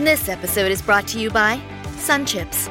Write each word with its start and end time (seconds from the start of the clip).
This 0.00 0.30
episode 0.30 0.72
is 0.72 0.80
brought 0.80 1.06
to 1.08 1.20
you 1.20 1.28
by 1.28 1.60
Sun 1.98 2.24
Chips. 2.24 2.70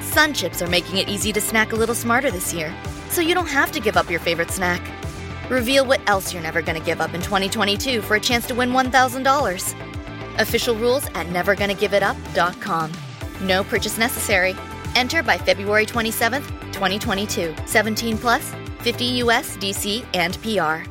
Sun 0.00 0.32
Chips 0.32 0.62
are 0.62 0.66
making 0.66 0.96
it 0.96 1.10
easy 1.10 1.30
to 1.30 1.40
snack 1.40 1.72
a 1.72 1.76
little 1.76 1.94
smarter 1.94 2.30
this 2.30 2.54
year, 2.54 2.74
so 3.10 3.20
you 3.20 3.34
don't 3.34 3.48
have 3.48 3.70
to 3.72 3.80
give 3.80 3.98
up 3.98 4.10
your 4.10 4.18
favorite 4.18 4.50
snack. 4.50 4.80
Reveal 5.50 5.84
what 5.84 6.00
else 6.08 6.32
you're 6.32 6.42
never 6.42 6.62
going 6.62 6.80
to 6.80 6.84
give 6.84 7.02
up 7.02 7.12
in 7.12 7.20
2022 7.20 8.00
for 8.00 8.14
a 8.14 8.20
chance 8.20 8.46
to 8.46 8.54
win 8.54 8.70
$1,000. 8.70 10.40
Official 10.40 10.74
rules 10.76 11.04
at 11.08 11.26
nevergonnagiveitup.com. 11.26 12.92
No 13.42 13.62
purchase 13.64 13.98
necessary. 13.98 14.56
Enter 14.94 15.22
by 15.22 15.36
February 15.36 15.84
27th, 15.84 16.48
2022. 16.72 17.54
17 17.66 18.16
plus, 18.16 18.54
50 18.80 19.04
US, 19.04 19.58
DC, 19.58 20.02
and 20.14 20.38
PR. 20.40 20.90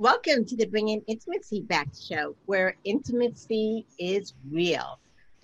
Welcome 0.00 0.44
to 0.44 0.56
the 0.56 0.66
Bringing 0.66 1.02
Intimacy 1.08 1.62
Back 1.62 1.88
show, 2.00 2.36
where 2.46 2.76
intimacy 2.84 3.84
is 3.98 4.32
real. 4.48 5.00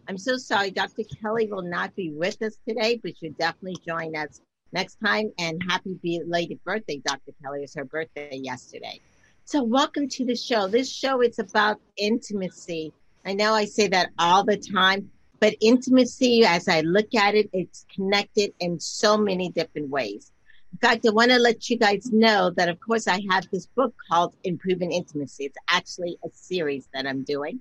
I'm 0.06 0.16
so 0.16 0.36
sorry, 0.36 0.70
Dr. 0.70 1.02
Kelly 1.20 1.48
will 1.50 1.68
not 1.68 1.96
be 1.96 2.12
with 2.12 2.40
us 2.40 2.56
today, 2.64 3.00
but 3.02 3.14
you'll 3.20 3.32
definitely 3.32 3.78
join 3.84 4.14
us 4.14 4.40
next 4.72 4.98
time. 5.04 5.32
And 5.40 5.60
happy 5.68 5.98
belated 6.00 6.62
birthday, 6.62 7.02
Dr. 7.04 7.32
Kelly. 7.42 7.62
Was 7.62 7.74
her 7.74 7.84
birthday 7.84 8.38
yesterday. 8.40 9.00
So, 9.44 9.64
welcome 9.64 10.08
to 10.10 10.24
the 10.24 10.36
show. 10.36 10.68
This 10.68 10.88
show 10.88 11.20
is 11.20 11.40
about 11.40 11.80
intimacy. 11.96 12.92
I 13.26 13.32
know 13.32 13.54
I 13.54 13.64
say 13.64 13.88
that 13.88 14.10
all 14.20 14.44
the 14.44 14.56
time, 14.56 15.10
but 15.40 15.56
intimacy, 15.60 16.44
as 16.44 16.68
I 16.68 16.82
look 16.82 17.12
at 17.16 17.34
it, 17.34 17.50
it's 17.52 17.86
connected 17.92 18.52
in 18.60 18.78
so 18.78 19.16
many 19.16 19.48
different 19.48 19.88
ways. 19.88 20.30
In 20.74 20.78
fact, 20.78 21.06
I 21.06 21.10
want 21.10 21.30
to 21.30 21.38
let 21.38 21.70
you 21.70 21.78
guys 21.78 22.10
know 22.12 22.50
that, 22.56 22.68
of 22.68 22.80
course, 22.80 23.06
I 23.06 23.22
have 23.30 23.48
this 23.52 23.66
book 23.66 23.94
called 24.10 24.34
Improving 24.42 24.90
Intimacy. 24.90 25.44
It's 25.44 25.56
actually 25.68 26.18
a 26.24 26.28
series 26.32 26.88
that 26.92 27.06
I'm 27.06 27.22
doing. 27.22 27.60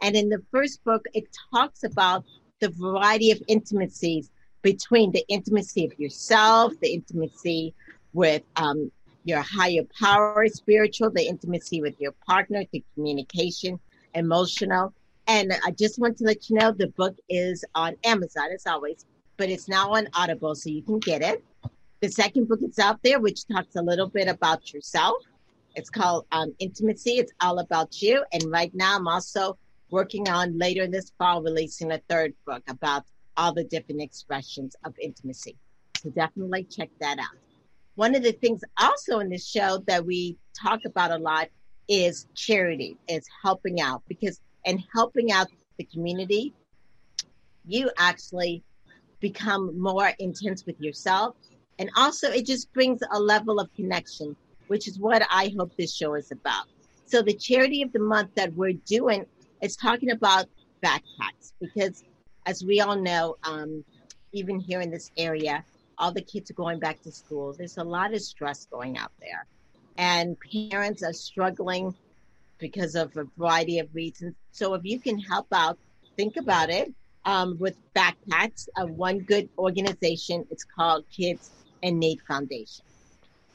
And 0.00 0.14
in 0.14 0.28
the 0.28 0.40
first 0.52 0.84
book, 0.84 1.04
it 1.12 1.24
talks 1.52 1.82
about 1.82 2.24
the 2.60 2.68
variety 2.68 3.32
of 3.32 3.42
intimacies 3.48 4.30
between 4.62 5.10
the 5.10 5.24
intimacy 5.26 5.84
of 5.86 5.98
yourself, 5.98 6.72
the 6.80 6.94
intimacy 6.94 7.74
with 8.12 8.42
um, 8.54 8.92
your 9.24 9.42
higher 9.42 9.82
power, 10.00 10.46
spiritual, 10.46 11.10
the 11.10 11.26
intimacy 11.26 11.80
with 11.80 12.00
your 12.00 12.12
partner, 12.24 12.62
the 12.70 12.84
communication, 12.94 13.80
emotional. 14.14 14.94
And 15.26 15.52
I 15.64 15.72
just 15.72 15.98
want 15.98 16.16
to 16.18 16.24
let 16.24 16.48
you 16.48 16.58
know 16.58 16.70
the 16.70 16.86
book 16.86 17.16
is 17.28 17.64
on 17.74 17.96
Amazon 18.04 18.50
as 18.54 18.68
always, 18.68 19.04
but 19.36 19.48
it's 19.48 19.68
now 19.68 19.94
on 19.94 20.06
Audible, 20.14 20.54
so 20.54 20.70
you 20.70 20.82
can 20.82 21.00
get 21.00 21.22
it. 21.22 21.44
The 22.02 22.08
second 22.08 22.48
book 22.48 22.58
is 22.68 22.80
out 22.80 22.98
there, 23.04 23.20
which 23.20 23.46
talks 23.46 23.76
a 23.76 23.80
little 23.80 24.08
bit 24.08 24.26
about 24.26 24.74
yourself. 24.74 25.22
It's 25.76 25.88
called 25.88 26.26
um, 26.32 26.52
Intimacy. 26.58 27.12
It's 27.12 27.32
all 27.40 27.60
about 27.60 28.02
you. 28.02 28.24
And 28.32 28.42
right 28.50 28.74
now, 28.74 28.96
I'm 28.96 29.06
also 29.06 29.56
working 29.88 30.28
on 30.28 30.58
later 30.58 30.88
this 30.88 31.12
fall 31.16 31.44
releasing 31.44 31.92
a 31.92 31.98
third 32.08 32.34
book 32.44 32.64
about 32.66 33.04
all 33.36 33.54
the 33.54 33.62
different 33.62 34.02
expressions 34.02 34.74
of 34.84 34.94
intimacy. 35.00 35.56
So 35.96 36.10
definitely 36.10 36.64
check 36.64 36.90
that 37.00 37.20
out. 37.20 37.38
One 37.94 38.16
of 38.16 38.24
the 38.24 38.32
things 38.32 38.62
also 38.80 39.20
in 39.20 39.28
this 39.28 39.46
show 39.46 39.78
that 39.86 40.04
we 40.04 40.36
talk 40.60 40.80
about 40.84 41.12
a 41.12 41.18
lot 41.18 41.50
is 41.86 42.26
charity, 42.34 42.96
is 43.06 43.24
helping 43.44 43.80
out 43.80 44.02
because 44.08 44.40
and 44.66 44.82
helping 44.92 45.30
out 45.30 45.46
the 45.78 45.84
community, 45.84 46.52
you 47.64 47.92
actually 47.96 48.64
become 49.20 49.80
more 49.80 50.10
intense 50.18 50.66
with 50.66 50.80
yourself 50.80 51.36
and 51.78 51.90
also, 51.96 52.30
it 52.30 52.46
just 52.46 52.72
brings 52.72 53.00
a 53.10 53.18
level 53.18 53.58
of 53.58 53.72
connection, 53.74 54.36
which 54.68 54.86
is 54.86 54.98
what 54.98 55.22
I 55.30 55.52
hope 55.56 55.72
this 55.76 55.94
show 55.94 56.14
is 56.14 56.30
about. 56.30 56.66
So, 57.06 57.22
the 57.22 57.34
charity 57.34 57.82
of 57.82 57.92
the 57.92 57.98
month 57.98 58.34
that 58.36 58.54
we're 58.54 58.74
doing 58.86 59.26
is 59.60 59.76
talking 59.76 60.10
about 60.10 60.46
backpacks 60.84 61.52
because, 61.60 62.04
as 62.46 62.64
we 62.64 62.80
all 62.80 62.96
know, 62.96 63.36
um, 63.44 63.84
even 64.32 64.60
here 64.60 64.80
in 64.80 64.90
this 64.90 65.10
area, 65.16 65.64
all 65.98 66.12
the 66.12 66.22
kids 66.22 66.50
are 66.50 66.54
going 66.54 66.78
back 66.78 67.02
to 67.02 67.12
school. 67.12 67.54
There's 67.56 67.78
a 67.78 67.84
lot 67.84 68.14
of 68.14 68.20
stress 68.20 68.66
going 68.66 68.98
out 68.98 69.12
there, 69.20 69.46
and 69.96 70.36
parents 70.70 71.02
are 71.02 71.12
struggling 71.12 71.94
because 72.58 72.94
of 72.94 73.16
a 73.16 73.24
variety 73.36 73.78
of 73.78 73.94
reasons. 73.94 74.34
So, 74.50 74.74
if 74.74 74.84
you 74.84 75.00
can 75.00 75.18
help 75.18 75.46
out, 75.52 75.78
think 76.16 76.36
about 76.36 76.70
it 76.70 76.92
um, 77.24 77.56
with 77.58 77.76
backpacks. 77.94 78.68
Uh, 78.76 78.86
one 78.86 79.20
good 79.20 79.48
organization, 79.58 80.46
it's 80.50 80.64
called 80.64 81.04
Kids 81.10 81.50
In 81.82 81.98
Need 81.98 82.20
Foundation. 82.22 82.84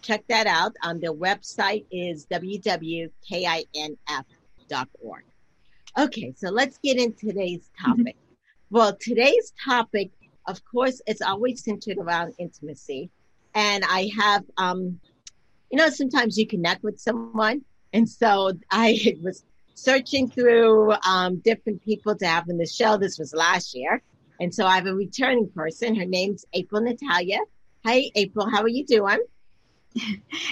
Check 0.02 0.26
that 0.28 0.48
out. 0.48 0.74
Um, 0.84 1.00
their 1.00 1.14
website 1.14 1.86
is 1.92 2.26
www.kinf.org. 2.28 3.14
Okay, 5.98 6.34
so 6.38 6.50
let's 6.50 6.78
get 6.78 6.98
into 6.98 7.28
today's 7.28 7.70
topic. 7.84 8.16
Mm-hmm. 8.16 8.34
Well, 8.70 8.96
today's 9.00 9.54
topic, 9.64 10.12
of 10.46 10.62
course, 10.66 11.02
is 11.08 11.22
always 11.22 11.64
centered 11.64 11.98
around 11.98 12.36
intimacy. 12.38 13.10
And 13.56 13.84
I 13.84 14.12
have, 14.16 14.44
um, 14.58 15.00
you 15.72 15.78
know, 15.78 15.90
sometimes 15.90 16.38
you 16.38 16.46
connect 16.46 16.84
with 16.84 17.00
someone. 17.00 17.64
And 17.94 18.08
so 18.08 18.52
I 18.70 19.18
was 19.22 19.44
searching 19.78 20.28
through 20.28 20.92
um, 21.08 21.38
different 21.38 21.84
people 21.86 22.16
to 22.16 22.26
have 22.26 22.50
in 22.50 22.58
the 22.58 22.66
show. 22.66 22.98
This 22.98 23.20
was 23.20 23.32
last 23.34 23.76
year. 23.76 24.02
And 24.40 24.54
so 24.54 24.66
I 24.66 24.76
have 24.76 24.88
a 24.88 24.94
returning 24.94 25.50
person. 25.50 25.96
Her 25.96 26.06
name's 26.06 26.46
April 26.52 26.82
Natalia. 26.82 27.40
Hi, 27.86 28.10
April. 28.16 28.50
How 28.50 28.64
are 28.64 28.68
you 28.68 28.86
doing? 28.86 29.20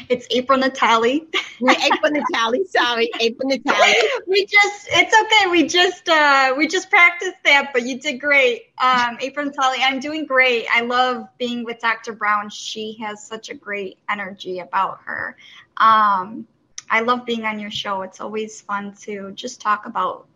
It's 0.09 0.27
April 0.31 0.59
Natali. 0.59 1.25
April 1.61 2.11
Natali. 2.11 2.65
Sorry, 2.67 3.09
April 3.19 3.49
Natali. 3.49 3.93
We 4.27 4.45
just, 4.45 4.87
it's 4.91 5.15
okay. 5.21 5.51
We 5.51 5.67
just, 5.67 6.07
uh, 6.07 6.53
we 6.57 6.67
just 6.67 6.89
practiced 6.89 7.43
that, 7.43 7.71
but 7.73 7.83
you 7.83 7.99
did 7.99 8.19
great. 8.19 8.67
Um, 8.77 9.17
April 9.19 9.49
Natali, 9.49 9.77
I'm 9.81 9.99
doing 9.99 10.25
great. 10.25 10.65
I 10.71 10.81
love 10.81 11.27
being 11.37 11.63
with 11.63 11.79
Dr. 11.79 12.13
Brown. 12.13 12.49
She 12.49 12.97
has 13.01 13.25
such 13.25 13.49
a 13.49 13.53
great 13.53 13.97
energy 14.09 14.59
about 14.59 14.99
her. 15.05 15.35
Um, 15.77 16.47
I 16.89 17.01
love 17.01 17.25
being 17.25 17.45
on 17.45 17.59
your 17.59 17.71
show. 17.71 18.01
It's 18.03 18.21
always 18.21 18.61
fun 18.61 18.93
to 19.01 19.31
just 19.31 19.61
talk 19.61 19.85
about, 19.85 20.27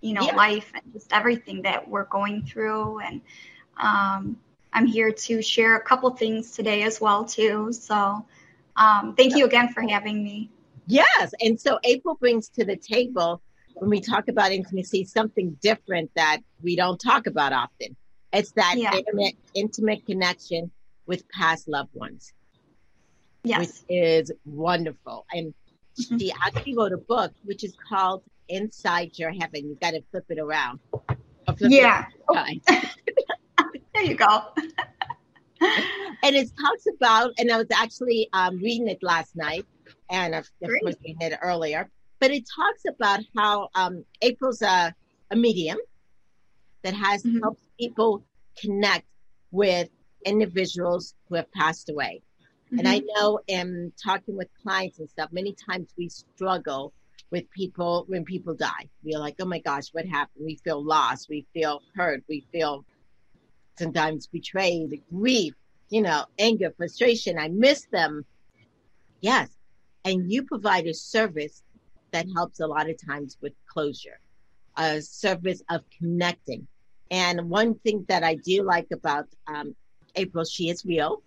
you 0.00 0.12
know, 0.12 0.22
yeah. 0.22 0.36
life 0.36 0.70
and 0.74 0.92
just 0.92 1.12
everything 1.12 1.62
that 1.62 1.88
we're 1.88 2.04
going 2.04 2.44
through 2.44 3.00
and, 3.00 3.20
um, 3.76 4.38
I'm 4.76 4.86
here 4.86 5.12
to 5.12 5.40
share 5.40 5.76
a 5.76 5.80
couple 5.80 6.10
things 6.10 6.50
today 6.50 6.82
as 6.82 7.00
well 7.00 7.24
too. 7.24 7.72
So 7.72 8.26
um, 8.76 9.14
thank 9.16 9.36
you 9.36 9.44
again 9.44 9.68
for 9.68 9.82
having 9.82 10.22
me. 10.22 10.50
Yes, 10.88 11.32
and 11.40 11.58
so 11.60 11.78
April 11.84 12.16
brings 12.16 12.48
to 12.50 12.64
the 12.64 12.76
table 12.76 13.40
when 13.74 13.88
we 13.88 14.00
talk 14.00 14.26
about 14.26 14.50
intimacy 14.50 15.04
something 15.04 15.56
different 15.62 16.10
that 16.16 16.38
we 16.60 16.74
don't 16.74 16.98
talk 16.98 17.28
about 17.28 17.52
often. 17.52 17.96
It's 18.32 18.50
that 18.52 18.74
yeah. 18.76 18.94
intimate, 18.94 19.36
intimate 19.54 20.06
connection 20.06 20.72
with 21.06 21.28
past 21.28 21.68
loved 21.68 21.94
ones. 21.94 22.32
Yes, 23.44 23.60
which 23.60 23.96
is 23.96 24.32
wonderful. 24.44 25.24
And. 25.32 25.54
She 25.96 26.32
actually 26.44 26.76
wrote 26.76 26.92
a 26.92 26.98
book 26.98 27.32
which 27.44 27.64
is 27.64 27.76
called 27.88 28.22
Inside 28.48 29.12
Your 29.18 29.30
Heaven. 29.30 29.68
You 29.68 29.78
got 29.80 29.92
to 29.92 30.02
flip 30.10 30.24
it 30.28 30.38
around. 30.38 30.80
Flip 30.90 31.70
yeah. 31.70 32.06
It 32.28 32.62
There 33.94 34.02
you 34.02 34.16
go. 34.16 34.42
and 35.60 36.34
it 36.34 36.50
talks 36.60 36.84
about, 36.96 37.32
and 37.38 37.50
I 37.50 37.58
was 37.58 37.68
actually 37.72 38.28
um, 38.32 38.56
reading 38.56 38.88
it 38.88 39.02
last 39.02 39.36
night, 39.36 39.64
and 40.10 40.34
of, 40.34 40.50
of 40.62 40.70
course 40.82 40.96
reading 41.04 41.20
it 41.20 41.38
earlier. 41.40 41.88
But 42.18 42.32
it 42.32 42.44
talks 42.56 42.82
about 42.88 43.20
how 43.36 43.68
um, 43.74 44.04
April's 44.20 44.62
a, 44.62 44.94
a 45.30 45.36
medium 45.36 45.78
that 46.82 46.94
has 46.94 47.22
mm-hmm. 47.22 47.38
helped 47.38 47.62
people 47.78 48.24
connect 48.60 49.06
with 49.52 49.88
individuals 50.24 51.14
who 51.28 51.36
have 51.36 51.50
passed 51.52 51.88
away. 51.88 52.22
Mm-hmm. 52.66 52.78
And 52.78 52.88
I 52.88 52.98
mm-hmm. 53.00 53.06
know 53.16 53.40
in 53.46 53.92
talking 54.02 54.36
with 54.36 54.48
clients 54.62 54.98
and 54.98 55.08
stuff, 55.08 55.30
many 55.32 55.54
times 55.68 55.88
we 55.96 56.08
struggle 56.08 56.92
with 57.30 57.50
people 57.50 58.04
when 58.08 58.24
people 58.24 58.54
die. 58.54 58.88
We're 59.02 59.18
like, 59.18 59.36
oh 59.40 59.44
my 59.44 59.58
gosh, 59.58 59.88
what 59.92 60.06
happened? 60.06 60.44
We 60.44 60.56
feel 60.56 60.82
lost. 60.82 61.28
We 61.28 61.46
feel 61.52 61.82
hurt. 61.94 62.22
We 62.28 62.46
feel 62.52 62.84
sometimes 63.78 64.26
betrayed, 64.26 65.02
grief, 65.12 65.54
you 65.90 66.02
know, 66.02 66.24
anger, 66.38 66.72
frustration. 66.76 67.38
I 67.38 67.48
miss 67.48 67.86
them. 67.90 68.24
Yes. 69.20 69.48
And 70.04 70.30
you 70.30 70.44
provide 70.44 70.86
a 70.86 70.94
service 70.94 71.62
that 72.12 72.26
helps 72.34 72.60
a 72.60 72.66
lot 72.66 72.88
of 72.88 72.96
times 73.04 73.36
with 73.40 73.52
closure, 73.66 74.20
a 74.76 75.00
service 75.02 75.62
of 75.70 75.82
connecting. 75.98 76.66
And 77.10 77.50
one 77.50 77.74
thing 77.74 78.04
that 78.08 78.22
I 78.22 78.36
do 78.36 78.62
like 78.62 78.88
about 78.92 79.26
um, 79.46 79.74
April, 80.14 80.44
she 80.44 80.68
is 80.70 80.84
real 80.84 81.22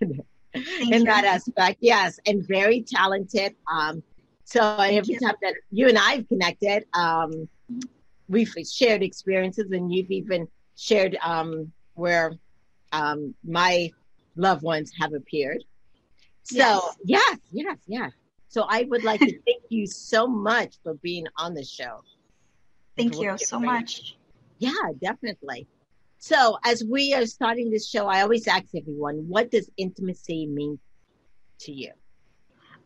in 0.54 0.88
you. 0.88 1.04
that 1.04 1.24
aspect. 1.24 1.78
Yes. 1.80 2.18
And 2.26 2.46
very 2.46 2.82
talented. 2.82 3.54
Um, 3.70 4.02
so 4.44 4.62
every 4.78 5.14
you. 5.14 5.20
time 5.20 5.34
that 5.42 5.54
you 5.70 5.88
and 5.88 5.98
I 5.98 6.12
have 6.16 6.28
connected, 6.28 6.84
um, 6.94 7.48
we've 8.28 8.52
shared 8.70 9.02
experiences 9.02 9.70
and 9.70 9.92
you've 9.92 10.10
even 10.10 10.48
shared 10.76 11.16
um, 11.22 11.72
where 11.94 12.32
um, 12.92 13.34
my 13.44 13.90
loved 14.36 14.62
ones 14.62 14.92
have 14.98 15.12
appeared. 15.12 15.62
So 16.44 16.56
Yes. 16.56 16.96
yes, 17.04 17.38
yes, 17.52 17.78
yes. 17.86 18.12
So 18.48 18.64
I 18.68 18.86
would 18.88 19.04
like 19.04 19.20
to 19.20 19.32
thank 19.46 19.62
you 19.68 19.86
so 19.86 20.26
much 20.26 20.76
for 20.82 20.94
being 20.94 21.26
on 21.36 21.52
the 21.52 21.64
show. 21.64 22.02
Thank 22.96 23.20
you 23.20 23.36
so 23.38 23.60
much. 23.60 24.16
Yeah, 24.58 24.72
definitely. 25.00 25.66
So 26.18 26.58
as 26.64 26.84
we 26.84 27.14
are 27.14 27.26
starting 27.26 27.70
this 27.70 27.88
show, 27.88 28.06
I 28.06 28.22
always 28.22 28.48
ask 28.48 28.66
everyone, 28.76 29.28
what 29.28 29.50
does 29.50 29.70
intimacy 29.76 30.46
mean 30.46 30.78
to 31.60 31.72
you? 31.72 31.92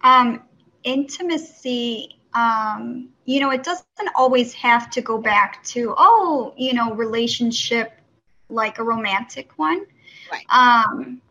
Um, 0.03 0.43
intimacy, 0.85 2.19
um, 2.35 3.09
you 3.25 3.41
know, 3.41 3.51
it 3.51 3.63
doesn't 3.63 3.87
always 4.15 4.53
have 4.55 4.91
to 4.91 5.01
go 5.01 5.19
back 5.19 5.65
to, 5.65 5.95
oh, 5.97 6.53
you 6.57 6.75
know, 6.75 6.95
relationship 6.95 7.93
like 8.49 8.79
a 8.79 8.83
romantic 8.83 9.59
one. 9.59 9.87
Right. 10.31 10.45
Um, 10.51 11.23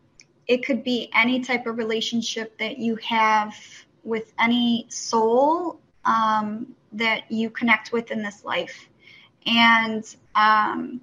it 0.48 0.66
could 0.66 0.82
be 0.82 1.08
any 1.14 1.40
type 1.40 1.66
of 1.66 1.78
relationship 1.78 2.58
that 2.58 2.78
you 2.78 2.96
have 2.96 3.54
with 4.02 4.32
any 4.40 4.86
soul 4.88 5.78
um, 6.04 6.74
that 6.92 7.30
you 7.30 7.48
connect 7.48 7.92
with 7.92 8.10
in 8.10 8.22
this 8.22 8.44
life. 8.44 8.88
And 9.46 10.04
um, 10.34 11.00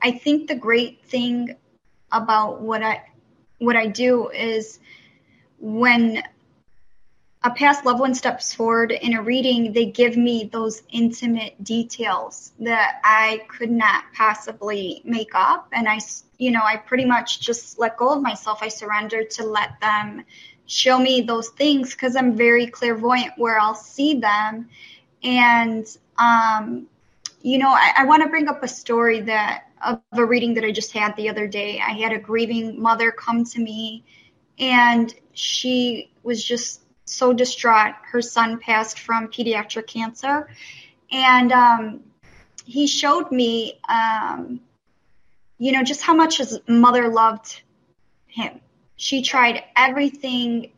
I 0.00 0.12
think 0.12 0.48
the 0.48 0.54
great 0.54 1.04
thing 1.04 1.56
about 2.12 2.60
what 2.60 2.82
I 2.82 3.02
what 3.58 3.76
I 3.76 3.86
do 3.86 4.28
is 4.28 4.78
when 5.58 6.22
a 7.42 7.50
past 7.50 7.84
loved 7.84 8.00
one 8.00 8.14
steps 8.14 8.52
forward 8.52 8.90
in 8.90 9.14
a 9.14 9.22
reading, 9.22 9.72
they 9.72 9.86
give 9.86 10.16
me 10.16 10.50
those 10.52 10.82
intimate 10.90 11.62
details 11.62 12.52
that 12.58 13.00
I 13.04 13.44
could 13.48 13.70
not 13.70 14.04
possibly 14.14 15.00
make 15.04 15.30
up. 15.32 15.68
And 15.72 15.88
I, 15.88 16.00
you 16.38 16.50
know, 16.50 16.62
I 16.64 16.76
pretty 16.76 17.04
much 17.04 17.40
just 17.40 17.78
let 17.78 17.96
go 17.96 18.14
of 18.14 18.22
myself. 18.22 18.58
I 18.62 18.68
surrender 18.68 19.22
to 19.22 19.44
let 19.44 19.80
them 19.80 20.24
show 20.66 20.98
me 20.98 21.20
those 21.20 21.50
things 21.50 21.94
because 21.94 22.16
I'm 22.16 22.36
very 22.36 22.66
clairvoyant 22.66 23.34
where 23.36 23.60
I'll 23.60 23.76
see 23.76 24.14
them. 24.14 24.68
And, 25.22 25.86
um, 26.18 26.88
you 27.42 27.58
know, 27.58 27.70
I, 27.70 27.92
I 27.98 28.04
want 28.06 28.24
to 28.24 28.28
bring 28.28 28.48
up 28.48 28.64
a 28.64 28.68
story 28.68 29.20
that 29.20 29.65
of 29.84 30.00
a 30.12 30.24
reading 30.24 30.54
that 30.54 30.64
I 30.64 30.72
just 30.72 30.92
had 30.92 31.16
the 31.16 31.28
other 31.28 31.46
day. 31.46 31.80
I 31.80 31.92
had 31.92 32.12
a 32.12 32.18
grieving 32.18 32.80
mother 32.80 33.10
come 33.10 33.44
to 33.44 33.60
me 33.60 34.04
and 34.58 35.14
she 35.32 36.10
was 36.22 36.44
just 36.44 36.82
so 37.04 37.32
distraught. 37.32 37.94
Her 38.02 38.22
son 38.22 38.58
passed 38.58 39.00
from 39.00 39.28
pediatric 39.28 39.86
cancer, 39.86 40.48
and 41.10 41.52
um, 41.52 42.00
he 42.64 42.86
showed 42.86 43.30
me, 43.30 43.80
um, 43.88 44.60
you 45.58 45.72
know, 45.72 45.82
just 45.82 46.02
how 46.02 46.14
much 46.14 46.38
his 46.38 46.58
mother 46.66 47.08
loved 47.08 47.62
him. 48.26 48.60
She 48.96 49.22
tried 49.22 49.62
everything 49.76 50.72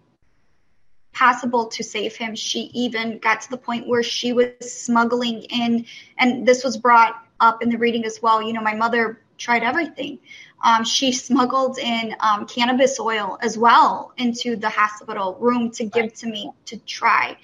possible 1.15 1.67
to 1.67 1.83
save 1.83 2.15
him. 2.15 2.35
She 2.35 2.71
even 2.75 3.19
got 3.19 3.41
to 3.43 3.51
the 3.51 3.57
point 3.57 3.89
where 3.89 4.03
she 4.03 4.33
was 4.33 4.51
smuggling 4.61 5.43
in, 5.45 5.87
and 6.19 6.47
this 6.47 6.63
was 6.63 6.77
brought 6.77 7.15
up 7.41 7.63
in 7.63 7.69
the 7.71 7.79
reading 7.79 8.05
as 8.05 8.21
well. 8.23 8.43
You 8.43 8.53
know, 8.53 8.61
my 8.61 8.75
mother 8.75 9.21
tried 9.37 9.63
everything. 9.63 10.19
Um, 10.65 10.85
she 10.85 11.13
smuggled 11.13 11.79
in 11.79 12.15
um, 12.21 12.47
cannabis 12.47 12.99
oil 12.99 13.39
as 13.41 13.57
well 13.57 14.13
into 14.17 14.57
the 14.57 14.69
hospital 14.69 15.37
room 15.41 15.71
to 15.73 15.85
give 15.85 16.13
to 16.15 16.27
me 16.27 16.51
to 16.67 16.77
try 16.79 17.37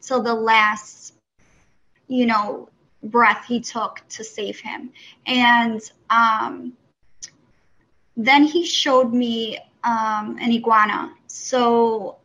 till 0.00 0.22
the 0.22 0.34
last, 0.34 1.14
you 2.08 2.26
know, 2.26 2.68
breath 3.02 3.44
he 3.46 3.60
took 3.60 4.00
to 4.10 4.24
save 4.24 4.58
him. 4.60 4.90
And 5.26 5.80
um, 6.08 6.72
then 8.16 8.44
he 8.44 8.64
showed 8.64 9.12
me 9.12 9.58
um, 9.84 10.38
an 10.40 10.52
iguana. 10.52 11.12
So 11.26 12.16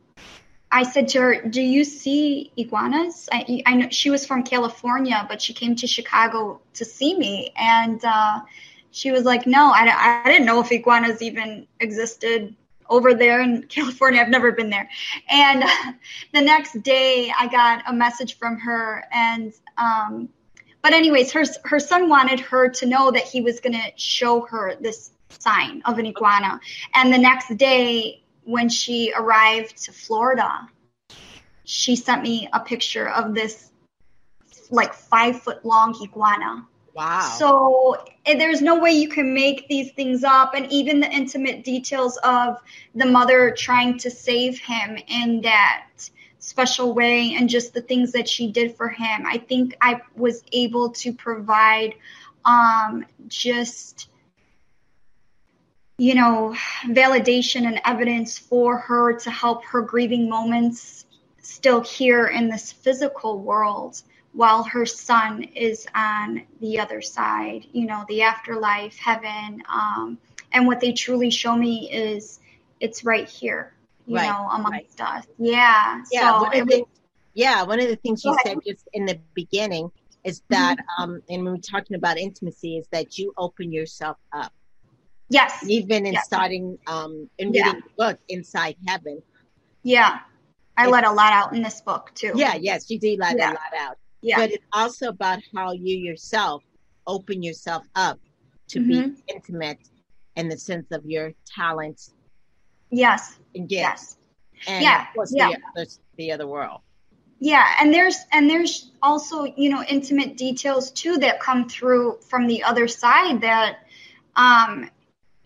I 0.72 0.84
said 0.84 1.08
to 1.10 1.22
her, 1.22 1.42
"Do 1.42 1.62
you 1.62 1.84
see 1.84 2.52
iguanas?" 2.58 3.30
I, 3.32 3.62
I 3.66 3.76
know 3.76 3.88
she 3.90 4.10
was 4.10 4.26
from 4.26 4.44
California, 4.44 5.26
but 5.30 5.42
she 5.42 5.54
came 5.54 5.76
to 5.78 5.88
Chicago 5.88 6.62
to 6.74 6.86
see 6.86 7.18
me, 7.18 7.54
and 7.56 8.04
uh, 8.04 8.42
she 8.92 9.12
was 9.12 9.24
like, 9.24 9.48
"No, 9.48 9.72
I, 9.72 10.22
I 10.26 10.30
didn't 10.30 10.46
know 10.46 10.60
if 10.60 10.72
iguanas 10.72 11.22
even 11.22 11.68
existed 11.80 12.56
over 12.90 13.14
there 13.14 13.42
in 13.42 13.64
California. 13.70 14.22
I've 14.22 14.30
never 14.30 14.52
been 14.52 14.70
there." 14.70 14.90
And 15.30 15.64
the 16.34 16.42
next 16.42 16.82
day, 16.84 17.32
I 17.38 17.48
got 17.48 17.84
a 17.88 17.94
message 17.94 18.38
from 18.38 18.60
her, 18.60 19.06
and 19.12 19.54
um, 19.78 20.28
but 20.82 20.92
anyways, 20.92 21.32
her 21.32 21.46
her 21.64 21.80
son 21.80 22.10
wanted 22.10 22.42
her 22.42 22.68
to 22.70 22.86
know 22.86 23.12
that 23.12 23.24
he 23.24 23.40
was 23.40 23.62
going 23.62 23.74
to 23.74 23.92
show 23.96 24.42
her 24.42 24.76
this 24.82 25.12
sign 25.30 25.82
of 25.86 25.98
an 25.98 26.06
iguana, 26.08 26.60
and 26.94 27.14
the 27.14 27.18
next 27.18 27.56
day 27.56 28.22
when 28.48 28.70
she 28.70 29.14
arrived 29.14 29.84
to 29.84 29.92
Florida, 29.92 30.70
she 31.66 31.98
sent 31.98 32.24
me 32.24 32.48
a 32.54 32.62
picture 32.62 33.10
of 33.10 33.36
this 33.36 33.72
like 34.72 34.94
five 34.94 35.42
foot 35.42 35.66
long 35.66 35.94
iguana. 36.02 36.66
Wow. 36.94 37.36
So 37.38 38.06
eh, 38.26 38.38
there's 38.38 38.62
no 38.62 38.80
way 38.80 38.92
you 38.92 39.10
can 39.10 39.34
make 39.34 39.68
these 39.68 39.92
things 39.92 40.24
up. 40.24 40.54
And 40.56 40.72
even 40.72 41.02
the 41.02 41.12
intimate 41.12 41.66
details 41.66 42.18
of 42.24 42.58
the 42.96 43.06
mother 43.06 43.54
trying 43.56 44.00
to 44.00 44.10
save 44.10 44.60
him 44.60 44.98
in 45.08 45.42
that 45.42 45.88
special 46.40 46.94
way 46.94 47.36
and 47.36 47.50
just 47.50 47.74
the 47.74 47.82
things 47.82 48.14
that 48.14 48.30
she 48.30 48.50
did 48.50 48.78
for 48.78 48.88
him, 48.88 49.26
I 49.26 49.38
think 49.38 49.76
I 49.82 50.02
was 50.16 50.42
able 50.54 50.92
to 50.92 51.12
provide 51.12 51.96
um, 52.46 53.06
just 53.28 54.08
you 55.98 56.14
know, 56.16 56.56
validation 56.86 57.66
and 57.66 57.82
evidence 57.86 58.38
for 58.38 58.78
her 58.78 59.14
to 59.20 59.32
help 59.32 59.66
her 59.66 59.82
grieving 59.82 60.30
moments 60.30 61.06
still 61.42 61.82
here 61.82 62.28
in 62.28 62.50
this 62.50 62.72
physical 62.72 63.40
world 63.40 64.02
while 64.34 64.64
her 64.64 64.86
son 64.86 65.44
is 65.56 65.88
on 65.96 66.44
the 66.62 66.80
other 66.80 67.02
side, 67.02 67.66
you 67.72 67.88
know, 67.88 68.06
the 68.08 68.22
afterlife, 68.22 68.96
heaven. 68.98 69.64
Um, 69.68 70.20
and 70.52 70.68
what 70.68 70.80
they 70.80 70.92
truly 70.94 71.32
show 71.32 71.56
me 71.56 71.90
is 71.92 72.40
it's 72.80 73.04
right 73.04 73.28
here, 73.28 73.74
you 74.06 74.18
Right, 74.18 74.28
know, 74.28 74.48
amongst 74.52 75.02
us. 75.02 75.26
Yeah. 75.40 76.04
yeah, 76.12 76.32
so 76.32 76.44
one 76.44 76.54
of 76.62 76.68
was, 76.68 76.76
the, 76.76 76.86
yeah, 77.34 77.64
one 77.64 77.80
of 77.80 77.88
the 77.88 77.96
things 77.96 78.24
you 78.24 78.38
said 78.46 78.60
just 78.66 78.88
in 78.94 79.06
the 79.06 79.20
beginning 79.34 79.92
is 80.24 80.44
that, 80.50 80.78
um, 81.00 81.22
and 81.30 81.44
when 81.44 81.54
we're 81.54 81.58
talking 81.58 81.96
about 81.96 82.18
intimacy, 82.18 82.78
is 82.78 82.88
that 82.92 83.18
you 83.18 83.34
open 83.38 83.72
yourself 83.72 84.18
up. 84.32 84.52
Yes. 85.30 85.64
Even 85.68 86.06
in 86.06 86.14
Yes. 86.14 86.26
starting, 86.26 86.78
um, 86.88 87.30
in 87.38 87.54
Yeah. 87.54 87.66
reading 87.66 87.82
the 87.82 87.90
book 87.98 88.20
Inside 88.30 88.76
Heaven. 88.88 89.22
Yeah. 89.84 90.20
I 90.78 90.88
let 90.88 91.06
a 91.06 91.12
lot 91.12 91.34
out 91.34 91.56
in 91.56 91.64
this 91.64 91.82
book 91.82 92.12
too. 92.14 92.34
Yeah, 92.36 92.56
yes, 92.56 92.90
you 92.90 93.00
did 93.00 93.20
let 93.20 93.38
Yeah. 93.38 93.52
a 93.52 93.54
lot 93.54 93.74
out. 93.80 93.98
Yeah. 94.22 94.38
But 94.38 94.52
it's 94.52 94.66
also 94.74 95.10
about 95.10 95.40
how 95.56 95.72
you 95.72 95.98
yourself 95.98 96.64
open 97.08 97.42
yourself 97.42 97.86
up 97.96 98.20
to 98.70 98.80
Mm-hmm. 98.80 99.10
be 99.16 99.24
intimate 99.34 99.80
in 100.36 100.50
the 100.50 100.58
sense 100.58 100.92
of 100.92 101.06
your 101.06 101.34
talents 101.46 102.14
yes. 102.92 103.40
and 103.56 103.68
gifts. 103.68 103.82
Yes. 103.82 104.68
And 104.68 104.84
Yeah, 104.84 105.08
yeah. 105.32 105.50
the, 105.50 105.82
other, 105.82 105.90
the 106.18 106.32
other 106.32 106.48
world. 106.48 106.82
Yeah, 107.40 107.66
and 107.80 107.94
there's 107.94 108.18
and 108.32 108.50
there's 108.50 108.92
also 109.04 109.46
you 109.46 109.70
know 109.70 109.84
intimate 109.84 110.38
details 110.38 110.90
too 110.92 111.18
that 111.20 111.40
come 111.40 111.70
through 111.70 112.18
from 112.28 112.48
the 112.48 112.64
other 112.64 112.88
side 112.88 113.42
that, 113.42 113.86
um, 114.36 114.90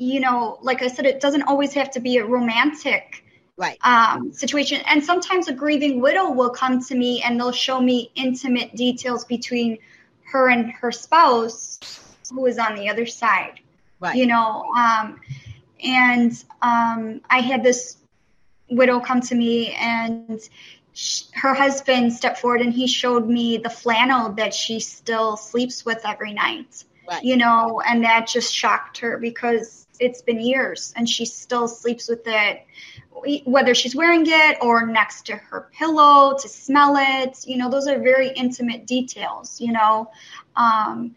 you 0.01 0.20
know, 0.20 0.58
like 0.62 0.81
I 0.81 0.88
said, 0.88 1.05
it 1.05 1.20
doesn't 1.20 1.43
always 1.43 1.74
have 1.74 1.91
to 1.91 2.00
be 2.00 2.17
a 2.17 2.25
romantic 2.25 3.25
Right. 3.58 3.77
um, 3.84 4.34
situation. 4.34 4.81
And 4.88 5.03
sometimes 5.03 5.48
a 5.48 5.53
grieving 5.53 6.01
widow 6.01 6.31
will 6.31 6.50
come 6.50 6.84
to 6.86 6.96
me 6.96 7.22
and 7.22 7.39
they'll 7.39 7.51
show 7.51 7.79
me 7.79 8.12
intimate 8.15 8.75
details 8.75 9.25
between 9.25 9.77
her 10.31 10.50
and 10.50 10.72
her 10.72 10.91
spouse, 10.91 11.79
who 12.34 12.46
is 12.48 12.58
on 12.58 12.75
the 12.75 12.89
other 12.89 13.05
side 13.05 13.60
Right. 14.00 14.15
you 14.15 14.25
know 14.25 14.65
um, 14.75 15.22
and 15.84 16.31
um, 16.62 17.22
i 17.29 17.39
had 17.39 17.63
this 17.63 17.98
widow 18.70 19.00
come 19.00 19.22
to 19.22 19.36
me 19.36 19.74
and 19.74 20.39
she, 20.93 21.25
her 21.34 21.53
husband 21.53 22.13
stepped 22.13 22.39
forward 22.39 22.62
and 22.62 22.74
he 22.74 22.88
showed 22.88 23.27
me 23.27 23.58
the 23.58 23.70
flannel 23.70 24.34
that 24.34 24.53
she 24.53 24.79
still 24.79 25.38
sleeps 25.38 25.86
with 25.86 26.01
every 26.05 26.34
night. 26.34 26.84
Right. 27.08 27.24
You 27.24 27.38
know, 27.38 27.81
and 27.86 28.03
that 28.03 28.27
just 28.27 28.53
shocked 28.53 29.00
her 29.00 29.17
because 29.17 29.81
it's 30.01 30.22
been 30.22 30.41
years 30.41 30.93
and 30.98 31.08
she 31.08 31.25
still 31.25 31.67
sleeps 31.67 32.10
with 32.10 32.24
it 32.25 32.65
whether 33.46 33.75
she's 33.75 33.96
wearing 33.96 34.24
it 34.25 34.58
or 34.62 34.86
next 34.86 35.27
to 35.27 35.36
her 35.36 35.70
pillow 35.74 36.36
to 36.38 36.48
smell 36.48 36.96
it. 36.98 37.46
You 37.46 37.58
know 37.58 37.70
those 37.70 37.88
are 37.88 38.00
very 38.00 38.29
intimate 38.29 38.88
details 38.88 39.62
you 39.62 39.72
know? 39.72 40.10
Um, 40.55 41.15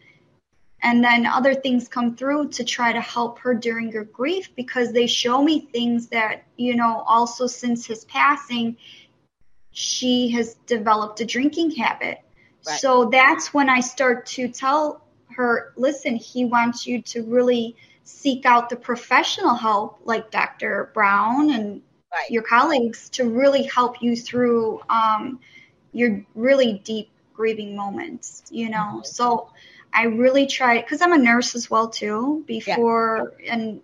and 0.83 1.03
then 1.03 1.25
other 1.25 1.55
things 1.55 1.87
come 1.87 2.15
through 2.15 2.49
to 2.49 2.63
try 2.63 2.93
to 2.93 3.01
help 3.01 3.39
her 3.39 3.55
during 3.55 3.91
her 3.93 4.03
grief 4.03 4.49
because 4.55 4.93
they 4.93 5.07
show 5.07 5.41
me 5.41 5.61
things 5.61 6.07
that 6.09 6.43
you 6.57 6.75
know 6.75 7.03
also 7.07 7.47
since 7.47 7.85
his 7.85 8.05
passing 8.05 8.77
she 9.71 10.29
has 10.29 10.53
developed 10.67 11.19
a 11.19 11.25
drinking 11.25 11.71
habit. 11.71 12.19
Right. 12.67 12.79
so 12.79 13.09
that's 13.11 13.53
when 13.53 13.69
i 13.69 13.79
start 13.79 14.25
to 14.27 14.47
tell 14.47 15.05
her 15.35 15.73
listen 15.75 16.15
he 16.15 16.45
wants 16.45 16.87
you 16.87 17.01
to 17.03 17.23
really 17.23 17.75
seek 18.05 18.45
out 18.45 18.69
the 18.69 18.75
professional 18.75 19.55
help 19.55 19.99
like 20.05 20.31
dr 20.31 20.91
brown 20.93 21.49
and 21.51 21.81
right. 22.13 22.29
your 22.29 22.43
colleagues 22.43 23.09
to 23.09 23.29
really 23.29 23.63
help 23.63 24.01
you 24.01 24.15
through 24.15 24.79
um, 24.89 25.39
your 25.91 26.23
really 26.35 26.81
deep 26.85 27.09
grieving 27.33 27.75
moments 27.75 28.43
you 28.49 28.69
know 28.69 28.77
mm-hmm. 28.77 29.03
so 29.03 29.49
I 29.95 30.03
really 30.03 30.45
tried 30.45 30.81
because 30.81 31.01
I'm 31.01 31.13
a 31.13 31.17
nurse 31.17 31.55
as 31.55 31.71
well 31.71 31.87
too. 31.87 32.43
Before 32.45 33.33
yeah. 33.39 33.53
and 33.53 33.81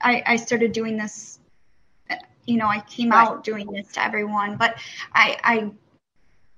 I, 0.00 0.22
I 0.26 0.36
started 0.36 0.72
doing 0.72 0.96
this. 0.96 1.38
You 2.46 2.58
know, 2.58 2.66
I 2.66 2.80
came 2.80 3.10
right. 3.10 3.26
out 3.26 3.44
doing 3.44 3.70
this 3.72 3.92
to 3.92 4.04
everyone, 4.04 4.56
but 4.56 4.76
I, 5.14 5.38
I 5.42 5.70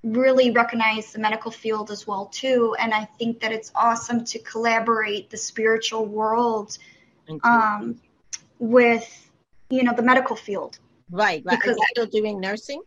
really 0.03 0.51
recognize 0.51 1.11
the 1.11 1.19
medical 1.19 1.51
field 1.51 1.91
as 1.91 2.07
well 2.07 2.27
too, 2.27 2.75
and 2.79 2.93
I 2.93 3.05
think 3.05 3.39
that 3.41 3.51
it's 3.51 3.71
awesome 3.75 4.25
to 4.25 4.39
collaborate 4.39 5.29
the 5.29 5.37
spiritual 5.37 6.05
world 6.05 6.77
um, 7.43 7.99
with 8.59 9.29
you 9.69 9.83
know 9.83 9.93
the 9.93 10.03
medical 10.03 10.35
field. 10.35 10.79
Right, 11.09 11.41
right. 11.45 11.57
Because 11.57 11.75
Are 11.77 11.79
you 11.79 11.85
still 11.91 12.05
doing 12.05 12.39
nursing? 12.39 12.81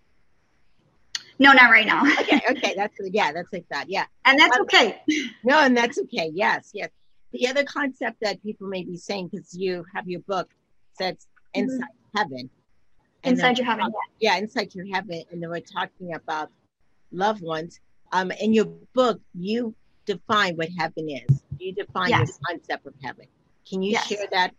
No, 1.38 1.52
not 1.52 1.70
right 1.70 1.86
now. 1.86 2.04
okay, 2.20 2.40
okay, 2.50 2.74
that's 2.76 2.94
yeah, 3.00 3.32
that's 3.32 3.52
like 3.52 3.66
that, 3.70 3.88
yeah. 3.88 4.04
And 4.24 4.38
that's 4.38 4.56
um, 4.56 4.62
okay. 4.62 5.02
No, 5.42 5.58
and 5.58 5.76
that's 5.76 5.98
okay. 5.98 6.30
Yes, 6.32 6.70
yes. 6.74 6.90
The 7.32 7.48
other 7.48 7.64
concept 7.64 8.18
that 8.22 8.42
people 8.42 8.68
may 8.68 8.84
be 8.84 8.96
saying 8.96 9.28
because 9.28 9.54
you 9.54 9.84
have 9.94 10.08
your 10.08 10.20
book 10.20 10.50
says 10.98 11.26
inside 11.54 11.80
mm-hmm. 11.80 12.18
heaven. 12.18 12.50
Inside 13.22 13.58
your 13.58 13.66
heaven. 13.66 13.92
Yeah. 14.18 14.34
yeah, 14.34 14.38
inside 14.38 14.74
your 14.74 14.86
heaven, 14.92 15.24
and 15.30 15.42
then 15.42 15.50
we're 15.50 15.60
talking 15.60 16.14
about 16.14 16.50
loved 17.12 17.42
ones. 17.42 17.80
Um, 18.12 18.32
in 18.32 18.52
your 18.52 18.66
book, 18.94 19.20
you 19.34 19.74
define 20.04 20.56
what 20.56 20.68
heaven 20.78 21.08
is. 21.08 21.42
You 21.58 21.72
define 21.72 22.10
yes. 22.10 22.36
the 22.36 22.44
concept 22.46 22.86
of 22.86 22.94
heaven. 23.02 23.26
Can 23.68 23.82
you 23.82 23.92
yes. 23.92 24.06
share 24.06 24.26
that 24.32 24.54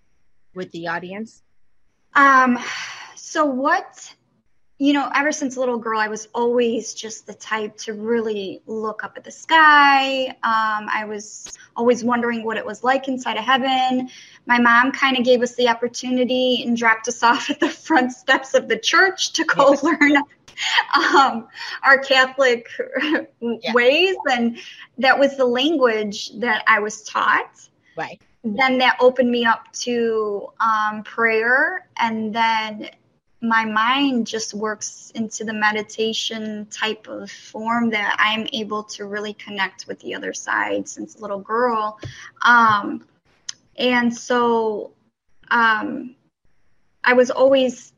with 0.55 0.71
the 0.71 0.87
audience? 0.87 1.43
Um, 2.13 2.59
so 3.15 3.45
what 3.45 4.13
you 4.81 4.93
know, 4.93 5.11
ever 5.13 5.31
since 5.31 5.57
a 5.57 5.59
little 5.59 5.77
girl, 5.77 5.99
I 5.99 6.07
was 6.07 6.27
always 6.33 6.95
just 6.95 7.27
the 7.27 7.35
type 7.35 7.77
to 7.77 7.93
really 7.93 8.63
look 8.65 9.03
up 9.03 9.13
at 9.15 9.23
the 9.23 9.29
sky. 9.29 10.29
Um, 10.29 10.33
I 10.91 11.05
was 11.07 11.55
always 11.75 12.03
wondering 12.03 12.43
what 12.43 12.57
it 12.57 12.65
was 12.65 12.83
like 12.83 13.07
inside 13.07 13.37
of 13.37 13.43
heaven. 13.43 14.09
My 14.47 14.59
mom 14.59 14.91
kind 14.91 15.19
of 15.19 15.23
gave 15.23 15.43
us 15.43 15.53
the 15.53 15.69
opportunity 15.69 16.63
and 16.65 16.75
dropped 16.75 17.07
us 17.07 17.21
off 17.31 17.51
at 17.51 17.59
the 17.59 17.69
front 17.69 18.11
steps 18.11 18.55
of 18.55 18.67
the 18.67 18.75
church 18.75 19.33
to 19.33 19.43
go 19.43 19.69
yes. 19.69 19.83
learn 19.83 20.17
um, 21.15 21.47
our 21.83 21.97
Catholic 21.99 22.67
yeah. 23.39 23.73
ways. 23.73 24.15
And 24.31 24.57
that 24.97 25.17
was 25.17 25.37
the 25.37 25.45
language 25.45 26.31
that 26.39 26.63
I 26.67 26.79
was 26.79 27.03
taught. 27.03 27.67
Right. 27.97 28.21
Then 28.43 28.79
that 28.79 28.97
opened 28.99 29.29
me 29.29 29.45
up 29.45 29.71
to 29.81 30.49
um, 30.59 31.03
prayer 31.03 31.87
and 31.97 32.33
then 32.33 32.89
my 33.41 33.65
mind 33.65 34.27
just 34.27 34.53
works 34.53 35.11
into 35.15 35.43
the 35.43 35.53
meditation 35.53 36.67
type 36.67 37.07
of 37.07 37.29
form 37.29 37.89
that 37.89 38.15
I'm 38.19 38.47
able 38.53 38.83
to 38.83 39.05
really 39.05 39.33
connect 39.33 39.87
with 39.87 39.99
the 39.99 40.13
other 40.13 40.31
side 40.31 40.87
since 40.87 41.15
a 41.15 41.21
little 41.21 41.39
girl. 41.39 41.99
Um, 42.43 43.07
and 43.77 44.15
so 44.15 44.91
um, 45.49 46.15
I 47.03 47.13
was 47.13 47.31
always 47.31 47.93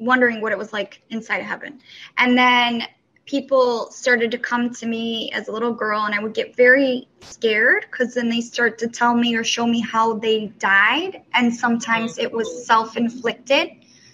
wondering 0.00 0.40
what 0.40 0.50
it 0.52 0.58
was 0.58 0.72
like 0.72 1.02
inside 1.10 1.38
of 1.38 1.46
heaven. 1.46 1.80
And 2.18 2.36
then 2.36 2.82
people 3.26 3.90
started 3.92 4.32
to 4.32 4.38
come 4.38 4.74
to 4.74 4.86
me 4.86 5.30
as 5.32 5.46
a 5.46 5.52
little 5.52 5.72
girl, 5.72 6.06
and 6.06 6.14
I 6.14 6.20
would 6.20 6.34
get 6.34 6.56
very 6.56 7.06
scared 7.20 7.86
because 7.90 8.14
then 8.14 8.28
they 8.28 8.40
start 8.40 8.78
to 8.78 8.88
tell 8.88 9.14
me 9.14 9.36
or 9.36 9.44
show 9.44 9.66
me 9.66 9.80
how 9.80 10.14
they 10.14 10.46
died. 10.58 11.22
And 11.34 11.54
sometimes 11.54 12.18
it 12.18 12.32
was 12.32 12.66
self 12.66 12.96
inflicted 12.96 13.70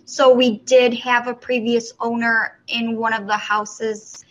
so 0.08 0.32
we 0.32 0.58
did 0.58 0.94
have 0.94 1.26
a 1.26 1.34
previous 1.34 1.92
owner 1.98 2.60
in 2.68 2.96
one 2.96 3.12
of 3.12 3.26
the 3.26 3.36
houses 3.36 4.24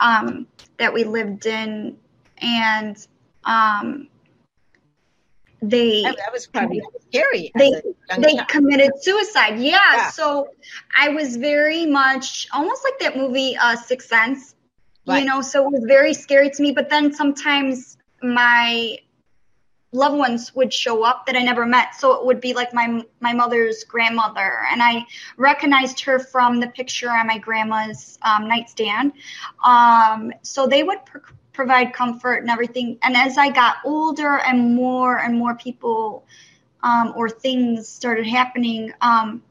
um, 0.00 0.46
that 0.78 0.94
we 0.94 1.02
lived 1.02 1.46
in, 1.46 1.98
and 2.38 2.96
um, 3.44 4.06
they 5.62 6.02
that 6.02 6.32
was 6.32 6.46
probably 6.46 6.82
scary. 7.08 7.52
They 7.56 7.72
they 8.18 8.36
child. 8.36 8.48
committed 8.48 8.92
suicide. 9.00 9.58
Yeah, 9.58 9.78
yeah, 9.96 10.10
So 10.10 10.48
I 10.96 11.10
was 11.10 11.36
very 11.36 11.86
much 11.86 12.48
almost 12.52 12.84
like 12.84 12.98
that 13.00 13.16
movie 13.16 13.56
uh, 13.56 13.76
Sixth 13.76 14.08
Sense. 14.08 14.54
Right. 15.06 15.20
You 15.20 15.24
know, 15.24 15.40
so 15.40 15.66
it 15.66 15.72
was 15.72 15.84
very 15.86 16.14
scary 16.14 16.50
to 16.50 16.62
me. 16.62 16.72
But 16.72 16.88
then 16.88 17.12
sometimes 17.12 17.96
my 18.22 18.98
loved 19.92 20.16
ones 20.16 20.54
would 20.54 20.72
show 20.72 21.02
up 21.02 21.26
that 21.26 21.36
I 21.36 21.42
never 21.42 21.66
met. 21.66 21.94
So 21.94 22.14
it 22.14 22.24
would 22.24 22.40
be 22.40 22.54
like 22.54 22.72
my 22.72 23.04
my 23.20 23.32
mother's 23.32 23.84
grandmother, 23.84 24.66
and 24.70 24.82
I 24.82 25.04
recognized 25.36 26.00
her 26.00 26.18
from 26.18 26.60
the 26.60 26.68
picture 26.68 27.10
on 27.10 27.26
my 27.26 27.38
grandma's 27.38 28.18
um, 28.22 28.48
nightstand. 28.48 29.12
Um, 29.62 30.32
so 30.42 30.66
they 30.66 30.82
would 30.82 31.04
provide 31.52 31.92
comfort 31.92 32.36
and 32.36 32.50
everything. 32.50 32.98
And 33.02 33.16
as 33.16 33.36
I 33.38 33.50
got 33.50 33.76
older 33.84 34.38
and 34.38 34.74
more 34.74 35.18
and 35.18 35.36
more 35.36 35.54
people 35.54 36.24
um, 36.82 37.12
or 37.16 37.28
things 37.28 37.88
started 37.88 38.26
happening, 38.26 38.92
um, 39.00 39.42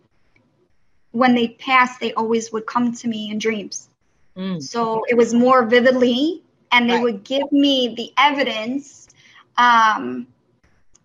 when 1.12 1.36
they 1.36 1.48
passed, 1.48 2.00
they 2.00 2.14
always 2.14 2.52
would 2.52 2.66
come 2.66 2.94
to 2.94 3.08
me 3.08 3.32
in 3.32 3.40
dreams. 3.40 3.90
Mm. 4.38 4.62
So 4.62 5.06
it 5.08 5.18
was 5.18 5.34
more 5.34 5.66
vividly, 5.66 6.44
and 6.72 6.90
they 6.90 6.94
right. 6.94 7.04
would 7.04 7.24
give 7.24 7.52
me 7.52 7.96
the 7.96 8.14
evidence 8.16 9.08
um, 9.58 10.28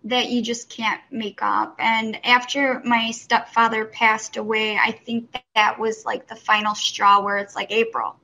that 0.03 0.29
you 0.29 0.43
just 0.43 0.69
can't 0.69 1.01
make 1.09 1.41
up. 1.41 1.77
And 1.79 2.23
after 2.23 2.81
my 2.85 3.11
stepfather 3.11 3.85
passed 3.85 4.37
away, 4.37 4.77
I 4.77 4.91
think 4.91 5.31
that, 5.31 5.43
that 5.55 5.79
was 5.79 6.05
like 6.05 6.27
the 6.27 6.35
final 6.35 6.75
straw 6.75 7.23
where 7.23 7.37
it's 7.37 7.55
like, 7.55 7.71
April, 7.71 8.15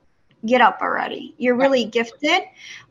get 0.44 0.60
up 0.60 0.78
already. 0.82 1.34
You're 1.38 1.56
really 1.56 1.84
gifted. 1.84 2.42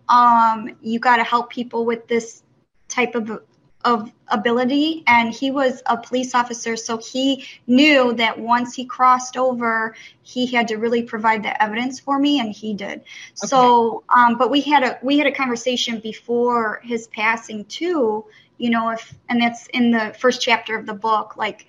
Um, 0.09 0.75
you 0.81 0.99
got 0.99 1.17
to 1.17 1.23
help 1.23 1.49
people 1.49 1.85
with 1.85 2.07
this 2.07 2.43
type 2.87 3.15
of 3.15 3.41
of 3.83 4.11
ability 4.27 5.03
and 5.07 5.33
he 5.33 5.49
was 5.49 5.81
a 5.87 5.97
police 5.97 6.35
officer 6.35 6.77
so 6.77 6.97
he 6.97 7.45
knew 7.67 8.13
that 8.13 8.39
once 8.39 8.75
he 8.75 8.85
crossed 8.85 9.37
over 9.37 9.95
he 10.21 10.45
had 10.45 10.67
to 10.67 10.75
really 10.75 11.03
provide 11.03 11.43
the 11.43 11.63
evidence 11.63 11.99
for 11.99 12.19
me 12.19 12.39
and 12.39 12.53
he 12.53 12.73
did 12.73 12.99
okay. 12.99 13.03
so 13.35 14.03
um, 14.15 14.37
but 14.37 14.51
we 14.51 14.61
had 14.61 14.83
a 14.83 14.99
we 15.01 15.17
had 15.17 15.27
a 15.27 15.31
conversation 15.31 15.99
before 15.99 16.79
his 16.83 17.07
passing 17.07 17.65
too 17.65 18.23
you 18.57 18.69
know 18.69 18.89
if 18.89 19.13
and 19.29 19.41
that's 19.41 19.67
in 19.67 19.91
the 19.91 20.15
first 20.19 20.41
chapter 20.41 20.77
of 20.77 20.85
the 20.85 20.93
book 20.93 21.35
like 21.35 21.65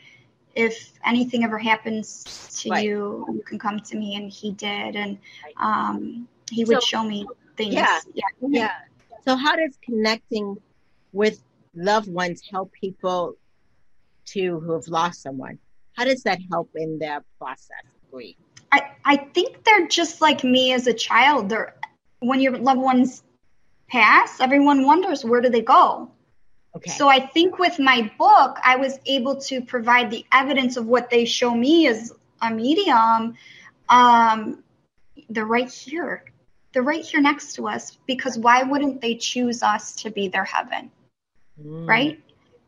if 0.55 0.93
anything 1.05 1.45
ever 1.45 1.59
happens 1.59 2.29
to 2.61 2.71
right. 2.71 2.85
you 2.85 3.27
you 3.33 3.43
can 3.47 3.59
come 3.59 3.81
to 3.81 3.97
me 3.97 4.17
and 4.17 4.31
he 4.31 4.53
did 4.53 4.97
and 4.97 5.19
um, 5.57 6.29
he 6.51 6.65
would 6.65 6.83
so, 6.83 6.87
show 6.87 7.05
me 7.05 7.27
things 7.57 7.75
yeah, 7.75 8.01
yeah 8.15 8.25
yeah 8.41 8.73
so 9.25 9.37
how 9.37 9.57
does 9.57 9.79
connecting 9.83 10.57
with 11.13 11.43
loved 11.75 12.13
ones 12.13 12.43
help 12.51 12.73
people 12.73 13.37
to 14.27 14.61
who 14.61 14.73
have 14.73 14.89
lost 14.89 15.23
someone? 15.23 15.59
How 15.95 16.05
does 16.05 16.23
that 16.25 16.41
help 16.51 16.71
in 16.75 16.99
their 16.99 17.25
process 17.39 17.85
of 17.85 18.11
grief? 18.11 18.37
I, 18.73 18.91
I 19.05 19.17
think 19.17 19.65
they're 19.65 19.87
just 19.87 20.21
like 20.21 20.43
me 20.43 20.73
as 20.73 20.87
a 20.87 20.95
child. 20.95 21.49
They're 21.49 21.75
when 22.21 22.41
your 22.41 22.57
loved 22.57 22.81
ones 22.81 23.23
pass, 23.89 24.41
everyone 24.41 24.87
wonders 24.87 25.25
where 25.25 25.41
do 25.41 25.51
they 25.51 25.63
go? 25.63 26.11
Okay. 26.77 26.91
So 26.91 27.09
I 27.09 27.21
think 27.21 27.59
with 27.59 27.79
my 27.79 28.11
book, 28.19 28.59
I 28.65 28.77
was 28.77 28.99
able 29.05 29.37
to 29.43 29.61
provide 29.61 30.11
the 30.11 30.25
evidence 30.33 30.77
of 30.77 30.87
what 30.87 31.11
they 31.11 31.27
show 31.27 31.55
me 31.55 31.87
as 31.87 32.13
a 32.41 32.51
medium. 32.51 33.35
Um, 33.89 34.65
they're 35.29 35.45
right 35.45 35.71
here. 35.71 36.25
They're 36.73 36.83
right 36.83 37.05
here 37.05 37.21
next 37.21 37.55
to 37.55 37.69
us 37.69 37.99
because 38.07 38.39
why 38.39 38.63
wouldn't 38.63 39.03
they 39.03 39.17
choose 39.17 39.63
us 39.63 39.97
to 39.97 40.11
be 40.11 40.29
their 40.29 40.45
heaven? 40.45 40.91
mm. 41.61 41.89
right? 41.89 42.21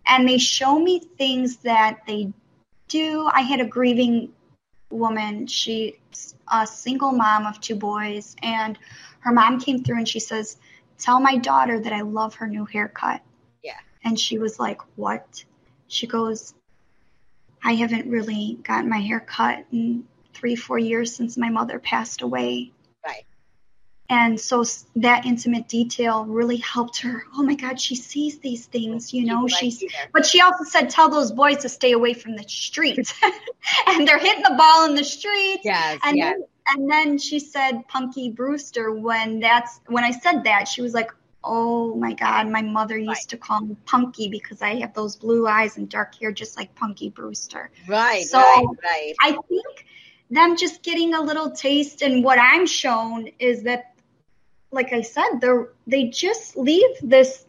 And 0.07 0.29
they 0.29 0.39
show 0.39 0.79
me 0.79 1.01
things 1.01 1.57
that 1.59 2.01
they 2.07 2.33
do. 2.89 3.29
I 3.33 3.41
had 3.41 3.61
a 3.61 3.67
grieving 3.67 4.33
woman. 4.91 5.47
She's 5.47 5.95
a 6.53 6.67
single 6.67 7.13
mom 7.13 7.47
of 7.47 7.61
two 7.61 7.77
boys, 7.77 8.37
and 8.43 8.79
her 9.21 9.33
mom 9.33 9.61
came 9.61 9.83
through 9.83 9.99
and 9.99 10.09
she 10.09 10.21
says, 10.21 10.59
"Tell 10.99 11.21
my 11.21 11.39
daughter 11.39 11.81
that 11.81 11.93
I 11.93 12.03
love 12.03 12.35
her 12.37 12.47
new 12.47 12.67
haircut." 12.67 13.23
And 14.05 14.19
she 14.19 14.39
was 14.39 14.59
like, 14.59 14.81
"What?" 14.97 15.45
She 15.89 16.07
goes, 16.07 16.55
"I 17.63 17.75
haven't 17.75 18.11
really 18.11 18.59
gotten 18.63 18.89
my 18.91 19.01
hair 19.01 19.21
cut 19.21 19.65
in 19.73 20.07
three, 20.35 20.57
four 20.57 20.79
years 20.79 21.15
since 21.15 21.37
my 21.37 21.49
mother 21.51 21.79
passed 21.79 22.23
away." 22.23 22.73
Right. 23.05 23.25
And 24.11 24.39
so 24.39 24.65
that 24.97 25.25
intimate 25.25 25.67
detail 25.67 26.27
really 26.27 26.59
helped 26.59 27.01
her. 27.01 27.25
Oh 27.37 27.43
my 27.43 27.55
God, 27.55 27.81
she 27.81 27.97
sees 27.97 28.39
these 28.39 28.67
things, 28.67 29.15
you 29.15 29.25
know. 29.25 29.47
People 29.47 29.59
She's, 29.59 29.81
there. 29.81 29.89
but 30.13 30.27
she 30.27 30.43
also 30.43 30.65
said, 30.65 30.91
tell 30.91 31.09
those 31.09 31.33
boys 31.33 31.59
to 31.59 31.71
stay 31.71 31.93
away 31.93 32.13
from 32.13 32.37
the 32.37 32.45
streets. 32.47 33.15
and 33.87 34.07
they're 34.07 34.19
hitting 34.19 34.43
the 34.43 34.55
ball 34.59 34.85
in 34.85 34.95
the 34.95 35.05
streets. 35.05 35.63
Yes, 35.65 35.99
And 36.05 36.19
yes. 36.19 36.35
then, 36.37 36.45
and 36.67 36.91
then 36.91 37.19
she 37.19 37.39
said 37.39 37.89
Punky 37.89 38.31
Brewster 38.31 38.93
when 38.93 39.41
that's 39.41 39.81
when 39.87 40.05
I 40.05 40.11
said 40.11 40.45
that 40.45 40.69
she 40.69 40.83
was 40.83 40.93
like, 40.93 41.11
"Oh 41.45 41.95
my 41.95 42.13
God, 42.15 42.49
my 42.49 42.63
mother 42.63 42.97
used 42.97 43.09
Right. 43.09 43.29
to 43.29 43.37
call 43.37 43.61
me 43.61 43.77
Punky 43.87 44.29
because 44.29 44.63
I 44.63 44.77
have 44.77 44.95
those 44.95 45.17
blue 45.17 45.47
eyes 45.47 45.77
and 45.77 45.89
dark 45.89 46.15
hair 46.19 46.33
just 46.33 46.57
like 46.57 46.75
Punky 46.75 47.11
Brewster." 47.11 47.71
Right, 47.89 48.25
So- 48.25 48.39
right, 48.39 48.67
right. 48.83 49.15
I 49.21 49.33
think 49.49 49.87
them 50.31 50.57
just 50.57 50.83
getting 50.83 51.15
a 51.15 51.21
little 51.21 51.51
taste 51.51 52.03
and 52.03 52.25
what 52.25 52.39
I'm 52.39 52.67
shown 52.67 53.29
is 53.39 53.63
that, 53.65 53.95
like 54.73 54.93
I 54.93 55.03
said, 55.03 55.41
they're 55.41 55.69
they 55.87 56.05
just 56.05 56.57
leave 56.57 56.91
this 57.03 57.45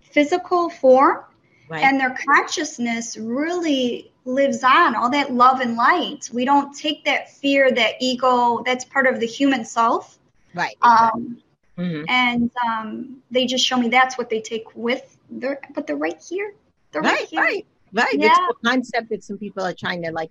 physical 0.00 0.68
form 0.70 1.24
Right. 1.68 1.84
and 1.84 2.00
their 2.00 2.16
consciousness 2.26 3.16
really 3.16 4.12
lives 4.24 4.62
on 4.64 4.96
all 4.96 5.10
that 5.10 5.32
love 5.32 5.60
and 5.60 5.76
light 5.76 6.28
we 6.32 6.44
don't 6.44 6.76
take 6.76 7.04
that 7.04 7.30
fear 7.30 7.70
that 7.70 7.94
ego 8.00 8.62
that's 8.66 8.84
part 8.84 9.06
of 9.06 9.20
the 9.20 9.26
human 9.26 9.64
self 9.64 10.18
right. 10.54 10.76
um, 10.82 11.38
Mhm. 11.80 12.04
and 12.08 12.50
um, 12.66 13.22
they 13.30 13.44
just 13.46 13.64
show 13.68 13.76
me 13.82 13.88
that's 13.88 14.18
what 14.18 14.28
they 14.32 14.40
take 14.52 14.66
with 14.74 15.04
their 15.30 15.60
but 15.74 15.86
they're 15.86 15.96
right 16.08 16.20
here 16.30 16.48
they're 16.92 17.02
right, 17.02 17.20
Right, 17.20 17.28
here 17.28 17.40
right, 17.40 17.66
right. 17.92 18.14
Yeah. 18.14 18.26
It's 18.28 18.38
the 18.48 18.68
concept 18.68 19.06
that 19.10 19.22
some 19.24 19.38
people 19.38 19.62
are 19.64 19.72
trying 19.84 20.02
to 20.02 20.10
like, 20.10 20.30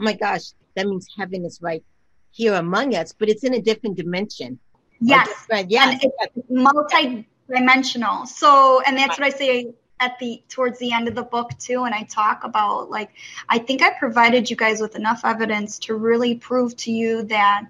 oh 0.00 0.04
my 0.04 0.14
gosh, 0.14 0.46
that 0.74 0.86
means 0.86 1.06
heaven 1.18 1.44
is 1.44 1.60
right 1.60 1.84
here 2.32 2.54
among 2.54 2.94
us, 2.94 3.12
but 3.18 3.28
it's 3.28 3.44
in 3.44 3.52
a 3.54 3.60
different 3.60 3.96
dimension. 3.96 4.58
Yes 5.00 5.28
different- 5.28 5.70
yes. 5.70 6.02
And 6.02 6.12
it's 6.36 6.50
multi-dimensional 6.50 8.26
so 8.26 8.80
and 8.86 8.96
that's 8.96 9.18
what 9.18 9.26
i 9.26 9.30
say 9.30 9.72
at 10.00 10.18
the 10.18 10.42
towards 10.48 10.78
the 10.78 10.92
end 10.92 11.08
of 11.08 11.14
the 11.14 11.22
book 11.22 11.50
too 11.58 11.84
and 11.84 11.94
i 11.94 12.02
talk 12.04 12.44
about 12.44 12.90
like 12.90 13.10
i 13.48 13.58
think 13.58 13.82
i 13.82 13.90
provided 13.98 14.48
you 14.50 14.56
guys 14.56 14.80
with 14.80 14.94
enough 14.96 15.20
evidence 15.24 15.78
to 15.78 15.94
really 15.94 16.34
prove 16.36 16.76
to 16.76 16.90
you 16.92 17.22
that 17.24 17.68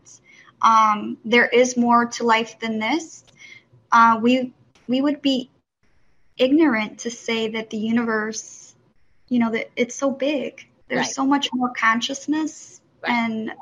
um, 0.62 1.17
there 1.25 1.47
is 1.47 1.76
more 1.76 2.07
to 2.07 2.25
life 2.25 2.59
than 2.61 2.79
this 2.79 3.25
uh, 3.93 4.19
we 4.23 4.52
we 4.88 5.00
would 5.00 5.21
be 5.23 5.50
ignorant 6.38 6.99
to 7.00 7.11
say 7.11 7.49
that 7.49 7.71
the 7.71 7.76
universe 7.76 8.75
you 9.29 9.38
know 9.38 9.50
that 9.50 9.71
it's 9.76 9.95
so 9.95 10.11
big 10.11 10.67
there's 10.88 11.07
Right. 11.07 11.14
so 11.14 11.25
much 11.26 11.49
more 11.52 11.71
consciousness 11.71 12.81
Right. 13.02 13.12
and 13.12 13.52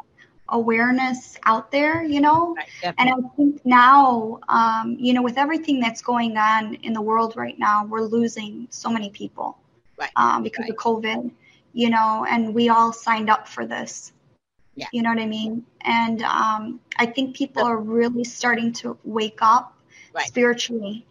awareness 0.48 1.36
out 1.44 1.70
there 1.70 2.02
you 2.04 2.20
know 2.20 2.54
right, 2.56 2.94
and. 2.98 3.10
I 3.10 3.14
think 3.36 3.64
now, 3.64 4.40
um, 4.48 4.96
you 4.98 5.12
know, 5.12 5.22
with 5.22 5.38
everything 5.38 5.80
that's 5.80 6.00
going 6.02 6.36
on 6.36 6.74
in 6.76 6.92
the 6.92 7.00
world 7.00 7.36
right 7.36 7.58
now, 7.58 7.84
we're 7.84 8.02
losing 8.02 8.66
so 8.70 8.90
many 8.90 9.10
people 9.10 9.58
Right. 9.96 10.10
um, 10.16 10.42
because 10.42 10.68
of 10.68 10.76
COVID, 10.76 11.30
you 11.72 11.90
know, 11.90 12.26
and 12.28 12.54
we 12.54 12.68
all 12.68 12.92
signed 12.92 13.30
up 13.30 13.46
for 13.48 13.66
this. 13.66 14.12
Yeah. 14.78 14.86
You 14.92 15.02
know 15.02 15.10
what 15.10 15.18
I 15.18 15.26
mean? 15.26 15.64
And 15.82 16.22
um, 16.22 16.80
I 16.96 17.06
think 17.06 17.36
people 17.36 17.62
are 17.64 17.78
really 17.78 18.24
starting 18.24 18.72
to 18.74 18.96
wake 19.04 19.38
up 19.42 19.74
Right. 20.14 20.26
spiritually. 20.26 21.04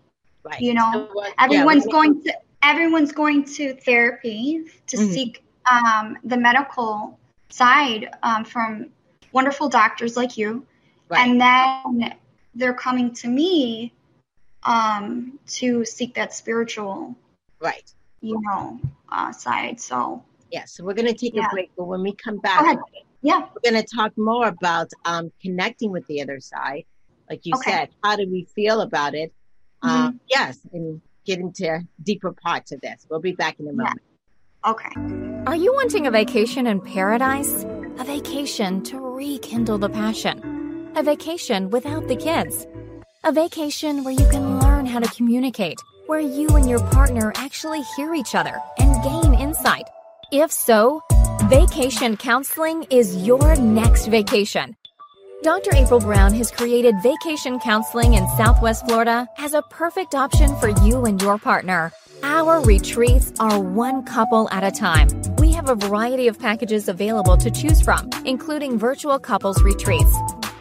right. 0.43 0.61
you 0.61 0.73
know, 0.73 0.89
So 0.93 1.09
what- 1.13 1.33
Everyone's 1.37 1.85
we- 1.85 1.91
going 1.91 2.23
to 2.23 2.33
everyone's 2.63 3.11
going 3.11 3.43
to 3.57 3.75
therapy 3.75 4.63
to 4.87 4.95
Mhm. 4.97 5.13
seek 5.13 5.43
um, 5.69 6.17
the 6.23 6.37
medical 6.37 7.19
side 7.49 8.09
um, 8.23 8.45
from 8.45 8.89
wonderful 9.33 9.67
doctors 9.67 10.15
like 10.15 10.37
you 10.37 10.65
Right. 11.09 11.27
and 11.27 11.39
then 11.41 12.15
they're 12.55 12.73
coming 12.73 13.13
to 13.15 13.27
me 13.27 13.91
um, 14.63 15.37
to 15.59 15.83
seek 15.85 16.13
that 16.15 16.33
spiritual, 16.33 17.15
right. 17.59 17.93
you 18.21 18.39
know, 18.41 18.79
uh, 19.09 19.31
side. 19.33 19.79
So 19.81 20.23
Yeah. 20.51 20.63
So 20.65 20.83
we're 20.85 20.93
going 20.93 21.07
to 21.07 21.13
take 21.13 21.35
Yeah. 21.35 21.47
a 21.47 21.49
break, 21.49 21.71
but 21.77 21.85
when 21.85 22.01
we 22.01 22.13
come 22.13 22.37
back. 22.37 22.77
Yeah. 23.21 23.41
we're 23.53 23.71
going 23.71 23.81
to 23.83 23.87
talk 23.95 24.13
more 24.17 24.47
about 24.47 24.89
um, 25.05 25.31
connecting 25.41 25.91
with 25.91 26.05
the 26.07 26.21
other 26.21 26.39
side. 26.39 26.85
Like 27.29 27.41
you 27.45 27.53
Okay. 27.55 27.71
said, 27.71 27.89
how 28.03 28.15
do 28.15 28.27
we 28.29 28.47
feel 28.55 28.81
about 28.81 29.13
it? 29.15 29.33
Um, 29.81 30.19
yes, 30.29 30.57
and 30.73 31.01
get 31.25 31.39
into 31.39 31.81
deeper 32.01 32.31
parts 32.33 32.71
of 32.71 32.81
this. 32.81 33.05
We'll 33.09 33.19
be 33.19 33.33
back 33.33 33.59
in 33.59 33.67
a 33.67 33.73
moment. 33.73 34.01
Okay. 34.65 34.89
Are 35.45 35.55
you 35.55 35.73
wanting 35.73 36.07
a 36.07 36.11
vacation 36.11 36.67
in 36.67 36.81
paradise? 36.81 37.63
A 37.99 38.03
vacation 38.03 38.81
to 38.83 38.99
rekindle 38.99 39.77
the 39.77 39.89
passion? 39.89 40.91
A 40.95 41.03
vacation 41.03 41.69
without 41.69 42.07
the 42.07 42.15
kids? 42.15 42.65
A 43.23 43.31
vacation 43.31 44.03
where 44.03 44.13
you 44.13 44.27
can 44.29 44.59
learn 44.59 44.85
how 44.85 44.99
to 44.99 45.09
communicate, 45.15 45.77
where 46.07 46.19
you 46.19 46.47
and 46.49 46.67
your 46.69 46.79
partner 46.89 47.31
actually 47.35 47.81
hear 47.95 48.13
each 48.13 48.35
other 48.35 48.59
and 48.79 49.03
gain 49.03 49.33
insight? 49.33 49.87
If 50.31 50.51
so, 50.51 51.01
Vacation 51.45 52.17
Counseling 52.17 52.85
is 52.89 53.15
your 53.25 53.55
next 53.55 54.07
vacation. 54.07 54.75
Dr. 55.43 55.69
April 55.75 56.01
Brown 56.01 56.33
has 56.33 56.51
created 56.51 56.95
vacation 57.01 57.59
counseling 57.59 58.15
in 58.15 58.27
Southwest 58.35 58.85
Florida 58.85 59.27
as 59.37 59.53
a 59.53 59.61
perfect 59.69 60.13
option 60.13 60.53
for 60.57 60.69
you 60.83 61.05
and 61.05 61.21
your 61.21 61.37
partner. 61.37 61.93
Our 62.23 62.59
retreats 62.61 63.31
are 63.39 63.61
one 63.61 64.03
couple 64.03 64.49
at 64.51 64.65
a 64.65 64.71
time. 64.71 65.07
We 65.37 65.53
have 65.53 65.69
a 65.69 65.75
variety 65.75 66.27
of 66.27 66.37
packages 66.37 66.89
available 66.89 67.37
to 67.37 67.49
choose 67.49 67.81
from, 67.81 68.09
including 68.25 68.77
virtual 68.77 69.17
couples 69.17 69.61
retreats. 69.61 70.13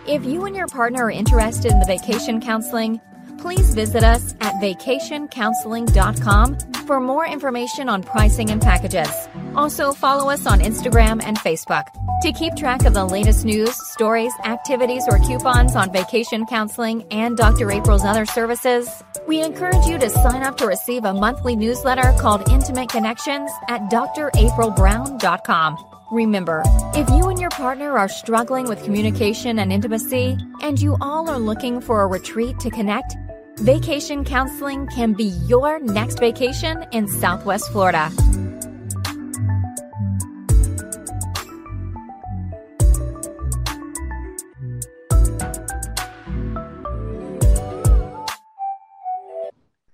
If 0.07 0.25
you 0.25 0.45
and 0.45 0.55
your 0.55 0.69
partner 0.69 1.07
are 1.07 1.11
interested 1.11 1.73
in 1.73 1.81
the 1.81 1.87
vacation 1.87 2.41
counseling, 2.41 3.01
please 3.39 3.75
visit 3.75 4.05
us 4.05 4.35
at 4.41 4.55
vacationcounseling.com 4.55 6.59
for 6.87 7.01
more 7.01 7.27
information 7.27 7.89
on 7.89 8.03
pricing 8.03 8.51
and 8.51 8.63
packages. 8.63 9.11
Also, 9.55 9.93
follow 9.93 10.31
us 10.31 10.47
on 10.47 10.61
Instagram 10.61 11.23
and 11.23 11.37
Facebook. 11.39 11.85
To 12.23 12.33
keep 12.33 12.57
track 12.57 12.85
of 12.85 12.95
the 12.95 13.05
latest 13.05 13.45
news, 13.45 13.75
stories, 13.91 14.33
activities, 14.45 15.05
or 15.09 15.19
coupons 15.19 15.77
on 15.77 15.93
vacation 15.93 16.47
counseling 16.47 17.05
and 17.11 17.37
Dr. 17.37 17.71
April's 17.71 18.05
other 18.05 18.25
services, 18.25 18.89
we 19.27 19.43
encourage 19.43 19.85
you 19.87 19.99
to 19.99 20.09
sign 20.09 20.43
up 20.43 20.57
to 20.59 20.67
receive 20.67 21.05
a 21.05 21.13
monthly 21.13 21.57
newsletter 21.57 22.15
called 22.19 22.49
Intimate 22.49 22.89
Connections 22.89 23.51
at 23.69 23.83
draprilbrown.com. 23.91 25.77
Remember, 26.13 26.63
if 26.95 27.09
you 27.11 27.29
and 27.29 27.41
your 27.41 27.51
partner 27.51 27.99
are 27.99 28.09
struggling 28.09 28.69
with 28.69 28.85
communication 28.85 29.59
and 29.59 29.73
intimacy, 29.73 30.39
and 30.63 30.81
you 30.81 30.97
all 31.01 31.29
are 31.29 31.39
looking 31.39 31.81
for 31.81 32.03
a 32.03 32.07
retreat 32.07 32.61
to 32.61 32.71
connect, 32.71 33.17
Vacation 33.61 34.23
Counseling 34.23 34.87
can 34.89 35.15
be 35.15 35.25
your 35.49 35.79
next 35.79 36.19
vacation 36.19 36.85
in 36.93 37.09
Southwest 37.09 37.73
Florida. 37.73 38.13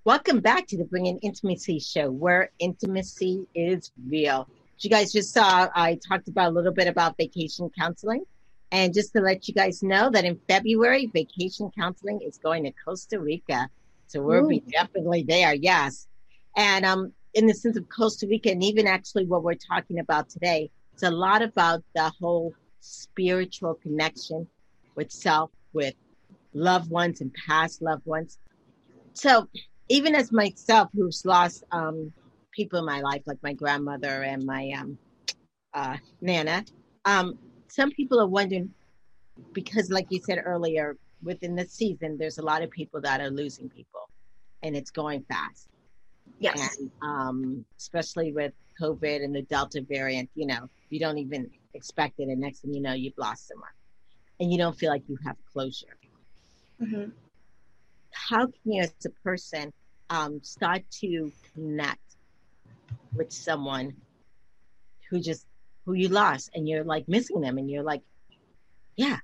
Welcome 0.05 0.40
back 0.40 0.66
to 0.66 0.77
the 0.77 0.85
Bringing 0.85 1.18
Intimacy 1.18 1.79
Show, 1.79 2.11
where 2.11 2.51
intimacy 2.59 3.46
is 3.55 3.92
real. 4.09 4.48
You 4.81 4.90
guys 4.90 5.12
just 5.12 5.33
saw, 5.33 5.68
I 5.72 6.01
talked 6.09 6.27
about 6.27 6.51
a 6.51 6.55
little 6.55 6.72
bit 6.72 6.88
about 6.88 7.16
vacation 7.16 7.70
counseling. 7.79 8.25
And 8.72 8.94
just 8.94 9.12
to 9.12 9.20
let 9.20 9.46
you 9.46 9.54
guys 9.54 9.82
know 9.82 10.08
that 10.11 10.24
in 10.24 10.40
February, 10.48 11.06
vacation 11.12 11.70
counseling 11.78 12.20
is 12.22 12.38
going 12.38 12.64
to 12.64 12.72
Costa 12.85 13.20
Rica. 13.20 13.68
So 14.06 14.22
we'll 14.22 14.48
be 14.48 14.61
definitely 14.61 15.24
there, 15.28 15.54
yes. 15.54 16.08
And 16.56 16.85
um, 16.87 17.12
in 17.35 17.46
the 17.46 17.54
sense 17.54 17.76
of 17.76 17.87
Costa 17.90 18.26
Rica, 18.26 18.50
and 18.50 18.64
even 18.64 18.87
actually 18.87 19.26
what 19.26 19.42
we're 19.42 19.54
talking 19.54 19.98
about 19.98 20.30
today, 20.30 20.70
it's 20.94 21.02
a 21.02 21.11
lot 21.11 21.42
about 21.42 21.85
the 21.94 22.11
whole 22.18 22.54
spiritual 22.80 23.74
connection 23.74 24.48
with 24.94 25.12
self, 25.12 25.50
with 25.74 25.94
loved 26.54 26.90
ones 26.90 27.20
and 27.20 27.32
past 27.46 27.82
loved 27.82 28.06
ones. 28.06 28.38
So 29.12 29.48
even 29.88 30.14
as 30.14 30.32
myself, 30.32 30.88
who's 30.94 31.24
lost 31.26 31.64
um, 31.72 32.12
people 32.52 32.78
in 32.78 32.87
my 32.87 33.00
life, 33.00 33.22
like 33.26 33.42
my 33.42 33.52
grandmother 33.52 34.22
and 34.22 34.44
my 34.44 34.70
um, 34.78 34.98
uh, 35.74 35.96
nana, 36.22 36.64
um, 37.04 37.38
some 37.78 37.90
people 37.90 38.20
are 38.20 38.26
wondering 38.28 38.68
because, 39.54 39.90
like 39.90 40.06
you 40.11 40.20
said 40.22 40.38
earlier, 40.44 40.94
within 41.22 41.56
the 41.56 41.64
season, 41.64 42.18
there's 42.18 42.37
a 42.37 42.42
lot 42.42 42.61
of 42.62 42.70
people 42.70 43.00
that 43.00 43.18
are 43.22 43.30
losing 43.30 43.70
people, 43.70 44.11
and 44.62 44.76
it's 44.76 44.90
going 44.90 45.22
fast. 45.22 45.68
Yes. 46.38 46.76
And 46.76 46.90
um, 47.00 47.64
especially 47.78 48.30
with 48.32 48.52
COVID 48.78 49.24
and 49.24 49.35
the 49.35 49.40
Delta 49.40 49.80
variant, 49.80 50.28
you 50.35 50.46
know, 50.46 50.68
you 50.90 51.00
don't 51.00 51.16
even 51.16 51.50
expect 51.72 52.20
it, 52.20 52.28
and 52.28 52.38
next 52.40 52.61
thing 52.61 52.74
you 52.74 52.82
know, 52.82 52.92
you've 52.92 53.16
lost 53.16 53.48
someone. 53.48 53.76
and 54.42 54.50
you 54.50 54.58
don't 54.58 54.76
feel 54.76 54.90
like 54.90 55.04
you 55.08 55.16
have 55.24 55.37
closure. 55.52 55.96
Mm-hmm. 56.82 57.11
How 58.11 58.46
can 58.46 58.72
you, 58.72 58.82
as 58.82 58.92
a 59.06 59.11
person, 59.22 59.72
um, 60.11 60.40
start 60.42 60.82
to 61.00 61.32
connect 61.54 62.00
with 63.14 63.32
someone 63.32 63.94
who 65.08 65.20
just 65.20 65.46
who 65.84 65.94
you 65.94 66.08
lost, 66.08 66.50
and 66.54 66.68
you're 66.68 66.84
like 66.84 67.08
missing 67.08 67.40
them, 67.40 67.58
and 67.58 67.70
you're 67.70 67.82
like, 67.82 68.02
yeah, 68.96 69.18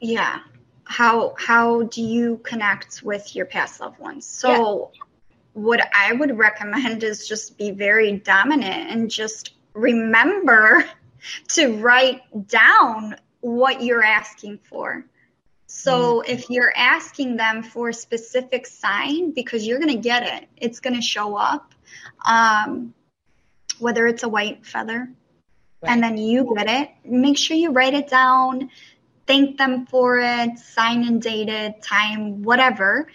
yeah. 0.00 0.40
How 0.84 1.34
how 1.38 1.82
do 1.84 2.02
you 2.02 2.38
connect 2.38 3.02
with 3.02 3.36
your 3.36 3.46
past 3.46 3.80
loved 3.80 3.98
ones? 3.98 4.26
So. 4.26 4.90
Yeah 4.94 5.00
what 5.52 5.80
I 5.94 6.12
would 6.12 6.36
recommend 6.36 7.02
is 7.02 7.26
just 7.26 7.58
be 7.58 7.70
very 7.70 8.12
dominant 8.12 8.90
and 8.90 9.10
just 9.10 9.54
remember 9.74 10.84
to 11.48 11.76
write 11.78 12.22
down 12.48 13.16
what 13.40 13.82
you're 13.82 14.04
asking 14.04 14.58
for. 14.58 15.04
So 15.66 16.20
mm-hmm. 16.20 16.32
if 16.32 16.50
you're 16.50 16.72
asking 16.76 17.36
them 17.36 17.62
for 17.62 17.90
a 17.90 17.94
specific 17.94 18.66
sign, 18.66 19.32
because 19.32 19.66
you're 19.66 19.78
going 19.78 19.94
to 19.94 20.02
get 20.02 20.22
it, 20.24 20.48
it's 20.56 20.80
going 20.80 20.96
to 20.96 21.02
show 21.02 21.36
up, 21.36 21.74
um, 22.24 22.92
whether 23.78 24.06
it's 24.06 24.22
a 24.22 24.28
white 24.28 24.66
feather, 24.66 25.08
right. 25.82 25.92
and 25.92 26.02
then 26.02 26.16
you 26.16 26.54
get 26.56 26.68
it, 26.68 26.90
make 27.04 27.36
sure 27.36 27.56
you 27.56 27.70
write 27.70 27.94
it 27.94 28.08
down, 28.08 28.70
thank 29.26 29.58
them 29.58 29.86
for 29.86 30.18
it, 30.18 30.58
sign 30.58 31.04
and 31.06 31.22
date 31.22 31.48
it, 31.48 31.82
time, 31.82 32.42
whatever, 32.42 33.06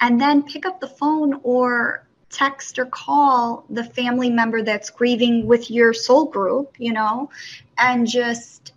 and 0.00 0.20
then 0.20 0.42
pick 0.42 0.66
up 0.66 0.80
the 0.80 0.88
phone 0.88 1.40
or 1.42 2.06
text 2.30 2.78
or 2.78 2.86
call 2.86 3.64
the 3.70 3.84
family 3.84 4.30
member 4.30 4.62
that's 4.62 4.90
grieving 4.90 5.46
with 5.46 5.70
your 5.70 5.92
soul 5.92 6.26
group, 6.26 6.74
you 6.78 6.92
know, 6.92 7.30
and 7.76 8.06
just 8.06 8.72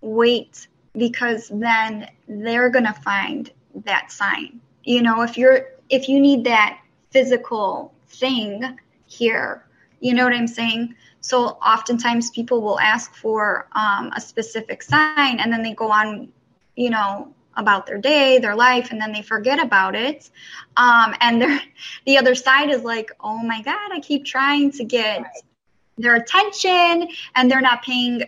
wait 0.00 0.68
because 0.96 1.48
then 1.48 2.08
they're 2.28 2.70
going 2.70 2.84
to 2.84 2.92
find 2.92 3.50
that 3.84 4.12
sign. 4.12 4.60
You 4.84 5.02
know, 5.02 5.22
if 5.22 5.36
you're 5.36 5.66
if 5.88 6.08
you 6.08 6.20
need 6.20 6.44
that 6.44 6.80
physical 7.10 7.92
thing 8.08 8.78
here, 9.06 9.64
you 10.00 10.14
know 10.14 10.24
what 10.24 10.32
I'm 10.32 10.46
saying? 10.46 10.94
So 11.20 11.44
oftentimes 11.44 12.30
people 12.30 12.62
will 12.62 12.80
ask 12.80 13.14
for 13.14 13.68
um, 13.72 14.10
a 14.16 14.20
specific 14.20 14.82
sign 14.82 15.38
and 15.38 15.52
then 15.52 15.62
they 15.62 15.74
go 15.74 15.90
on, 15.90 16.32
you 16.74 16.90
know, 16.90 17.34
about 17.56 17.86
their 17.86 17.98
day, 17.98 18.38
their 18.38 18.56
life, 18.56 18.90
and 18.90 19.00
then 19.00 19.12
they 19.12 19.22
forget 19.22 19.62
about 19.62 19.94
it. 19.94 20.30
Um, 20.76 21.14
and 21.20 21.60
the 22.06 22.18
other 22.18 22.34
side 22.34 22.70
is 22.70 22.82
like, 22.82 23.10
oh 23.20 23.42
my 23.42 23.60
God, 23.62 23.92
I 23.92 24.00
keep 24.00 24.24
trying 24.24 24.72
to 24.72 24.84
get 24.84 25.24
their 25.98 26.14
attention 26.14 27.08
and 27.34 27.50
they're 27.50 27.60
not 27.60 27.82
paying 27.82 28.22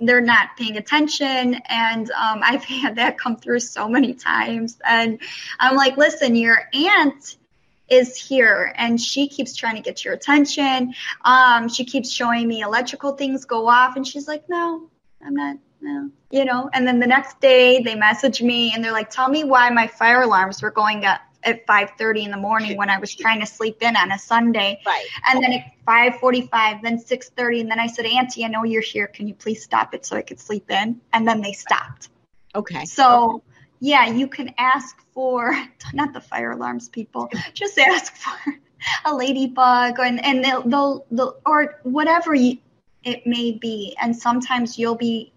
they're 0.00 0.20
not 0.20 0.56
paying 0.56 0.76
attention 0.76 1.54
and 1.68 2.10
um, 2.10 2.40
i've 2.44 2.64
had 2.64 2.96
that 2.96 3.18
come 3.18 3.36
through 3.36 3.60
so 3.60 3.88
many 3.88 4.12
times 4.12 4.78
and 4.84 5.20
i'm 5.60 5.76
like 5.76 5.96
listen 5.96 6.34
your 6.34 6.68
aunt 6.74 7.36
is 7.88 8.16
here 8.16 8.72
and 8.76 9.00
she 9.00 9.28
keeps 9.28 9.54
trying 9.54 9.76
to 9.76 9.82
get 9.82 10.04
your 10.04 10.14
attention 10.14 10.94
um, 11.24 11.68
she 11.68 11.84
keeps 11.84 12.10
showing 12.10 12.46
me 12.46 12.60
electrical 12.62 13.12
things 13.12 13.44
go 13.44 13.68
off 13.68 13.96
and 13.96 14.06
she's 14.06 14.28
like 14.28 14.48
no 14.48 14.88
i'm 15.24 15.34
not 15.34 15.56
no 15.80 16.10
you 16.30 16.44
know 16.44 16.70
and 16.72 16.86
then 16.86 17.00
the 17.00 17.06
next 17.06 17.40
day 17.40 17.82
they 17.82 17.94
message 17.94 18.40
me 18.40 18.72
and 18.74 18.84
they're 18.84 18.92
like 18.92 19.10
tell 19.10 19.28
me 19.28 19.44
why 19.44 19.68
my 19.70 19.86
fire 19.86 20.22
alarms 20.22 20.62
were 20.62 20.70
going 20.70 21.04
up 21.04 21.20
at 21.44 21.66
5:30 21.66 22.24
in 22.24 22.30
the 22.30 22.36
morning 22.36 22.76
when 22.76 22.90
I 22.90 22.98
was 22.98 23.14
trying 23.14 23.40
to 23.40 23.46
sleep 23.46 23.82
in 23.82 23.96
on 23.96 24.12
a 24.12 24.18
Sunday. 24.18 24.80
Right. 24.86 25.06
And 25.26 25.42
then 25.42 25.52
at 25.52 25.72
5:45, 25.86 26.82
then 26.82 26.98
6:30, 26.98 27.60
and 27.60 27.70
then 27.70 27.80
I 27.80 27.86
said, 27.86 28.06
"Auntie, 28.06 28.44
I 28.44 28.48
know 28.48 28.64
you're 28.64 28.82
here. 28.82 29.06
Can 29.06 29.28
you 29.28 29.34
please 29.34 29.62
stop 29.62 29.94
it 29.94 30.06
so 30.06 30.16
I 30.16 30.22
could 30.22 30.40
sleep 30.40 30.70
in?" 30.70 31.00
And 31.12 31.26
then 31.26 31.40
they 31.40 31.52
stopped. 31.52 32.08
Okay. 32.54 32.84
So, 32.84 33.42
yeah, 33.82 34.06
you 34.06 34.28
can 34.28 34.54
ask 34.58 34.96
for 35.12 35.52
not 35.92 36.12
the 36.12 36.20
fire 36.20 36.52
alarms 36.52 36.88
people. 36.88 37.28
Just 37.52 37.76
ask 37.78 38.14
for 38.14 38.54
a 39.04 39.12
ladybug 39.12 39.98
and 39.98 40.24
and 40.24 40.44
they'll 40.44 40.62
they'll, 40.62 41.06
they'll 41.10 41.36
or 41.44 41.80
whatever 41.82 42.32
you, 42.32 42.58
it 43.02 43.26
may 43.26 43.50
be. 43.50 43.96
And 44.00 44.16
sometimes 44.16 44.78
you'll 44.78 44.94
be 44.94 45.32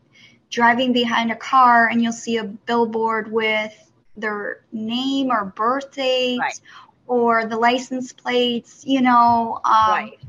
driving 0.52 0.94
behind 0.94 1.32
a 1.32 1.36
car 1.36 1.90
and 1.90 2.04
you'll 2.04 2.14
see 2.14 2.38
a 2.38 2.44
billboard 2.44 3.32
with 3.32 3.74
their 4.16 4.62
name 4.72 5.32
or 5.32 5.46
birth 5.46 5.92
date 5.92 6.40
right. 6.40 6.62
or 7.08 7.48
the 7.48 7.58
license 7.58 8.14
plates, 8.14 8.84
you 8.86 9.02
know. 9.02 9.60
Um, 9.66 9.90
right. 9.90 10.20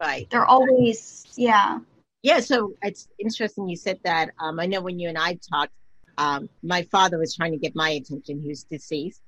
Right. 0.00 0.28
They're 0.28 0.44
always, 0.44 1.24
yeah. 1.36 1.78
Yeah. 2.22 2.40
So 2.40 2.74
it's 2.82 3.06
interesting 3.18 3.68
you 3.68 3.76
said 3.76 4.00
that. 4.02 4.30
Um, 4.40 4.58
I 4.58 4.66
know 4.66 4.80
when 4.80 4.98
you 4.98 5.08
and 5.08 5.16
I 5.16 5.38
talked, 5.52 5.72
um, 6.18 6.48
my 6.62 6.82
father 6.82 7.18
was 7.18 7.34
trying 7.34 7.52
to 7.52 7.58
get 7.58 7.74
my 7.74 7.90
attention, 7.90 8.40
He 8.40 8.48
was 8.48 8.64
deceased. 8.64 9.22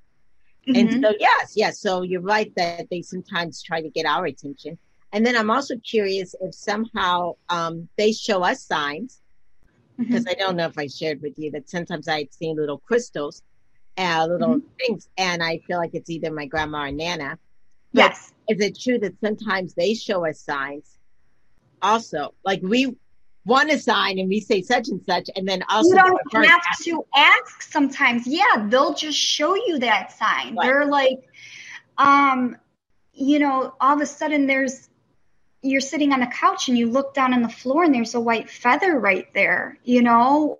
Mm-hmm. 0.68 0.92
And 0.95 1.03
so, 1.03 1.12
yes, 1.18 1.53
yes. 1.57 1.81
So 1.81 2.03
you're 2.03 2.21
right 2.21 2.53
that 2.57 2.88
they 2.90 3.03
sometimes 3.03 3.62
try 3.62 3.83
to 3.83 3.90
get 3.90 4.07
our 4.07 4.27
attention. 4.27 4.79
And 5.12 5.27
then 5.27 5.37
I'm 5.37 5.51
also 5.51 5.77
curious 5.79 6.35
if 6.40 6.55
somehow 6.55 7.35
um, 7.49 7.88
they 7.97 8.12
show 8.12 8.42
us 8.42 8.62
signs, 8.64 9.21
because 9.99 10.25
mm-hmm. 10.25 10.31
I 10.31 10.35
don't 10.35 10.57
know 10.57 10.66
if 10.66 10.79
I 10.79 10.87
shared 10.87 11.21
with 11.21 11.38
you 11.38 11.51
that 11.51 11.68
sometimes 11.68 12.09
I've 12.09 12.33
seen 12.33 12.57
little 12.57 12.79
crystals 12.79 13.42
uh, 13.99 14.27
little 14.29 14.57
mm-hmm. 14.57 14.66
things. 14.79 15.09
And 15.18 15.42
I 15.42 15.59
feel 15.59 15.79
like 15.79 15.95
it's 15.95 16.11
either 16.11 16.31
my 16.33 16.47
grandma 16.47 16.85
or 16.85 16.92
Nana. 16.92 17.38
But 17.92 18.01
yes. 18.01 18.33
Is 18.49 18.61
it 18.61 18.79
true 18.79 18.99
that 18.99 19.14
sometimes 19.21 19.75
they 19.75 19.95
show 19.95 20.27
us 20.27 20.40
signs 20.40 20.99
also? 21.81 22.35
Like 22.45 22.61
we 22.62 22.97
want 23.44 23.70
a 23.70 23.78
sign 23.78 24.18
and 24.18 24.28
we 24.28 24.40
say 24.40 24.62
such 24.62 24.88
and 24.88 25.02
such, 25.05 25.28
and 25.35 25.46
then 25.46 25.62
also 25.68 25.90
you 25.90 25.96
don't 25.96 26.46
have 26.46 26.62
to 26.85 27.05
ask 27.14 27.62
sometimes. 27.62 28.26
Yeah, 28.26 28.66
they'll 28.68 28.94
just 28.94 29.18
show 29.18 29.55
you 29.55 29.78
that 29.81 30.12
sign. 30.12 30.57
Right. 30.57 30.66
They're 30.66 30.87
like, 30.87 31.28
um, 31.98 32.57
you 33.12 33.38
know, 33.38 33.74
all 33.81 33.94
of 33.94 34.00
a 34.00 34.07
sudden 34.07 34.46
there's 34.46 34.88
you're 35.62 35.81
sitting 35.81 36.12
on 36.12 36.20
the 36.20 36.26
couch 36.26 36.68
and 36.68 36.76
you 36.76 36.90
look 36.90 37.14
down 37.14 37.33
on 37.33 37.42
the 37.42 37.48
floor 37.48 37.85
and 37.85 37.94
there's 37.94 38.14
a 38.14 38.20
white 38.20 38.50
feather 38.50 38.98
right 38.98 39.33
there, 39.33 39.78
you 39.85 40.02
know, 40.02 40.59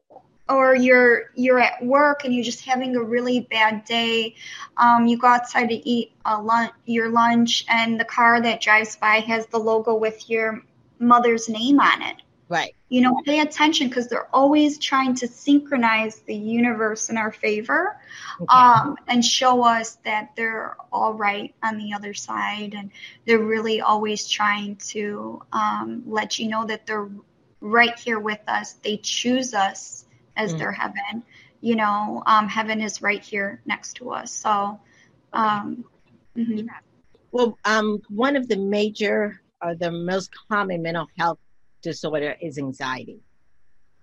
or 0.49 0.75
you're 0.75 1.31
you're 1.35 1.59
at 1.59 1.85
work 1.85 2.25
and 2.25 2.35
you're 2.35 2.45
just 2.45 2.65
having 2.65 2.97
a 2.97 3.03
really 3.03 3.41
bad 3.41 3.85
day 3.85 4.35
um, 4.77 5.07
you 5.07 5.17
go 5.17 5.27
outside 5.27 5.69
to 5.69 5.89
eat 5.89 6.13
a 6.25 6.41
lunch, 6.41 6.73
your 6.85 7.09
lunch 7.09 7.65
and 7.69 7.99
the 7.99 8.05
car 8.05 8.41
that 8.41 8.61
drives 8.61 8.97
by 8.97 9.17
has 9.17 9.47
the 9.47 9.59
logo 9.59 9.95
with 9.95 10.29
your 10.29 10.63
mother's 10.99 11.49
name 11.49 11.81
on 11.81 12.03
it 12.03 12.23
right 12.53 12.75
you 12.89 13.01
know 13.01 13.21
pay 13.25 13.41
attention 13.41 13.89
because 13.89 14.09
they're 14.09 14.29
always 14.35 14.79
trying 14.79 15.15
to 15.15 15.27
synchronize 15.27 16.21
the 16.21 16.35
universe 16.35 17.11
in 17.11 17.17
our 17.17 17.33
favor 17.33 17.97
okay. 18.41 18.47
um, 18.55 18.97
and 19.09 19.25
show 19.25 19.65
us 19.65 19.97
that 20.05 20.31
they're 20.37 20.77
all 20.93 21.15
right 21.15 21.55
on 21.63 21.79
the 21.79 21.93
other 21.95 22.15
side 22.15 22.75
and 22.77 22.91
they're 23.27 23.39
really 23.39 23.81
always 23.81 24.29
trying 24.29 24.77
to 24.77 25.43
um, 25.53 26.03
let 26.07 26.39
you 26.39 26.49
know 26.49 26.65
that 26.67 26.87
they're 26.87 27.09
right 27.61 27.99
here 27.99 28.21
with 28.21 28.41
us 28.47 28.75
they 28.85 28.97
choose 28.97 29.55
us 29.55 30.05
as 30.37 30.55
mm. 30.55 30.59
their 30.59 30.73
heaven. 30.73 31.23
You 31.61 31.77
know, 31.77 32.23
um, 32.27 32.49
heaven 32.49 32.81
is 32.81 33.03
right 33.03 33.23
here 33.23 33.61
next 33.67 33.95
to 33.95 34.11
us. 34.11 34.33
So, 34.33 34.81
um, 35.33 35.85
mm-hmm. 36.37 36.67
well, 37.31 37.57
um, 37.65 38.01
one 38.09 38.37
of 38.37 38.49
the 38.49 38.57
major 38.57 39.41
or 39.63 39.71
uh, 39.71 39.75
the 39.75 39.93
most 39.93 40.33
common 40.51 40.83
mental 40.83 41.07
health 41.17 41.39
disorder 41.83 42.37
is 42.41 42.59
anxiety. 42.59 43.21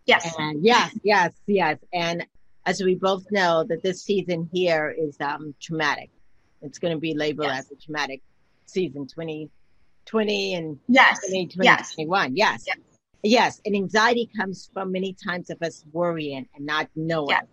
Yes. 0.05 0.35
And 0.37 0.63
yes, 0.63 0.97
yes, 1.03 1.33
yes. 1.47 1.77
And 1.93 2.25
as 2.65 2.81
we 2.81 2.95
both 2.95 3.25
know, 3.31 3.63
that 3.67 3.83
this 3.83 4.03
season 4.03 4.49
here 4.51 4.93
is 4.97 5.17
um, 5.19 5.53
traumatic. 5.61 6.09
It's 6.61 6.77
going 6.77 6.93
to 6.93 6.99
be 6.99 7.13
labeled 7.13 7.47
yes. 7.47 7.59
as 7.59 7.71
a 7.71 7.75
traumatic 7.75 8.21
season, 8.65 9.07
2020 9.07 10.53
and 10.55 10.79
yes. 10.87 11.19
2021. 11.27 12.35
Yes. 12.35 12.63
yes. 12.67 12.77
Yes, 13.21 13.59
and 13.65 13.75
anxiety 13.75 14.29
comes 14.37 14.69
from 14.73 14.93
many 14.93 15.13
times 15.13 15.49
of 15.49 15.61
us 15.61 15.83
worrying 15.91 16.47
and 16.55 16.65
not 16.65 16.87
knowing. 16.95 17.29
Yes. 17.29 17.45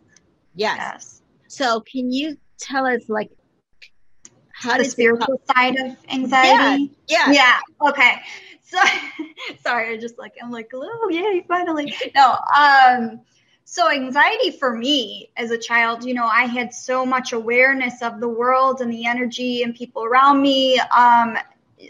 yes. 0.54 0.76
yes. 0.78 1.22
So, 1.48 1.80
can 1.80 2.12
you 2.12 2.36
tell 2.58 2.86
us, 2.86 3.08
like, 3.08 3.30
how 4.58 4.78
the 4.78 4.84
spiritual 4.84 5.40
side 5.54 5.76
of 5.76 5.96
anxiety? 6.10 6.90
Yeah. 7.06 7.30
Yeah. 7.30 7.60
Yeah. 7.80 7.88
Okay. 7.90 8.14
So, 8.62 8.78
sorry, 9.62 9.92
I 9.92 9.96
just 9.96 10.18
like 10.18 10.34
I'm 10.42 10.50
like, 10.50 10.70
oh 10.74 11.08
yay, 11.10 11.44
finally. 11.46 11.94
No. 12.14 12.36
Um. 12.58 13.20
So 13.68 13.90
anxiety 13.90 14.52
for 14.52 14.76
me 14.76 15.30
as 15.36 15.50
a 15.50 15.58
child, 15.58 16.04
you 16.04 16.14
know, 16.14 16.26
I 16.26 16.46
had 16.46 16.72
so 16.72 17.04
much 17.04 17.32
awareness 17.32 18.00
of 18.00 18.20
the 18.20 18.28
world 18.28 18.80
and 18.80 18.92
the 18.92 19.06
energy 19.06 19.64
and 19.64 19.74
people 19.74 20.04
around 20.04 20.40
me, 20.40 20.78
um, 20.96 21.36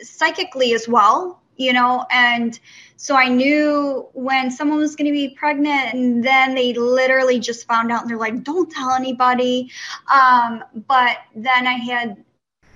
psychically 0.03 0.73
as 0.73 0.89
well, 0.89 1.43
you 1.59 1.75
know, 1.75 2.07
and 2.11 2.59
so 2.97 3.15
I 3.15 3.29
knew 3.29 4.09
when 4.15 4.51
someone 4.51 4.79
was 4.79 4.97
going 4.97 5.07
to 5.07 5.13
be 5.13 5.29
pregnant, 5.29 5.93
and 5.93 6.25
then 6.25 6.55
they 6.55 6.73
literally 6.73 7.39
just 7.39 7.67
found 7.67 7.93
out 7.93 8.01
and 8.03 8.11
they're 8.11 8.17
like, 8.17 8.43
don't 8.43 8.71
tell 8.71 8.91
anybody. 8.93 9.71
Um, 10.13 10.65
but 10.89 11.19
then 11.35 11.67
I 11.67 11.75
had 11.75 12.25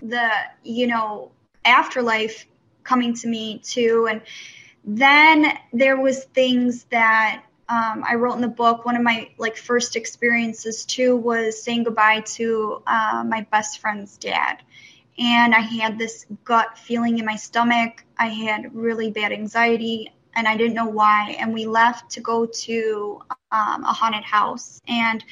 the, 0.03 0.31
you 0.63 0.87
know, 0.87 1.33
afterlife 1.65 2.47
coming 2.85 3.15
to 3.15 3.29
me 3.29 3.59
too. 3.59 4.09
And 4.11 4.23
then 4.85 5.59
there 5.73 6.01
was 6.01 6.25
things 6.25 6.85
that 6.85 7.45
um, 7.69 8.03
I 8.05 8.17
wrote 8.17 8.35
in 8.35 8.41
the 8.41 8.49
book, 8.49 8.85
one 8.85 8.97
of 8.97 9.03
my 9.03 9.31
like 9.39 9.57
first 9.57 9.95
experiences 9.95 10.85
too 10.85 11.17
was 11.17 11.63
saying 11.63 11.85
goodbye 11.85 12.21
to 12.21 12.83
uh, 12.87 13.25
my 13.27 13.47
best 13.53 13.79
friend's 13.79 14.17
dad. 14.17 14.63
And 15.19 15.55
I 15.55 15.61
had 15.61 15.99
this 15.99 16.27
gut 16.45 16.79
feeling 16.79 17.19
in 17.19 17.27
my 17.27 17.37
stomach. 17.37 18.05
I 18.19 18.29
had 18.29 18.75
really 18.75 19.11
bad 19.11 19.33
anxiety 19.33 20.13
and 20.35 20.49
I 20.49 20.57
didn't 20.57 20.75
know 20.75 20.89
why. 20.89 21.37
And 21.39 21.53
we 21.53 21.67
left 21.67 22.11
to 22.13 22.21
go 22.21 22.47
to 22.47 23.21
um, 23.53 23.85
a 23.85 23.93
haunted 23.93 24.25
house. 24.25 24.81
And 24.89 25.25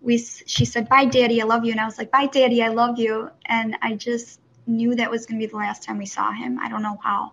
we, 0.00 0.18
she 0.18 0.64
said, 0.64 0.88
"Bye, 0.88 1.06
Daddy, 1.06 1.40
I 1.40 1.44
love 1.44 1.64
you." 1.64 1.72
And 1.72 1.80
I 1.80 1.84
was 1.84 1.98
like, 1.98 2.10
"Bye, 2.10 2.26
Daddy, 2.26 2.62
I 2.62 2.68
love 2.68 2.98
you." 2.98 3.30
And 3.46 3.76
I 3.82 3.94
just 3.94 4.40
knew 4.66 4.94
that 4.94 5.10
was 5.10 5.26
going 5.26 5.40
to 5.40 5.46
be 5.46 5.50
the 5.50 5.56
last 5.56 5.82
time 5.82 5.98
we 5.98 6.06
saw 6.06 6.32
him. 6.32 6.58
I 6.58 6.68
don't 6.68 6.82
know 6.82 6.98
how. 7.02 7.32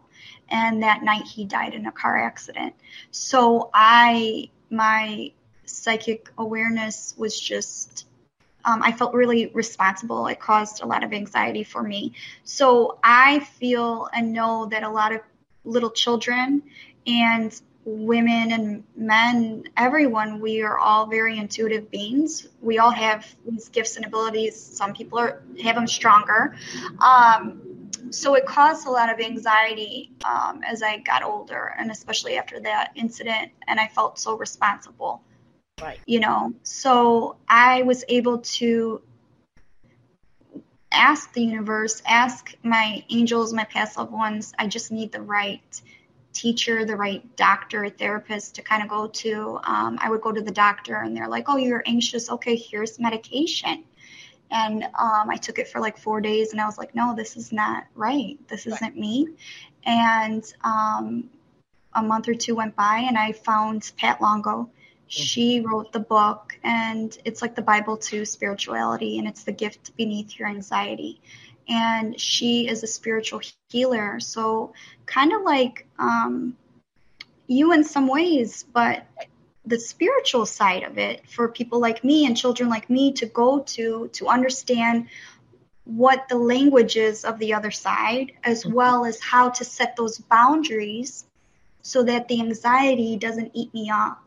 And 0.50 0.84
that 0.84 1.04
night 1.04 1.24
he 1.24 1.46
died 1.46 1.74
in 1.74 1.86
a 1.86 1.92
car 1.92 2.18
accident. 2.18 2.76
So 3.12 3.70
I, 3.74 4.50
my 4.70 5.32
psychic 5.66 6.30
awareness 6.38 7.14
was 7.18 7.40
just 7.40 8.06
um, 8.66 8.82
I 8.82 8.92
felt 8.92 9.14
really 9.14 9.48
responsible. 9.48 10.28
It 10.28 10.40
caused 10.40 10.82
a 10.82 10.88
lot 10.88 11.04
of 11.04 11.14
anxiety 11.14 11.64
for 11.64 11.84
me. 11.84 12.14
So 12.44 12.98
I 13.04 13.40
feel 13.40 14.10
and 14.12 14.34
know 14.34 14.66
that 14.72 14.84
a 14.84 14.90
lot 14.90 15.14
of 15.14 15.22
little 15.64 15.92
children 15.92 16.64
and 17.06 17.60
women 17.86 18.52
and 18.52 18.84
men, 18.96 19.64
everyone, 19.78 20.40
we 20.40 20.64
are 20.64 20.80
all 20.80 21.06
very 21.06 21.38
intuitive 21.38 21.90
beings. 21.92 22.48
We 22.62 22.80
all 22.80 22.92
have 22.92 23.28
these 23.48 23.70
gifts 23.70 23.96
and 23.96 24.06
abilities. 24.06 24.60
Some 24.60 24.94
people 24.94 25.20
are 25.20 25.44
have 25.64 25.76
them 25.76 25.88
stronger. 25.88 26.58
Um, 27.00 27.92
so 28.10 28.34
it 28.34 28.46
caused 28.46 28.88
a 28.88 28.90
lot 28.90 29.14
of 29.14 29.20
anxiety 29.20 30.12
um, 30.26 30.62
as 30.64 30.82
I 30.82 30.98
got 30.98 31.24
older, 31.24 31.76
and 31.78 31.92
especially 31.92 32.38
after 32.38 32.60
that 32.62 32.92
incident. 32.96 33.52
And 33.68 33.80
I 33.80 33.88
felt 33.88 34.18
so 34.18 34.36
responsible. 34.36 35.22
Right. 35.80 36.00
You 36.08 36.22
know, 36.22 36.54
so 36.64 37.38
I 37.48 37.84
was 37.84 38.04
able 38.10 38.40
to 38.40 39.02
ask 40.92 41.32
the 41.34 41.44
universe, 41.44 42.02
ask 42.08 42.56
my 42.64 43.04
angels, 43.10 43.54
my 43.54 43.66
past 43.66 43.98
loved 43.98 44.12
ones. 44.12 44.54
I 44.58 44.68
just 44.68 44.92
need 44.92 45.12
the 45.12 45.22
right 45.22 45.82
teacher, 46.36 46.86
the 46.86 46.96
right 46.96 47.36
doctor, 47.36 47.90
therapist 47.90 48.56
to 48.56 48.62
kind 48.62 48.84
of 48.84 48.90
go 48.90 49.08
to. 49.08 49.60
Um, 49.64 49.98
I 50.00 50.10
would 50.10 50.22
go 50.22 50.32
to 50.32 50.42
the 50.42 50.52
doctor 50.52 50.98
and 50.98 51.16
they're 51.16 51.28
like, 51.28 51.46
oh, 51.48 51.58
you're 51.58 51.84
anxious. 51.86 52.30
Okay, 52.30 52.56
here's 52.56 53.00
medication. 53.00 53.84
And 54.52 54.84
um, 54.84 55.30
I 55.30 55.38
took 55.38 55.58
it 55.58 55.68
for 55.70 55.80
like 55.82 55.98
four 55.98 56.22
days 56.22 56.52
and 56.52 56.62
I 56.62 56.66
was 56.66 56.78
like, 56.78 56.94
no, 56.94 57.16
this 57.16 57.36
is 57.36 57.52
not 57.52 57.86
right. 57.96 58.38
This 58.48 58.68
isn't 58.68 58.96
me. 58.96 59.30
And 59.84 60.44
um, 60.64 61.30
a 61.94 62.04
month 62.04 62.28
or 62.28 62.36
two 62.36 62.56
went 62.56 62.76
by 62.76 63.06
and 63.08 63.18
I 63.18 63.32
found 63.32 63.92
Pat 63.98 64.22
Longo. 64.22 64.70
She 65.08 65.62
wrote 65.62 65.92
the 65.92 66.00
book, 66.00 66.58
and 66.64 67.16
it's 67.26 67.44
like 67.44 67.54
the 67.54 67.62
Bible 67.62 67.96
to 67.98 68.26
spirituality, 68.26 69.20
and 69.20 69.28
it's 69.28 69.44
the 69.44 69.52
gift 69.52 69.96
beneath 69.96 70.40
your 70.40 70.48
anxiety 70.48 71.22
and 71.68 72.20
she 72.20 72.68
is 72.68 72.84
a 72.84 72.88
spiritual 72.88 73.42
healer. 73.70 74.20
So, 74.20 74.74
kind 75.06 75.34
of 75.34 75.42
like 75.42 75.88
um, 76.00 76.56
you 77.48 77.72
in 77.74 77.84
some 77.84 78.08
ways, 78.08 78.64
but 78.64 79.06
the 79.66 79.80
spiritual 79.80 80.46
side 80.46 80.84
of 80.84 80.98
it 80.98 81.28
for 81.28 81.48
people 81.48 81.80
like 81.80 82.04
me 82.04 82.26
and 82.26 82.38
children 82.38 82.70
like 82.70 82.90
me 82.90 83.14
to 83.14 83.26
go 83.26 83.60
to 83.62 84.10
to 84.14 84.28
understand 84.28 85.08
what 85.86 86.28
the 86.30 86.36
language 86.36 86.98
is 86.98 87.26
of 87.26 87.40
the 87.40 87.54
other 87.54 87.72
side, 87.72 88.34
as 88.44 88.64
mm-hmm. 88.64 88.74
well 88.74 89.06
as 89.06 89.20
how 89.22 89.50
to 89.50 89.64
set 89.64 89.96
those 89.96 90.18
boundaries 90.18 91.26
so 91.82 92.04
that 92.04 92.28
the 92.28 92.42
anxiety 92.42 93.16
doesn't 93.18 93.52
eat 93.54 93.74
me 93.74 93.90
up. 93.90 94.22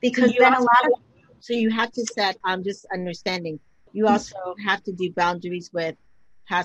Because 0.00 0.30
so 0.30 0.36
then 0.38 0.54
also, 0.54 0.62
a 0.62 0.64
lot 0.64 0.86
of 0.86 0.92
so 1.40 1.52
you 1.52 1.70
have 1.70 1.90
to 1.92 2.06
set. 2.06 2.36
I'm 2.44 2.62
just 2.62 2.86
understanding. 2.92 3.58
You 3.92 4.04
mm-hmm. 4.04 4.12
also 4.12 4.54
have 4.64 4.82
to 4.84 4.92
do 4.92 5.12
boundaries 5.12 5.70
with 5.72 5.96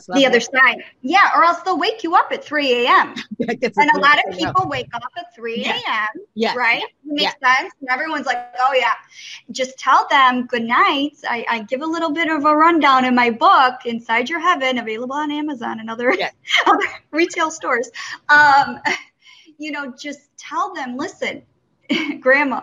the 0.08 0.26
other 0.26 0.40
side. 0.40 0.84
Yeah, 1.02 1.30
or 1.36 1.44
else 1.44 1.62
they'll 1.62 1.78
wake 1.78 2.04
you 2.04 2.16
up 2.16 2.32
at 2.32 2.44
3 2.44 2.86
a.m. 2.86 3.14
and 3.40 3.90
a 3.96 4.00
lot 4.00 4.18
of 4.26 4.38
people 4.38 4.68
wake 4.68 4.90
up 4.94 5.04
at 5.18 5.36
3 5.36 5.64
a.m. 5.66 5.82
Yeah. 5.86 6.08
yeah. 6.34 6.56
Right? 6.56 6.84
It 6.84 6.92
makes 7.04 7.36
yeah. 7.42 7.56
sense. 7.56 7.74
And 7.80 7.90
everyone's 7.90 8.26
like, 8.26 8.50
oh, 8.60 8.74
yeah. 8.74 8.94
Just 9.52 9.78
tell 9.78 10.08
them 10.10 10.48
good 10.48 10.64
night. 10.64 11.18
I, 11.28 11.46
I, 11.48 11.62
give 11.64 11.82
a 11.82 11.86
little 11.86 12.12
bit 12.12 12.30
of 12.30 12.46
a 12.46 12.56
rundown 12.56 13.06
in 13.06 13.14
my 13.16 13.30
book, 13.30 13.86
Inside 13.86 14.30
Your 14.30 14.40
Heaven, 14.40 14.80
available 14.80 15.16
on 15.16 15.32
Amazon 15.32 15.80
and 15.80 15.90
other, 15.90 16.14
yeah. 16.14 16.32
other 16.66 16.86
retail 17.12 17.52
stores. 17.52 17.90
Um, 18.30 18.80
you 19.58 19.72
know, 19.72 19.94
just 19.98 20.36
tell 20.38 20.74
them, 20.74 20.98
listen, 20.98 21.44
grandma, 22.20 22.62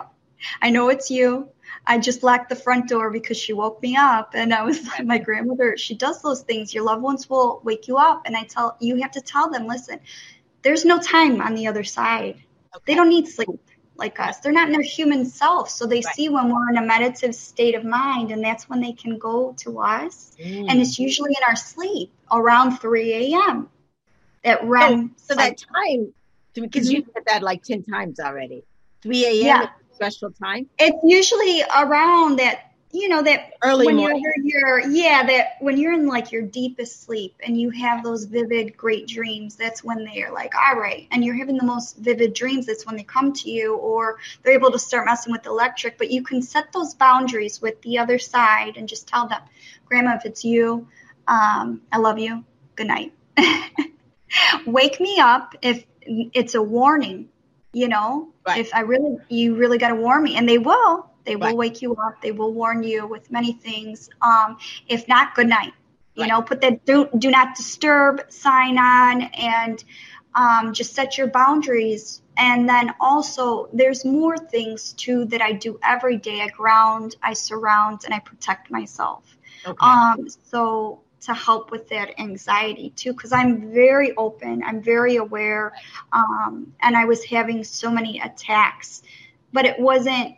I 0.61 0.69
know 0.69 0.89
it's 0.89 1.09
you. 1.09 1.49
I 1.85 1.97
just 1.97 2.23
locked 2.23 2.49
the 2.49 2.55
front 2.55 2.87
door 2.89 3.11
because 3.11 3.37
she 3.37 3.53
woke 3.53 3.81
me 3.81 3.95
up. 3.95 4.31
And 4.35 4.53
I 4.53 4.63
was 4.63 4.85
like, 4.87 5.05
my 5.05 5.17
grandmother, 5.17 5.75
she 5.77 5.95
does 5.95 6.21
those 6.21 6.41
things. 6.41 6.73
Your 6.73 6.83
loved 6.83 7.01
ones 7.01 7.29
will 7.29 7.61
wake 7.63 7.87
you 7.87 7.97
up. 7.97 8.23
And 8.25 8.35
I 8.35 8.43
tell 8.43 8.77
you 8.79 8.95
have 9.01 9.11
to 9.11 9.21
tell 9.21 9.49
them, 9.49 9.67
listen, 9.67 9.99
there's 10.61 10.85
no 10.85 10.99
time 10.99 11.41
on 11.41 11.55
the 11.55 11.67
other 11.67 11.83
side. 11.83 12.35
Okay. 12.75 12.83
They 12.87 12.95
don't 12.95 13.09
need 13.09 13.27
sleep 13.27 13.49
like 13.95 14.19
us. 14.19 14.39
They're 14.39 14.53
not 14.53 14.67
in 14.67 14.73
their 14.73 14.81
human 14.81 15.25
self. 15.25 15.69
So 15.69 15.85
they 15.85 15.97
right. 15.97 16.15
see 16.15 16.29
when 16.29 16.51
we're 16.51 16.69
in 16.69 16.77
a 16.77 16.85
meditative 16.85 17.35
state 17.35 17.75
of 17.75 17.83
mind, 17.83 18.31
and 18.31 18.43
that's 18.43 18.67
when 18.67 18.81
they 18.81 18.93
can 18.93 19.19
go 19.19 19.53
to 19.59 19.79
us. 19.79 20.31
Mm. 20.39 20.67
And 20.69 20.81
it's 20.81 20.97
usually 20.97 21.31
in 21.31 21.43
our 21.47 21.55
sleep 21.55 22.11
around 22.31 22.77
3 22.77 23.33
a.m. 23.33 23.69
That 24.43 24.63
REM. 24.63 25.13
So, 25.17 25.33
so 25.33 25.35
that 25.35 25.57
time, 25.73 26.13
because 26.53 26.87
mm-hmm. 26.87 26.95
you 26.95 27.05
said 27.13 27.23
that 27.27 27.43
like 27.43 27.63
10 27.63 27.83
times 27.83 28.19
already. 28.19 28.63
3 29.03 29.25
a.m. 29.25 29.45
Yeah 29.45 29.67
special 29.93 30.31
time? 30.31 30.67
It's 30.77 30.97
usually 31.03 31.63
around 31.63 32.39
that 32.39 32.73
you 32.93 33.09
know 33.09 33.23
that 33.23 33.53
early 33.63 33.87
when 33.87 33.95
morning. 33.95 34.21
You're, 34.21 34.79
you're, 34.81 34.91
yeah 34.91 35.25
that 35.25 35.55
when 35.59 35.77
you're 35.77 35.93
in 35.93 36.05
like 36.05 36.31
your 36.31 36.43
deepest 36.43 37.03
sleep 37.03 37.33
and 37.43 37.59
you 37.59 37.71
have 37.71 38.03
those 38.03 38.25
vivid 38.25 38.77
great 38.77 39.07
dreams 39.07 39.55
that's 39.55 39.83
when 39.83 40.05
they're 40.05 40.31
like 40.31 40.53
all 40.55 40.79
right 40.79 41.07
and 41.11 41.25
you're 41.25 41.35
having 41.35 41.57
the 41.57 41.65
most 41.65 41.97
vivid 41.97 42.35
dreams 42.35 42.67
that's 42.67 42.85
when 42.85 42.95
they 42.95 43.03
come 43.03 43.33
to 43.33 43.49
you 43.49 43.75
or 43.75 44.19
they're 44.43 44.53
able 44.53 44.71
to 44.71 44.77
start 44.77 45.05
messing 45.07 45.31
with 45.31 45.41
the 45.41 45.49
electric 45.49 45.97
but 45.97 46.11
you 46.11 46.23
can 46.23 46.41
set 46.41 46.71
those 46.71 46.93
boundaries 46.93 47.59
with 47.59 47.81
the 47.81 47.97
other 47.97 48.19
side 48.19 48.77
and 48.77 48.87
just 48.87 49.07
tell 49.07 49.27
them 49.27 49.41
grandma 49.85 50.15
if 50.15 50.25
it's 50.25 50.45
you 50.45 50.87
um, 51.27 51.81
i 51.91 51.97
love 51.97 52.19
you 52.19 52.45
good 52.75 52.87
night 52.87 53.11
wake 54.67 54.99
me 54.99 55.19
up 55.19 55.55
if 55.63 55.83
it's 56.05 56.53
a 56.53 56.61
warning 56.61 57.27
you 57.73 57.87
know 57.87 58.29
right. 58.45 58.59
if 58.59 58.73
i 58.73 58.79
really 58.79 59.17
you 59.29 59.55
really 59.55 59.77
got 59.77 59.89
to 59.89 59.95
warn 59.95 60.23
me 60.23 60.37
and 60.37 60.47
they 60.47 60.57
will 60.57 61.09
they 61.25 61.35
will 61.35 61.47
right. 61.47 61.57
wake 61.57 61.81
you 61.81 61.95
up 61.95 62.21
they 62.21 62.31
will 62.31 62.53
warn 62.53 62.83
you 62.83 63.05
with 63.07 63.29
many 63.31 63.53
things 63.53 64.09
um 64.21 64.57
if 64.87 65.07
not 65.07 65.35
good 65.35 65.47
night 65.47 65.73
you 66.15 66.21
right. 66.21 66.29
know 66.29 66.41
put 66.41 66.61
that 66.61 66.85
do, 66.85 67.09
do 67.17 67.31
not 67.31 67.55
disturb 67.55 68.21
sign 68.31 68.77
on 68.77 69.23
and 69.23 69.83
um, 70.35 70.73
just 70.73 70.95
set 70.95 71.17
your 71.17 71.27
boundaries 71.27 72.21
and 72.37 72.67
then 72.67 72.91
also 72.99 73.69
there's 73.73 74.03
more 74.03 74.37
things 74.37 74.93
too 74.93 75.25
that 75.25 75.41
i 75.41 75.51
do 75.51 75.79
every 75.83 76.17
day 76.17 76.41
i 76.41 76.47
ground 76.47 77.15
i 77.21 77.33
surround 77.33 78.01
and 78.05 78.13
i 78.13 78.19
protect 78.19 78.71
myself 78.71 79.37
okay. 79.65 79.85
um 79.85 80.27
so 80.43 81.02
to 81.25 81.33
help 81.33 81.71
with 81.71 81.87
that 81.89 82.19
anxiety 82.19 82.89
too 82.91 83.13
because 83.13 83.31
i'm 83.31 83.71
very 83.71 84.15
open 84.15 84.63
i'm 84.63 84.81
very 84.81 85.15
aware 85.17 85.73
um, 86.11 86.73
and 86.81 86.95
i 86.97 87.05
was 87.05 87.23
having 87.23 87.63
so 87.63 87.89
many 87.89 88.19
attacks 88.19 89.03
but 89.51 89.65
it 89.65 89.79
wasn't 89.79 90.35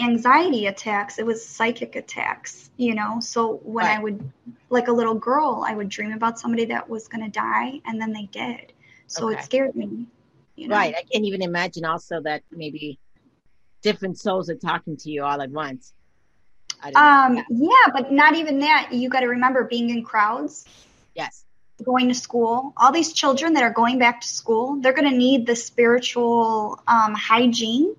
anxiety 0.00 0.66
attacks 0.66 1.18
it 1.18 1.26
was 1.26 1.44
psychic 1.44 1.96
attacks 1.96 2.70
you 2.76 2.94
know 2.94 3.18
so 3.20 3.56
when 3.64 3.84
right. 3.84 3.98
i 3.98 4.02
would 4.02 4.32
like 4.70 4.86
a 4.86 4.92
little 4.92 5.14
girl 5.14 5.64
i 5.66 5.74
would 5.74 5.88
dream 5.88 6.12
about 6.12 6.38
somebody 6.38 6.64
that 6.64 6.88
was 6.88 7.08
going 7.08 7.24
to 7.24 7.30
die 7.30 7.80
and 7.84 8.00
then 8.00 8.12
they 8.12 8.26
did 8.26 8.72
so 9.08 9.28
okay. 9.28 9.38
it 9.38 9.44
scared 9.44 9.74
me 9.74 10.06
you 10.54 10.68
know? 10.68 10.76
right 10.76 10.94
i 10.96 11.02
can't 11.12 11.24
even 11.24 11.42
imagine 11.42 11.84
also 11.84 12.20
that 12.20 12.42
maybe 12.52 12.98
different 13.82 14.18
souls 14.18 14.48
are 14.48 14.56
talking 14.56 14.96
to 14.96 15.10
you 15.10 15.24
all 15.24 15.42
at 15.42 15.50
once 15.50 15.94
um, 16.94 17.44
yeah, 17.48 17.86
but 17.92 18.12
not 18.12 18.34
even 18.34 18.60
that. 18.60 18.90
You 18.92 19.08
got 19.08 19.20
to 19.20 19.28
remember 19.28 19.64
being 19.64 19.90
in 19.90 20.04
crowds. 20.04 20.66
Yes. 21.14 21.44
Going 21.84 22.08
to 22.08 22.14
school. 22.14 22.72
All 22.76 22.92
these 22.92 23.12
children 23.12 23.54
that 23.54 23.62
are 23.62 23.72
going 23.72 23.98
back 23.98 24.20
to 24.20 24.28
school, 24.28 24.80
they're 24.80 24.92
going 24.92 25.10
to 25.10 25.16
need 25.16 25.46
the 25.46 25.54
spiritual 25.54 26.82
um, 26.88 27.14
hygiene 27.14 27.94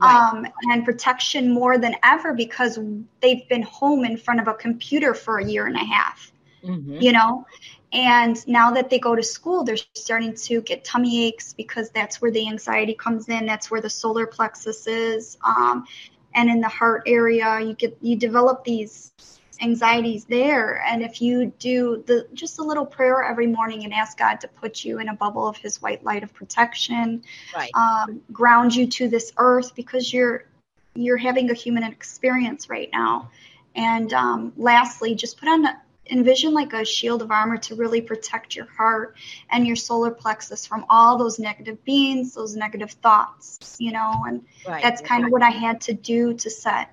right. 0.00 0.32
um, 0.32 0.46
and 0.70 0.84
protection 0.84 1.52
more 1.52 1.78
than 1.78 1.96
ever 2.02 2.32
because 2.32 2.78
they've 3.20 3.46
been 3.48 3.62
home 3.62 4.04
in 4.04 4.16
front 4.16 4.40
of 4.40 4.48
a 4.48 4.54
computer 4.54 5.14
for 5.14 5.38
a 5.38 5.44
year 5.44 5.66
and 5.66 5.76
a 5.76 5.84
half. 5.84 6.32
Mm-hmm. 6.64 6.96
You 7.00 7.12
know, 7.12 7.46
and 7.92 8.46
now 8.46 8.70
that 8.72 8.90
they 8.90 8.98
go 8.98 9.16
to 9.16 9.22
school, 9.22 9.64
they're 9.64 9.76
starting 9.94 10.34
to 10.34 10.60
get 10.60 10.84
tummy 10.84 11.26
aches 11.26 11.52
because 11.54 11.90
that's 11.90 12.20
where 12.20 12.30
the 12.30 12.46
anxiety 12.46 12.94
comes 12.94 13.28
in. 13.28 13.46
That's 13.46 13.70
where 13.70 13.80
the 13.80 13.90
solar 13.90 14.26
plexus 14.26 14.86
is. 14.86 15.38
Um, 15.44 15.86
and 16.34 16.48
in 16.48 16.60
the 16.60 16.68
heart 16.68 17.02
area 17.06 17.60
you 17.60 17.74
get 17.74 17.96
you 18.00 18.16
develop 18.16 18.64
these 18.64 19.12
anxieties 19.60 20.24
there. 20.24 20.82
And 20.86 21.02
if 21.02 21.20
you 21.20 21.52
do 21.58 22.02
the 22.06 22.26
just 22.32 22.58
a 22.58 22.62
little 22.62 22.86
prayer 22.86 23.22
every 23.22 23.46
morning 23.46 23.84
and 23.84 23.92
ask 23.92 24.18
God 24.18 24.40
to 24.40 24.48
put 24.48 24.84
you 24.84 24.98
in 24.98 25.08
a 25.08 25.14
bubble 25.14 25.46
of 25.46 25.56
His 25.56 25.82
white 25.82 26.02
light 26.04 26.22
of 26.22 26.32
protection, 26.32 27.22
Right. 27.54 27.70
um, 27.74 28.20
ground 28.32 28.74
you 28.74 28.86
to 28.86 29.08
this 29.08 29.32
earth 29.36 29.74
because 29.74 30.12
you're 30.12 30.46
you're 30.94 31.16
having 31.16 31.50
a 31.50 31.54
human 31.54 31.84
experience 31.84 32.68
right 32.68 32.88
now. 32.92 33.30
And 33.74 34.12
um, 34.12 34.52
lastly, 34.56 35.14
just 35.14 35.38
put 35.38 35.48
on 35.48 35.62
envision 36.06 36.52
like 36.54 36.72
a 36.72 36.84
shield 36.84 37.22
of 37.22 37.30
armor 37.30 37.56
to 37.58 37.74
really 37.74 38.00
protect 38.00 38.56
your 38.56 38.66
heart 38.66 39.16
and 39.50 39.66
your 39.66 39.76
solar 39.76 40.10
plexus 40.10 40.66
from 40.66 40.84
all 40.90 41.18
those 41.18 41.38
negative 41.38 41.84
beings, 41.84 42.34
those 42.34 42.56
negative 42.56 42.90
thoughts, 42.92 43.76
you 43.78 43.92
know, 43.92 44.12
and 44.26 44.44
Right. 44.66 44.82
that's 44.82 45.00
kind 45.02 45.24
of 45.24 45.30
what 45.30 45.42
I 45.42 45.50
had 45.50 45.80
to 45.82 45.92
do 45.94 46.34
to 46.34 46.50
set 46.50 46.90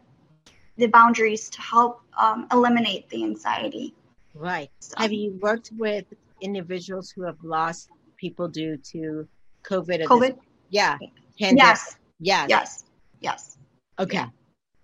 the 0.78 0.88
boundaries 0.88 1.50
to 1.52 1.62
help 1.62 2.02
um, 2.18 2.48
eliminate 2.52 3.10
the 3.10 3.24
anxiety. 3.24 3.96
Right. 4.36 4.70
So, 4.80 4.96
Have 4.98 5.12
you 5.14 5.38
worked 5.42 5.72
with 5.78 6.06
individuals 6.42 7.10
who 7.10 7.24
have 7.24 7.38
lost 7.44 7.90
people 8.18 8.48
due 8.48 8.78
to 8.92 9.28
COVID? 9.64 10.10
or 10.10 10.20
this- 10.20 10.32
COVID? 10.32 10.38
yeah. 10.70 10.98
Pandemic? 11.40 11.58
Yes, 11.64 11.98
Yes. 12.20 12.50
yes, 12.50 12.84
yes. 13.20 13.58
Okay. 14.00 14.26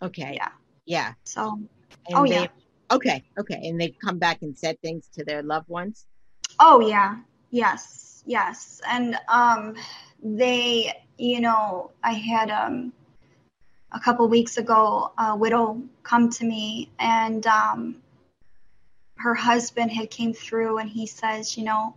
Okay. 0.01 0.33
Yeah. 0.35 0.49
Yeah. 0.85 1.13
So, 1.23 1.59
And 2.07 2.17
oh 2.17 2.23
they- 2.27 2.41
yeah. 2.41 2.47
Okay. 2.93 3.23
Okay. 3.39 3.67
And 3.67 3.81
they've 3.81 3.97
come 4.03 4.19
back 4.19 4.43
and 4.43 4.55
said 4.57 4.79
things 4.81 5.09
to 5.15 5.25
their 5.25 5.41
loved 5.41 5.67
ones. 5.67 6.05
Oh 6.59 6.79
yeah. 6.79 7.17
Yes. 7.49 8.23
Yes. 8.25 8.81
And 8.87 9.17
um 9.27 9.75
they, 10.21 10.93
you 11.17 11.41
know, 11.41 11.91
I 12.03 12.13
had 12.13 12.51
um 12.51 12.93
a 13.91 13.99
couple 13.99 14.27
weeks 14.27 14.57
ago 14.57 15.11
a 15.17 15.35
widow 15.35 15.81
come 16.03 16.29
to 16.31 16.45
me 16.45 16.91
and 16.99 17.45
um 17.47 17.95
her 19.17 19.33
husband 19.33 19.91
had 19.91 20.11
came 20.11 20.33
through 20.33 20.77
and 20.77 20.89
he 20.89 21.07
says, 21.07 21.57
you 21.57 21.63
know, 21.63 21.95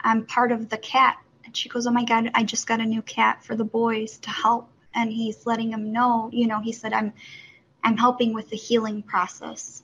I'm 0.00 0.26
part 0.26 0.52
of 0.52 0.68
the 0.68 0.78
cat. 0.78 1.16
And 1.44 1.56
she 1.56 1.68
goes, 1.68 1.86
"Oh 1.86 1.90
my 1.90 2.04
god, 2.04 2.30
I 2.34 2.44
just 2.44 2.66
got 2.66 2.80
a 2.80 2.84
new 2.84 3.02
cat 3.02 3.44
for 3.44 3.56
the 3.56 3.64
boys 3.64 4.18
to 4.18 4.30
help." 4.30 4.70
And 4.94 5.12
he's 5.12 5.44
letting 5.44 5.72
him 5.72 5.92
know, 5.92 6.30
you 6.32 6.46
know, 6.46 6.60
he 6.60 6.72
said 6.72 6.92
I'm 6.92 7.12
I'm 7.82 7.96
helping 7.96 8.32
with 8.32 8.48
the 8.48 8.56
healing 8.56 9.02
process 9.02 9.83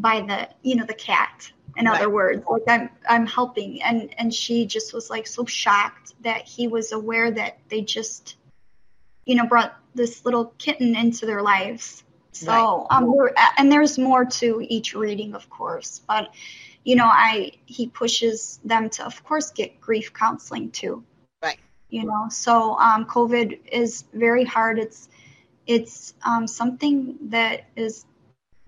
by 0.00 0.20
the, 0.20 0.48
you 0.62 0.76
know, 0.76 0.84
the 0.84 0.94
cat 0.94 1.50
in 1.76 1.86
Right. 1.86 2.00
other 2.00 2.10
words 2.10 2.44
like 2.48 2.62
i'm 2.68 2.90
i'm 3.08 3.26
helping 3.26 3.82
and 3.82 4.14
and 4.18 4.34
she 4.34 4.66
just 4.66 4.92
was 4.92 5.10
like 5.10 5.26
so 5.26 5.44
shocked 5.44 6.14
that 6.22 6.42
he 6.42 6.66
was 6.66 6.92
aware 6.92 7.30
that 7.30 7.58
they 7.68 7.82
just 7.82 8.36
you 9.24 9.36
know 9.36 9.46
brought 9.46 9.76
this 9.94 10.24
little 10.24 10.46
kitten 10.58 10.96
into 10.96 11.26
their 11.26 11.42
lives 11.42 12.02
so 12.32 12.50
Right. 12.50 12.86
um 12.90 13.14
and 13.58 13.70
there's 13.70 13.98
more 13.98 14.24
to 14.24 14.64
each 14.68 14.94
reading 14.94 15.34
of 15.34 15.48
course 15.50 16.00
but 16.06 16.34
you 16.84 16.96
know 16.96 17.06
i 17.06 17.52
he 17.66 17.86
pushes 17.86 18.60
them 18.64 18.90
to 18.90 19.04
of 19.06 19.22
course 19.24 19.50
get 19.50 19.80
grief 19.80 20.12
counseling 20.12 20.70
too 20.70 21.04
Right. 21.42 21.58
you 21.88 22.04
know 22.04 22.26
so 22.30 22.76
um 22.78 23.04
covid 23.06 23.58
is 23.70 24.04
very 24.12 24.44
hard 24.44 24.78
it's 24.78 25.08
it's 25.66 26.14
um 26.24 26.46
something 26.46 27.16
that 27.28 27.64
is 27.76 28.04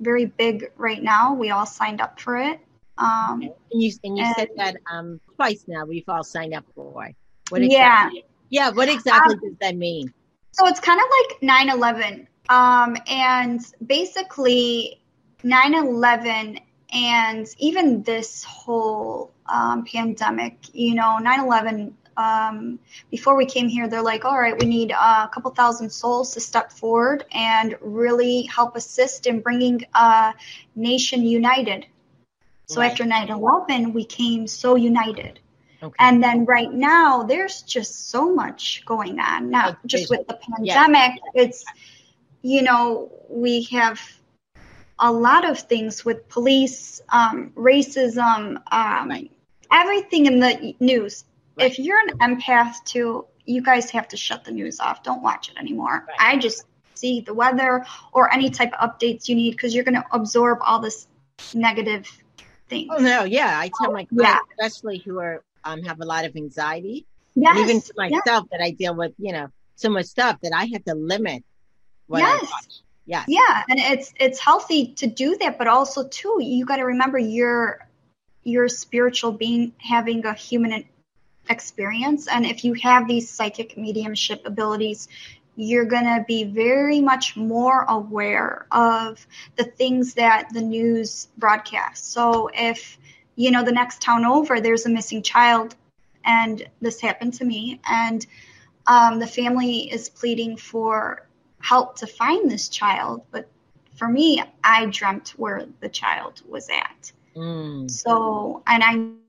very 0.01 0.27
big 0.27 0.71
right 0.77 1.03
now 1.03 1.35
we 1.35 1.51
all 1.51 1.67
signed 1.67 2.01
up 2.01 2.19
for 2.19 2.37
it 2.37 2.59
um 2.99 3.43
And 3.73 3.83
you 3.83 3.93
and 4.05 4.19
you 4.19 4.35
said 4.37 4.49
that 4.57 4.77
um 4.91 5.21
twice 5.41 5.65
now. 5.67 5.87
We've 5.87 6.05
all 6.09 6.23
signed 6.23 6.55
up 6.55 6.65
for. 6.75 6.93
What 7.49 7.63
Yeah. 7.63 8.07
exactly? 8.07 8.25
Yeah. 8.51 8.71
What 8.71 8.89
exactly 8.89 9.37
does 9.37 9.57
that 9.61 9.77
mean? 9.77 10.13
So 10.53 10.67
it's 10.67 10.81
kind 10.81 11.01
of 11.01 11.07
like 11.19 11.43
9 11.43 11.71
11. 11.71 12.29
Um, 12.49 12.97
and 13.07 13.61
basically, 13.87 15.01
9 15.45 15.75
11 15.75 16.59
and 16.93 17.47
even 17.59 18.03
this 18.03 18.45
whole 18.45 19.33
um, 19.47 19.85
pandemic, 19.85 20.59
you 20.73 20.95
know, 20.95 21.19
9 21.19 21.41
11, 21.41 21.97
um, 22.21 22.79
before 23.11 23.37
we 23.37 23.47
came 23.47 23.69
here, 23.69 23.89
they're 23.89 24.03
like, 24.13 24.25
all 24.25 24.39
right, 24.39 24.59
we 24.59 24.67
need 24.67 24.93
uh, 24.93 25.27
a 25.29 25.31
couple 25.35 25.51
thousand 25.53 25.91
souls 25.91 26.35
to 26.35 26.41
step 26.41 26.73
forward 26.73 27.25
and 27.33 27.77
really 27.81 28.43
help 28.43 28.77
assist 28.77 29.27
in 29.27 29.41
bringing 29.41 29.85
a 29.95 30.35
nation 30.75 31.25
united. 31.25 31.87
So 32.67 32.81
Right. 32.81 32.91
after 32.91 33.05
9 33.05 33.31
11, 33.31 33.93
we 33.93 34.05
came 34.05 34.47
so 34.47 34.77
united. 34.77 35.41
Okay. 35.83 35.97
And 35.99 36.23
then 36.23 36.45
right 36.45 36.73
now, 36.73 37.23
there's 37.25 37.63
just 37.63 38.11
so 38.11 38.35
much 38.35 38.85
going 38.87 39.19
on. 39.19 39.51
Not 39.51 39.79
just 39.87 40.11
with 40.11 40.27
the 40.29 40.39
Yeah. 40.61 40.85
pandemic, 40.85 41.21
it's, 41.35 41.65
you 42.43 42.63
know, 42.63 43.11
we 43.29 43.65
have 43.73 44.01
a 44.99 45.11
lot 45.13 45.49
of 45.49 45.59
things 45.59 46.05
with 46.05 46.29
police, 46.29 47.01
um, 47.09 47.51
racism, 47.57 48.61
um, 48.71 49.09
Right. 49.09 49.31
everything 49.73 50.27
in 50.27 50.41
the 50.41 50.75
news. 50.81 51.25
Right. 51.57 51.71
If 51.71 51.79
you're 51.79 51.99
an 51.99 52.19
empath 52.19 52.85
too, 52.85 53.27
you 53.45 53.63
guys 53.63 53.91
have 53.91 54.09
to 54.09 54.17
shut 54.17 54.45
the 54.45 54.53
news 54.53 54.81
off. 54.81 55.03
Don't 55.03 55.23
watch 55.23 55.51
it 55.51 55.59
anymore. 55.59 56.05
Right. 56.07 56.17
I 56.19 56.39
just 56.39 56.65
see 56.95 57.21
the 57.21 57.35
weather 57.35 57.85
or 58.13 58.33
any 58.33 58.51
type 58.51 58.73
of 58.79 58.91
updates 58.91 59.29
you 59.29 59.35
need 59.35 59.53
because 59.53 59.75
you're 59.75 59.85
going 59.85 59.95
to 59.95 60.05
absorb 60.13 60.59
all 60.63 60.81
this 60.81 61.07
negative 61.55 62.07
things. 62.69 62.89
Oh 62.95 62.99
no, 63.03 63.25
yeah. 63.25 63.59
I 63.59 63.71
tell 63.83 63.93
my 63.93 64.07
Yeah. 64.11 64.39
clients, 64.39 64.45
especially 64.59 64.99
who 65.05 65.19
are 65.19 65.43
um 65.65 65.83
have 65.83 66.01
a 66.01 66.05
lot 66.05 66.25
of 66.25 66.37
anxiety, 66.37 67.07
Yes. 67.35 67.51
and 67.59 67.65
even 67.65 67.81
to 67.81 67.93
yes. 67.97 68.11
myself 68.11 68.49
that 68.51 68.61
I 68.61 68.71
deal 68.71 68.95
with, 68.95 69.13
you 69.19 69.33
know, 69.33 69.49
so 69.77 69.91
much 69.91 70.07
stuff 70.07 70.39
that 70.43 70.53
I 70.55 70.67
have 70.67 70.85
to 70.85 70.95
limit 70.95 71.45
what 72.07 72.21
Yes. 72.21 72.43
I 72.43 72.45
watch. 72.45 72.75
Yes. 73.07 73.25
Yeah, 73.29 73.65
and 73.69 73.79
it's 73.81 74.13
it's 74.21 74.39
healthy 74.39 74.95
to 74.95 75.07
do 75.09 75.37
that, 75.39 75.59
but 75.59 75.67
also 75.67 76.07
too, 76.07 76.39
you 76.41 76.65
got 76.65 76.77
to 76.77 76.85
remember 76.85 77.19
you're 77.19 77.87
you're 78.45 78.65
a 78.65 78.71
spiritual 78.71 79.33
being 79.33 79.73
having 79.79 80.25
a 80.25 80.33
human 80.35 80.85
experience, 81.51 82.29
and 82.29 82.47
if 82.47 82.65
you 82.65 82.75
have 82.75 83.07
these 83.07 83.29
psychic 83.29 83.77
mediumship 83.77 84.47
abilities, 84.47 85.09
you're 85.57 85.85
gonna 85.85 86.25
be 86.27 86.45
very 86.45 87.01
much 87.01 87.37
more 87.37 87.85
aware 87.89 88.67
of 88.71 89.27
the 89.57 89.65
things 89.65 90.15
that 90.15 90.49
the 90.55 90.63
news 90.63 91.29
broadcasts. 91.37 92.09
So 92.09 92.49
if 92.55 92.99
you 93.37 93.51
know 93.51 93.65
the 93.65 93.73
next 93.73 94.01
town 94.01 94.25
over, 94.25 94.61
there's 94.61 94.87
a 94.87 94.91
missing 94.91 95.23
child, 95.23 95.75
and 96.25 96.67
this 96.81 97.01
happened 97.01 97.35
to 97.35 97.45
me, 97.45 97.81
and 97.89 98.27
um, 98.87 99.19
the 99.19 99.27
family 99.27 99.91
is 99.93 100.09
pleading 100.09 100.57
for 100.57 101.27
help 101.61 101.97
to 101.97 102.07
find 102.07 102.51
this 102.51 102.69
child, 102.69 103.23
but 103.31 103.49
for 103.97 104.09
me, 104.09 104.43
I 104.65 104.87
dreamt 104.87 105.35
where 105.37 105.67
the 105.81 105.89
child 105.89 106.41
was 106.49 106.71
at. 106.71 107.13
Mm. 107.37 107.91
So, 107.91 108.63
and 108.67 108.83
I 108.83 109.20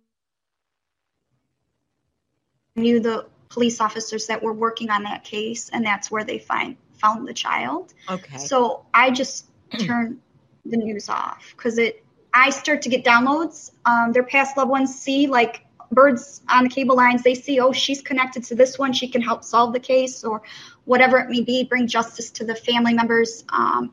knew 2.81 2.99
the 2.99 3.27
police 3.49 3.79
officers 3.79 4.27
that 4.27 4.41
were 4.41 4.53
working 4.53 4.89
on 4.89 5.03
that 5.03 5.23
case, 5.23 5.69
and 5.69 5.85
that's 5.85 6.11
where 6.11 6.23
they 6.23 6.39
find 6.39 6.77
found 7.01 7.27
the 7.27 7.33
child. 7.33 7.93
Okay. 8.09 8.37
So 8.37 8.85
I 8.93 9.11
just 9.11 9.47
turn 9.79 10.19
the 10.65 10.77
news 10.77 11.09
off 11.09 11.53
because 11.55 11.77
it. 11.77 12.03
I 12.33 12.49
start 12.49 12.83
to 12.83 12.89
get 12.89 13.03
downloads. 13.03 13.71
Um, 13.85 14.13
their 14.13 14.23
past 14.23 14.55
loved 14.55 14.69
ones 14.69 14.97
see 14.97 15.27
like 15.27 15.65
birds 15.91 16.41
on 16.49 16.63
the 16.63 16.69
cable 16.69 16.95
lines. 16.95 17.23
They 17.23 17.35
see, 17.35 17.59
oh, 17.59 17.73
she's 17.73 18.01
connected 18.01 18.45
to 18.45 18.55
this 18.55 18.79
one. 18.79 18.93
She 18.93 19.09
can 19.09 19.21
help 19.21 19.43
solve 19.43 19.73
the 19.73 19.81
case 19.81 20.23
or 20.23 20.41
whatever 20.85 21.17
it 21.17 21.29
may 21.29 21.41
be. 21.41 21.65
Bring 21.65 21.87
justice 21.87 22.31
to 22.31 22.45
the 22.45 22.55
family 22.55 22.93
members. 22.93 23.43
Um, 23.49 23.91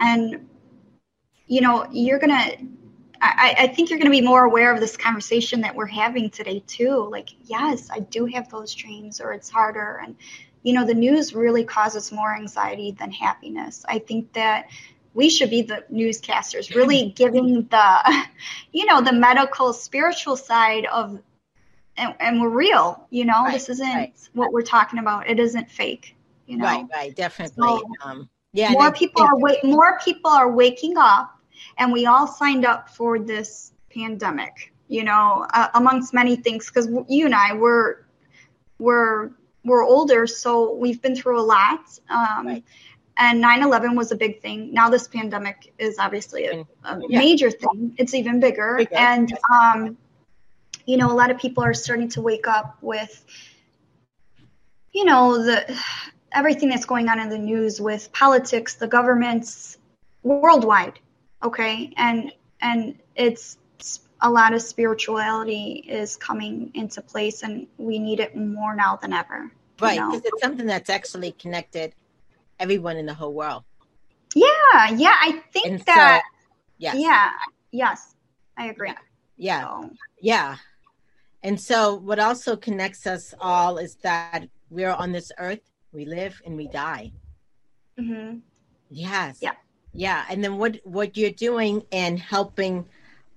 and 0.00 0.48
you 1.46 1.60
know, 1.60 1.86
you're 1.90 2.18
gonna. 2.18 2.52
I, 3.20 3.54
I 3.60 3.66
think 3.68 3.90
you're 3.90 3.98
going 3.98 4.10
to 4.10 4.18
be 4.18 4.20
more 4.20 4.44
aware 4.44 4.72
of 4.72 4.80
this 4.80 4.96
conversation 4.96 5.60
that 5.62 5.74
we're 5.74 5.86
having 5.86 6.30
today 6.30 6.62
too. 6.66 7.08
Like, 7.10 7.30
yes, 7.44 7.88
I 7.90 8.00
do 8.00 8.26
have 8.26 8.48
those 8.50 8.74
dreams, 8.74 9.20
or 9.20 9.32
it's 9.32 9.50
harder, 9.50 10.00
and 10.04 10.16
you 10.62 10.72
know, 10.72 10.84
the 10.84 10.94
news 10.94 11.32
really 11.32 11.64
causes 11.64 12.10
more 12.10 12.34
anxiety 12.34 12.90
than 12.90 13.12
happiness. 13.12 13.84
I 13.88 14.00
think 14.00 14.32
that 14.32 14.68
we 15.14 15.30
should 15.30 15.48
be 15.48 15.62
the 15.62 15.84
newscasters, 15.92 16.74
really 16.74 17.10
giving 17.16 17.68
the, 17.70 18.26
you 18.72 18.84
know, 18.86 19.00
the 19.00 19.12
medical, 19.12 19.72
spiritual 19.72 20.36
side 20.36 20.84
of, 20.86 21.20
and, 21.96 22.14
and 22.18 22.40
we're 22.40 22.48
real. 22.48 23.06
You 23.10 23.26
know, 23.26 23.44
Right, 23.44 23.52
this 23.52 23.68
isn't 23.68 23.94
right. 23.94 24.28
what 24.32 24.52
we're 24.52 24.62
talking 24.62 24.98
about. 24.98 25.28
It 25.28 25.38
isn't 25.38 25.70
fake. 25.70 26.16
You 26.48 26.56
know, 26.56 26.64
Right, 26.64 26.86
right, 26.92 27.14
definitely. 27.14 27.62
So, 27.62 27.82
um, 28.02 28.28
yeah, 28.52 28.72
more 28.72 28.90
people 28.90 29.22
are 29.22 29.36
wa- 29.36 29.62
more 29.62 30.00
people 30.04 30.30
are 30.32 30.50
waking 30.50 30.94
up 30.96 31.35
and 31.78 31.92
we 31.92 32.06
all 32.06 32.26
signed 32.26 32.64
up 32.64 32.88
for 32.90 33.18
this 33.18 33.72
pandemic 33.90 34.72
you 34.88 35.04
know 35.04 35.46
uh, 35.54 35.68
amongst 35.74 36.12
many 36.14 36.36
things 36.36 36.66
because 36.68 36.88
you 37.08 37.24
and 37.26 37.34
i 37.34 37.52
were 37.52 38.06
we're 38.78 39.30
we're 39.64 39.84
older 39.84 40.26
so 40.26 40.74
we've 40.74 41.00
been 41.02 41.16
through 41.16 41.40
a 41.40 41.42
lot 41.42 41.80
um, 42.10 42.46
Right. 42.46 42.64
and 43.18 43.42
9-11 43.42 43.96
was 43.96 44.12
a 44.12 44.16
big 44.16 44.40
thing 44.40 44.72
now 44.72 44.88
this 44.90 45.08
pandemic 45.08 45.72
is 45.78 45.98
obviously 45.98 46.46
a, 46.46 46.60
a 46.84 47.00
Yeah. 47.08 47.18
major 47.18 47.50
thing 47.50 47.94
it's 47.96 48.14
even 48.14 48.38
bigger 48.40 48.76
Bigger, 48.78 48.94
and 48.94 49.30
yes. 49.30 49.40
um, 49.52 49.96
you 50.84 50.96
know 50.96 51.10
a 51.10 51.16
lot 51.20 51.30
of 51.30 51.38
people 51.38 51.64
are 51.64 51.74
starting 51.74 52.08
to 52.10 52.20
wake 52.20 52.46
up 52.46 52.76
with 52.82 53.24
you 54.92 55.04
know 55.04 55.42
the 55.42 55.76
everything 56.32 56.68
that's 56.68 56.84
going 56.84 57.08
on 57.08 57.18
in 57.18 57.28
the 57.28 57.38
news 57.38 57.80
with 57.80 58.12
politics 58.12 58.74
the 58.74 58.86
governments 58.86 59.78
worldwide 60.22 60.98
Okay, 61.46 61.92
and 61.96 62.32
and 62.60 62.98
it's 63.14 63.58
a 64.22 64.30
lot 64.30 64.52
of 64.54 64.60
spirituality 64.62 65.84
is 65.86 66.16
coming 66.16 66.70
into 66.74 67.00
place, 67.02 67.42
and 67.44 67.66
we 67.78 67.98
need 67.98 68.18
it 68.18 68.34
more 68.36 68.74
now 68.74 68.96
than 68.96 69.12
ever. 69.12 69.50
Right, 69.80 70.00
because 70.00 70.22
it's 70.24 70.42
something 70.42 70.66
that's 70.66 70.90
actually 70.90 71.32
connected 71.32 71.94
everyone 72.58 72.96
in 72.96 73.06
the 73.06 73.14
whole 73.14 73.32
world. 73.32 73.62
Yeah, 74.34 74.90
yeah, 75.04 75.16
I 75.20 75.42
think 75.52 75.66
And 75.66 75.80
that. 75.82 76.22
so- 76.24 76.32
Yes. 76.78 76.96
Yeah, 76.98 77.30
yes, 77.72 78.14
I 78.58 78.66
agree. 78.66 78.92
Yeah. 79.38 79.62
So, 79.62 79.90
Yeah. 80.20 80.56
And 81.42 81.58
so 81.60 81.94
what 81.94 82.18
also 82.18 82.54
connects 82.56 83.06
us 83.06 83.32
all 83.40 83.78
is 83.78 83.94
that 84.02 84.48
we're 84.68 84.92
on 84.92 85.12
this 85.12 85.32
earth, 85.38 85.60
we 85.92 86.04
live 86.04 86.42
and 86.44 86.56
we 86.56 86.66
die. 86.68 87.12
mhm. 87.98 88.42
Yes. 88.90 89.38
Yeah. 89.40 89.54
Yeah. 89.96 90.24
And 90.28 90.42
then 90.44 90.58
what 90.58 90.78
what 90.84 91.16
you're 91.16 91.30
doing 91.30 91.84
and 91.92 92.18
helping 92.18 92.86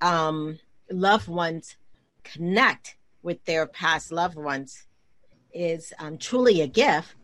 um 0.02 0.60
loved 0.92 1.28
ones 1.28 1.78
connect 2.24 2.96
with 3.22 3.44
their 3.46 3.66
past 3.68 4.12
loved 4.12 4.38
ones 4.38 4.86
is 5.54 5.94
um, 6.00 6.18
truly 6.18 6.62
a 6.62 6.68
gift. 6.68 7.16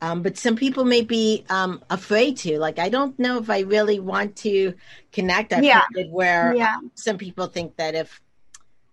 Um, 0.00 0.22
but 0.22 0.36
some 0.36 0.56
people 0.56 0.84
may 0.84 1.02
be 1.02 1.44
um, 1.48 1.80
afraid 1.88 2.36
to. 2.38 2.58
Like, 2.58 2.80
I 2.80 2.88
don't 2.88 3.16
know 3.20 3.38
if 3.38 3.48
I 3.48 3.60
really 3.60 4.00
want 4.00 4.34
to 4.38 4.74
connect. 5.12 5.52
I've 5.52 5.62
Yeah. 5.62 5.84
where 6.10 6.54
Yeah. 6.56 6.76
some 6.94 7.18
people 7.18 7.46
think 7.46 7.76
that 7.76 7.94
if 7.94 8.20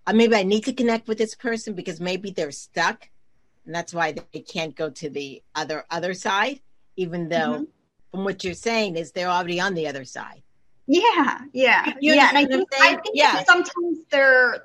uh, 0.06 0.14
maybe 0.14 0.36
I 0.36 0.44
need 0.44 0.66
to 0.66 0.74
connect 0.74 1.08
with 1.08 1.18
this 1.18 1.34
person 1.34 1.74
because 1.74 2.00
maybe 2.00 2.30
they're 2.32 2.52
stuck, 2.52 3.10
and 3.66 3.74
that's 3.74 3.94
why 3.94 4.12
they 4.34 4.42
can't 4.42 4.76
go 4.76 4.92
to 4.92 5.10
the 5.10 5.42
other 5.56 5.86
other 5.90 6.14
side, 6.14 6.62
even 6.96 7.30
though 7.30 7.54
Mm-hmm. 7.54 7.64
From 8.12 8.24
what 8.24 8.44
you're 8.44 8.54
saying 8.54 8.96
is 8.96 9.12
they're 9.12 9.30
already 9.30 9.60
on 9.60 9.74
the 9.74 9.88
other 9.88 10.06
side. 10.06 10.42
Yeah, 10.88 11.40
yeah, 11.54 11.94
You 12.02 12.14
yeah. 12.16 12.30
And 12.30 12.38
I 12.38 12.46
think 12.46 12.70
I 12.82 12.96
think 12.96 13.16
Yeah. 13.16 13.44
sometimes 13.44 14.00
their 14.10 14.64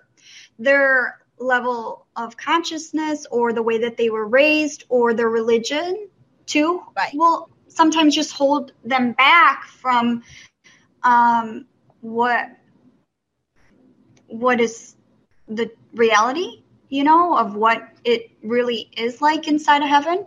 their 0.59 1.19
level 1.39 2.07
of 2.17 2.37
consciousness 2.37 3.27
or 3.31 3.53
the 3.53 3.63
way 3.63 3.79
that 3.79 3.97
they 3.97 4.09
were 4.09 4.27
raised 4.27 4.85
or 4.89 5.13
their 5.13 5.29
religion 5.29 6.09
too 6.47 6.83
Right. 6.97 7.13
will 7.15 7.51
sometimes 7.69 8.15
just 8.15 8.33
hold 8.33 8.73
them 8.85 9.13
back 9.13 9.65
from 9.65 10.23
um 11.03 11.67
what 12.01 12.51
what 14.29 14.61
is 14.61 14.97
the 15.49 15.71
reality, 15.95 16.63
you 16.89 17.05
know, 17.05 17.37
of 17.37 17.55
what 17.55 17.83
it 18.05 18.31
really 18.43 18.89
is 18.97 19.21
like 19.21 19.47
inside 19.49 19.83
of 19.83 19.89
heaven. 19.89 20.27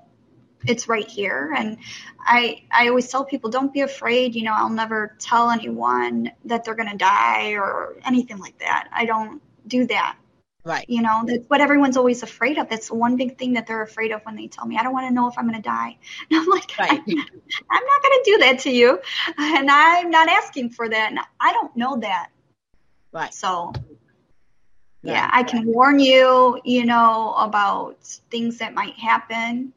It's 0.65 0.87
right 0.87 1.07
here. 1.07 1.53
And 1.55 1.77
I 2.19 2.63
I 2.71 2.89
always 2.89 3.07
tell 3.09 3.23
people 3.25 3.49
don't 3.49 3.73
be 3.73 3.81
afraid, 3.81 4.35
you 4.35 4.43
know, 4.43 4.53
I'll 4.53 4.69
never 4.69 5.15
tell 5.19 5.49
anyone 5.51 6.31
that 6.45 6.63
they're 6.63 6.75
going 6.75 6.89
to 6.89 6.97
die 6.97 7.51
or 7.51 7.95
anything 8.05 8.37
like 8.39 8.57
that. 8.59 8.89
I 8.91 9.05
don't 9.05 9.41
do 9.67 9.85
that. 9.87 10.17
Right. 10.63 10.85
You 10.89 11.01
know, 11.01 11.23
that's 11.25 11.45
what 11.47 11.61
everyone's 11.61 11.95
always 11.97 12.23
afraid 12.23 12.57
of. 12.57 12.69
That's 12.69 12.89
the 12.89 12.95
one 12.95 13.15
big 13.15 13.37
thing 13.37 13.53
that 13.53 13.67
they're 13.67 13.81
afraid 13.83 14.11
of 14.11 14.21
when 14.23 14.35
they 14.35 14.47
tell 14.47 14.65
me, 14.65 14.77
I 14.77 14.83
don't 14.83 14.93
want 14.93 15.07
to 15.07 15.13
know 15.13 15.27
if 15.29 15.37
I'm 15.37 15.47
going 15.47 15.61
to 15.61 15.61
die. 15.61 15.97
And 16.29 16.39
I'm 16.41 16.47
like, 16.47 16.71
Right. 16.77 16.91
I'm 16.91 17.85
not 17.85 18.03
going 18.03 18.19
to 18.19 18.21
do 18.25 18.37
that 18.39 18.59
to 18.59 18.71
you. 18.71 18.99
And 19.37 19.69
I'm 19.71 20.09
not 20.09 20.27
asking 20.27 20.71
for 20.71 20.89
that. 20.89 21.11
And 21.11 21.19
I 21.39 21.53
don't 21.53 21.75
know 21.77 21.97
that. 21.97 22.29
Right. 23.11 23.33
So, 23.33 23.73
Right. 25.03 25.13
yeah, 25.13 25.29
I 25.31 25.43
can 25.43 25.65
warn 25.65 25.99
you, 25.99 26.59
you 26.65 26.85
know, 26.85 27.33
about 27.37 28.03
things 28.29 28.57
that 28.57 28.73
might 28.73 28.95
happen. 28.95 29.73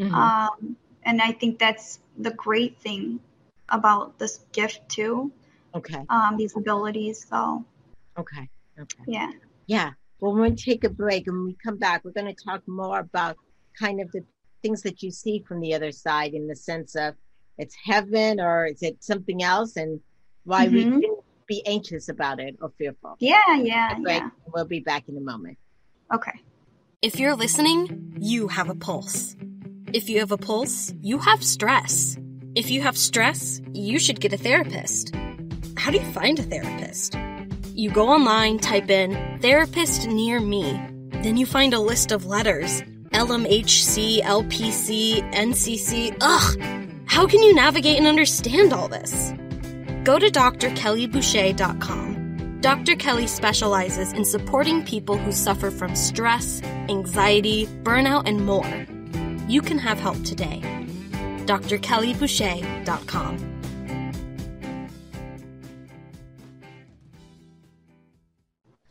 Mhm. 0.00 0.12
Um, 0.14 0.76
and 1.04 1.20
I 1.20 1.32
think 1.32 1.58
that's 1.58 2.00
the 2.18 2.30
great 2.32 2.78
thing 2.78 3.20
about 3.68 4.18
this 4.18 4.38
gift, 4.52 4.80
too, 4.88 5.30
okay. 5.74 6.04
um, 6.08 6.36
these 6.36 6.56
abilities. 6.56 7.26
So, 7.28 7.64
Okay. 8.18 8.48
Okay. 8.78 9.02
yeah. 9.06 9.30
Yeah. 9.66 9.92
Well, 10.20 10.32
we're 10.32 10.38
going 10.40 10.56
to 10.56 10.64
take 10.64 10.84
a 10.84 10.90
break 10.90 11.26
and 11.26 11.36
when 11.36 11.46
we 11.46 11.56
come 11.62 11.76
back, 11.76 12.04
we're 12.04 12.12
going 12.12 12.34
to 12.34 12.44
talk 12.44 12.66
more 12.66 12.98
about 12.98 13.36
kind 13.78 14.00
of 14.00 14.10
the 14.12 14.24
things 14.62 14.82
that 14.82 15.02
you 15.02 15.10
see 15.10 15.44
from 15.46 15.60
the 15.60 15.74
other 15.74 15.92
side 15.92 16.34
in 16.34 16.46
the 16.48 16.56
sense 16.56 16.94
of 16.94 17.14
it's 17.56 17.74
heaven 17.84 18.40
or 18.40 18.66
is 18.66 18.82
it 18.82 19.02
something 19.02 19.42
else 19.42 19.76
and 19.76 20.00
why 20.44 20.68
we 20.68 20.84
Mhm. 20.84 20.94
shouldn't 20.94 21.24
be 21.46 21.64
anxious 21.66 22.08
about 22.08 22.40
it 22.40 22.56
or 22.60 22.70
fearful. 22.78 23.16
Yeah, 23.20 23.38
yeah, 23.56 23.94
Break. 23.98 24.18
yeah. 24.22 24.30
We'll 24.52 24.64
be 24.66 24.80
back 24.80 25.08
in 25.08 25.16
a 25.16 25.20
moment. 25.20 25.58
Okay. 26.12 26.40
If 27.02 27.18
you're 27.18 27.34
listening, 27.36 28.16
you 28.20 28.48
have 28.48 28.68
a 28.68 28.74
pulse. 28.74 29.34
If 29.92 30.08
you 30.08 30.20
have 30.20 30.30
a 30.30 30.36
pulse, 30.36 30.94
you 31.00 31.18
have 31.18 31.42
stress. 31.42 32.16
If 32.54 32.70
you 32.70 32.80
have 32.80 32.96
stress, 32.96 33.60
you 33.72 33.98
should 33.98 34.20
get 34.20 34.32
a 34.32 34.36
therapist. 34.36 35.12
How 35.76 35.90
do 35.90 35.98
you 35.98 36.12
find 36.12 36.38
a 36.38 36.44
therapist? 36.44 37.18
You 37.74 37.90
go 37.90 38.08
online, 38.08 38.60
type 38.60 38.88
in 38.88 39.40
therapist 39.40 40.06
near 40.06 40.38
me. 40.38 40.80
Then 41.24 41.36
you 41.36 41.44
find 41.44 41.74
a 41.74 41.80
list 41.80 42.12
of 42.12 42.26
letters 42.26 42.82
LMHC, 43.12 44.22
LPC, 44.22 45.28
NCC. 45.32 46.16
Ugh! 46.20 46.60
How 47.06 47.26
can 47.26 47.42
you 47.42 47.52
navigate 47.52 47.98
and 47.98 48.06
understand 48.06 48.72
all 48.72 48.86
this? 48.86 49.32
Go 50.04 50.20
to 50.20 50.30
drkellyboucher.com. 50.30 52.60
Dr. 52.60 52.94
Kelly 52.94 53.26
specializes 53.26 54.12
in 54.12 54.24
supporting 54.24 54.84
people 54.84 55.16
who 55.16 55.32
suffer 55.32 55.72
from 55.72 55.96
stress, 55.96 56.62
anxiety, 56.88 57.66
burnout, 57.82 58.22
and 58.26 58.46
more. 58.46 58.86
You 59.50 59.60
can 59.62 59.78
have 59.78 59.98
help 59.98 60.22
today. 60.22 60.60
drkellyboucher.com. 61.46 63.46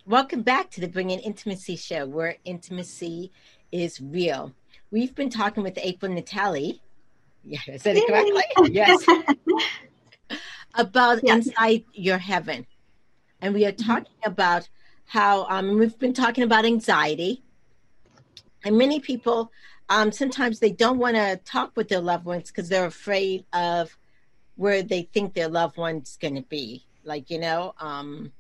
Welcome 0.05 0.41
back 0.41 0.70
to 0.72 0.82
the 0.82 0.89
Bringing 0.89 1.20
Intimacy 1.20 1.78
Show, 1.78 2.05
where 2.07 2.36
intimacy 2.43 3.32
is 3.72 4.01
real. 4.01 4.53
We've 4.91 5.16
been 5.16 5.30
talking 5.30 5.64
with 5.64 5.80
April 5.82 6.12
Natale. 6.12 6.82
Yeah, 7.45 7.60
I 7.66 7.78
said 7.78 7.95
it 7.95 8.05
correctly. 8.05 8.43
Yes. 8.76 9.01
about 10.76 11.22
Yes. 11.24 11.47
inside 11.47 11.86
your 11.93 12.18
heaven. 12.18 12.66
And 13.41 13.53
we 13.53 13.66
are 13.66 13.72
talking 13.72 14.12
about 14.26 14.68
how 15.05 15.45
um, 15.45 15.80
we've 15.80 15.97
been 15.97 16.14
talking 16.14 16.43
about 16.43 16.66
anxiety. 16.66 17.43
And 18.66 18.78
many 18.78 18.99
people, 18.99 19.53
um, 19.90 20.12
sometimes 20.12 20.60
they 20.60 20.72
don't 20.72 21.00
want 21.00 21.16
to 21.16 21.40
talk 21.44 21.76
with 21.76 21.90
their 21.90 22.02
loved 22.02 22.26
ones 22.26 22.50
because 22.50 22.70
they're 22.70 22.86
afraid 22.86 23.46
of 23.54 23.98
where 24.56 24.84
they 24.84 25.04
think 25.04 25.34
their 25.34 25.48
loved 25.48 25.78
one's 25.78 26.18
going 26.22 26.36
to 26.36 26.42
be. 26.44 26.86
Like, 27.04 27.30
you 27.30 27.40
know, 27.40 27.74
um, 27.80 28.32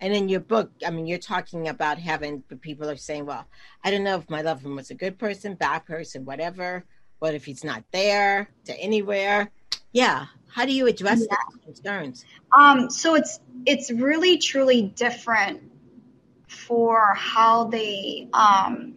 and 0.00 0.14
in 0.14 0.28
your 0.28 0.40
book, 0.40 0.70
I 0.86 0.90
mean, 0.90 1.06
you're 1.06 1.18
talking 1.18 1.68
about 1.68 1.98
heaven, 1.98 2.42
but 2.48 2.60
people 2.60 2.88
are 2.88 2.96
saying, 2.96 3.26
well, 3.26 3.46
I 3.84 3.90
don't 3.90 4.04
know 4.04 4.18
if 4.18 4.28
my 4.28 4.42
loved 4.42 4.64
one 4.64 4.76
was 4.76 4.90
a 4.90 4.94
good 4.94 5.18
person, 5.18 5.54
bad 5.54 5.86
person, 5.86 6.24
whatever. 6.24 6.84
What 7.18 7.34
if 7.34 7.44
he's 7.44 7.64
not 7.64 7.84
there 7.92 8.48
to 8.64 8.74
anywhere? 8.78 9.50
Yeah. 9.92 10.26
How 10.48 10.64
do 10.64 10.72
you 10.72 10.86
address 10.86 11.20
Yeah. 11.20 11.36
those 11.52 11.64
concerns? 11.64 12.24
Um, 12.58 12.90
so 12.90 13.14
it's 13.14 13.40
it's 13.66 13.90
really 13.90 14.38
truly 14.38 14.82
different 14.82 15.70
for 16.48 17.14
how 17.14 17.64
they 17.64 18.28
um, 18.32 18.96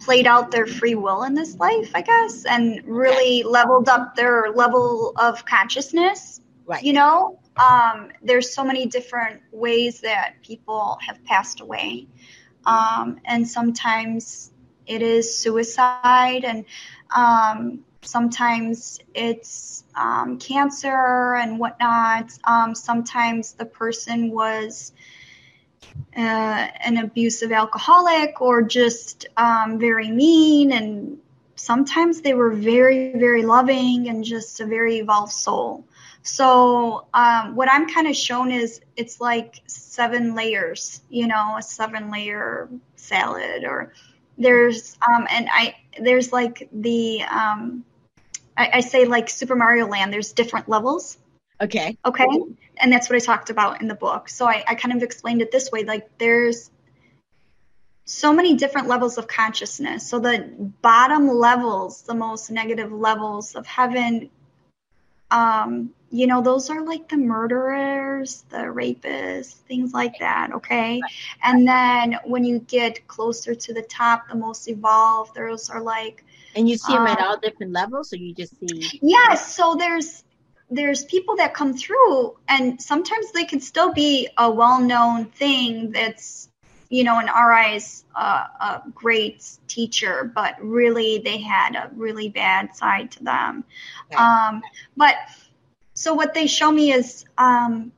played 0.00 0.26
out 0.26 0.50
their 0.50 0.66
free 0.66 0.94
will 0.94 1.22
in 1.22 1.34
this 1.34 1.56
life, 1.56 1.92
I 1.94 2.02
guess, 2.02 2.44
and 2.44 2.82
really 2.84 3.42
leveled 3.42 3.88
up 3.88 4.14
their 4.16 4.50
level 4.50 5.12
of 5.16 5.44
consciousness. 5.44 6.40
Right. 6.66 6.82
You 6.82 6.94
know, 6.94 7.40
um, 7.56 8.10
there's 8.22 8.54
so 8.54 8.64
many 8.64 8.86
different 8.86 9.42
ways 9.52 10.00
that 10.00 10.34
people 10.42 10.98
have 11.06 11.22
passed 11.24 11.60
away, 11.60 12.06
um, 12.66 13.20
and 13.24 13.48
sometimes 13.48 14.52
it 14.86 15.02
is 15.02 15.38
suicide, 15.38 16.44
and 16.44 16.64
um, 17.14 17.84
sometimes 18.02 18.98
it's 19.14 19.84
um, 19.94 20.38
cancer 20.38 21.34
and 21.34 21.58
whatnot. 21.58 22.30
Um, 22.44 22.74
sometimes 22.74 23.52
the 23.52 23.66
person 23.66 24.30
was 24.30 24.92
uh, 26.16 26.20
an 26.84 26.96
abusive 26.98 27.52
alcoholic 27.52 28.40
or 28.40 28.62
just 28.62 29.26
um, 29.36 29.78
very 29.78 30.10
mean, 30.10 30.72
and 30.72 31.18
sometimes 31.56 32.20
they 32.20 32.34
were 32.34 32.50
very, 32.50 33.12
very 33.12 33.42
loving 33.44 34.08
and 34.08 34.24
just 34.24 34.60
a 34.60 34.66
very 34.66 34.98
evolved 34.98 35.32
soul. 35.32 35.84
So 36.22 37.06
um, 37.12 37.54
what 37.54 37.70
I'm 37.70 37.88
kind 37.88 38.06
of 38.06 38.16
shown 38.16 38.50
is 38.50 38.80
it's 38.96 39.20
like 39.20 39.60
seven 39.66 40.34
layers, 40.34 41.02
you 41.10 41.26
know, 41.26 41.56
a 41.58 41.62
seven 41.62 42.10
layer 42.10 42.68
salad 42.96 43.64
or 43.64 43.92
there's 44.36 44.96
um 45.06 45.26
and 45.30 45.48
I 45.50 45.76
there's 46.00 46.32
like 46.32 46.68
the 46.72 47.22
um 47.22 47.84
I, 48.56 48.70
I 48.74 48.80
say 48.80 49.04
like 49.04 49.28
Super 49.28 49.54
Mario 49.54 49.86
Land, 49.86 50.12
there's 50.12 50.32
different 50.32 50.68
levels. 50.68 51.18
Okay. 51.64 51.96
Okay. 52.04 52.26
And 52.78 52.92
that's 52.92 53.08
what 53.08 53.16
I 53.16 53.20
talked 53.20 53.50
about 53.50 53.80
in 53.80 53.88
the 53.88 53.94
book. 53.94 54.28
So 54.28 54.46
I, 54.46 54.62
I 54.68 54.74
kind 54.74 54.94
of 54.94 55.02
explained 55.02 55.42
it 55.42 55.50
this 55.50 55.70
way 55.70 55.84
like 55.84 56.18
there's 56.18 56.70
so 58.04 58.32
many 58.32 58.54
different 58.54 58.86
levels 58.86 59.16
of 59.16 59.26
consciousness. 59.26 60.06
So 60.06 60.18
the 60.18 60.52
bottom 60.82 61.28
levels, 61.28 62.02
the 62.02 62.14
most 62.14 62.50
negative 62.50 62.92
levels 62.92 63.54
of 63.54 63.66
heaven, 63.66 64.30
um, 65.30 65.90
you 66.10 66.26
know, 66.26 66.42
those 66.42 66.68
are 66.70 66.84
like 66.84 67.08
the 67.08 67.16
murderers, 67.16 68.44
the 68.50 68.58
rapists, 68.58 69.54
things 69.54 69.92
like 69.92 70.18
that. 70.20 70.52
Okay. 70.52 71.00
And 71.42 71.66
then 71.66 72.18
when 72.24 72.44
you 72.44 72.60
get 72.60 73.08
closer 73.08 73.54
to 73.54 73.74
the 73.74 73.82
top, 73.82 74.28
the 74.28 74.36
most 74.36 74.68
evolved, 74.68 75.34
those 75.34 75.70
are 75.70 75.80
like. 75.80 76.24
And 76.54 76.68
you 76.68 76.76
see 76.76 76.92
them 76.92 77.06
at 77.06 77.18
um, 77.18 77.24
all 77.26 77.36
different 77.38 77.72
levels, 77.72 78.12
or 78.12 78.16
you 78.16 78.34
just 78.34 78.54
see? 78.60 79.00
Yes. 79.02 79.56
So 79.56 79.74
there's 79.74 80.22
there's 80.70 81.04
people 81.04 81.36
that 81.36 81.54
come 81.54 81.76
through, 81.76 82.36
and 82.48 82.80
sometimes 82.80 83.32
they 83.32 83.44
can 83.44 83.60
still 83.60 83.92
be 83.92 84.28
a 84.36 84.50
well-known 84.50 85.26
thing 85.26 85.92
that's 85.92 86.48
you 86.90 87.04
know 87.04 87.18
in 87.20 87.28
our 87.28 87.52
eyes 87.52 88.04
uh, 88.16 88.46
a 88.60 88.82
great 88.94 89.46
teacher, 89.68 90.30
but 90.34 90.56
really 90.60 91.18
they 91.18 91.38
had 91.38 91.74
a 91.74 91.90
really 91.94 92.28
bad 92.28 92.74
side 92.76 93.10
to 93.12 93.24
them. 93.24 93.64
Okay. 94.12 94.22
Um, 94.22 94.62
but 94.96 95.14
so 95.94 96.14
what 96.14 96.34
they 96.34 96.46
show 96.46 96.70
me 96.70 96.92
is, 96.92 97.24
um, 97.38 97.92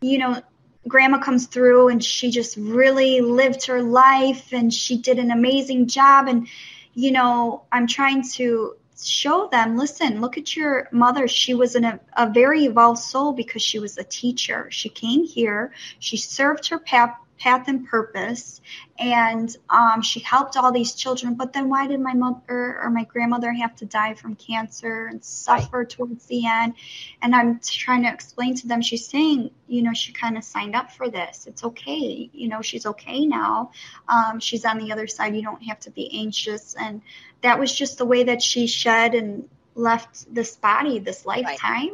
you 0.00 0.18
know, 0.18 0.40
grandma 0.88 1.18
comes 1.18 1.46
through 1.46 1.88
and 1.88 2.02
she 2.02 2.30
just 2.30 2.56
really 2.56 3.20
lived 3.20 3.66
her 3.66 3.82
life 3.82 4.52
and 4.52 4.72
she 4.72 4.96
did 4.98 5.18
an 5.18 5.30
amazing 5.30 5.88
job. 5.88 6.28
And, 6.28 6.46
you 6.94 7.10
know, 7.10 7.64
I'm 7.72 7.86
trying 7.86 8.22
to 8.34 8.76
show 8.98 9.48
them, 9.50 9.76
listen, 9.76 10.20
look 10.20 10.38
at 10.38 10.56
your 10.56 10.88
mother. 10.92 11.28
She 11.28 11.54
was 11.54 11.76
a, 11.76 12.00
a 12.16 12.30
very 12.30 12.64
evolved 12.64 13.00
soul 13.00 13.32
because 13.32 13.62
she 13.62 13.78
was 13.78 13.98
a 13.98 14.04
teacher. 14.04 14.68
She 14.70 14.88
came 14.88 15.24
here, 15.24 15.72
she 15.98 16.16
served 16.16 16.68
her 16.68 16.78
path, 16.78 17.14
path 17.38 17.68
and 17.68 17.86
purpose, 17.86 18.60
and 18.98 19.54
um, 19.68 20.02
she 20.02 20.20
helped 20.20 20.56
all 20.56 20.72
these 20.72 20.94
children. 20.94 21.34
But 21.34 21.52
then 21.52 21.68
why 21.68 21.86
did 21.86 22.00
my 22.00 22.14
mother 22.14 22.80
or 22.82 22.90
my 22.90 23.04
grandmother 23.04 23.52
have 23.52 23.76
to 23.76 23.84
die 23.84 24.14
from 24.14 24.34
cancer 24.34 25.06
and 25.06 25.22
suffer 25.24 25.84
towards 25.84 26.26
the 26.26 26.46
end? 26.46 26.74
And 27.22 27.34
I'm 27.34 27.60
trying 27.60 28.02
to 28.04 28.12
explain 28.12 28.54
to 28.56 28.66
them, 28.66 28.82
she's 28.82 29.06
saying, 29.06 29.50
you 29.68 29.82
know, 29.82 29.92
she 29.92 30.12
kind 30.12 30.36
of 30.36 30.44
signed 30.44 30.74
up 30.74 30.92
for 30.92 31.10
this. 31.10 31.46
It's 31.46 31.64
okay. 31.64 32.30
You 32.32 32.48
know, 32.48 32.62
she's 32.62 32.86
okay 32.86 33.26
now. 33.26 33.72
Um, 34.08 34.40
she's 34.40 34.64
on 34.64 34.78
the 34.78 34.92
other 34.92 35.06
side. 35.06 35.34
You 35.34 35.42
don't 35.42 35.62
have 35.64 35.80
to 35.80 35.90
be 35.90 36.20
anxious. 36.20 36.74
And 36.74 37.02
that 37.42 37.58
was 37.58 37.74
just 37.74 37.98
the 37.98 38.06
way 38.06 38.24
that 38.24 38.42
she 38.42 38.66
shed 38.66 39.14
and 39.14 39.48
left 39.74 40.32
this 40.32 40.56
body, 40.56 40.98
this 40.98 41.26
lifetime. 41.26 41.92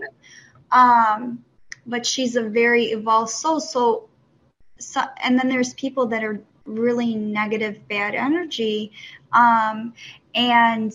Um, 0.71 1.45
but 1.85 2.07
she's 2.07 2.37
a 2.37 2.43
very 2.43 2.87
evolved 2.87 3.31
soul. 3.31 3.61
So, 3.61 4.09
so, 4.83 5.03
and 5.23 5.39
then 5.39 5.49
there's 5.49 5.75
people 5.75 6.07
that 6.07 6.25
are 6.25 6.41
really 6.65 7.15
negative, 7.15 7.89
bad 7.89 8.15
energy. 8.15 8.93
Um, 9.33 9.95
and 10.35 10.93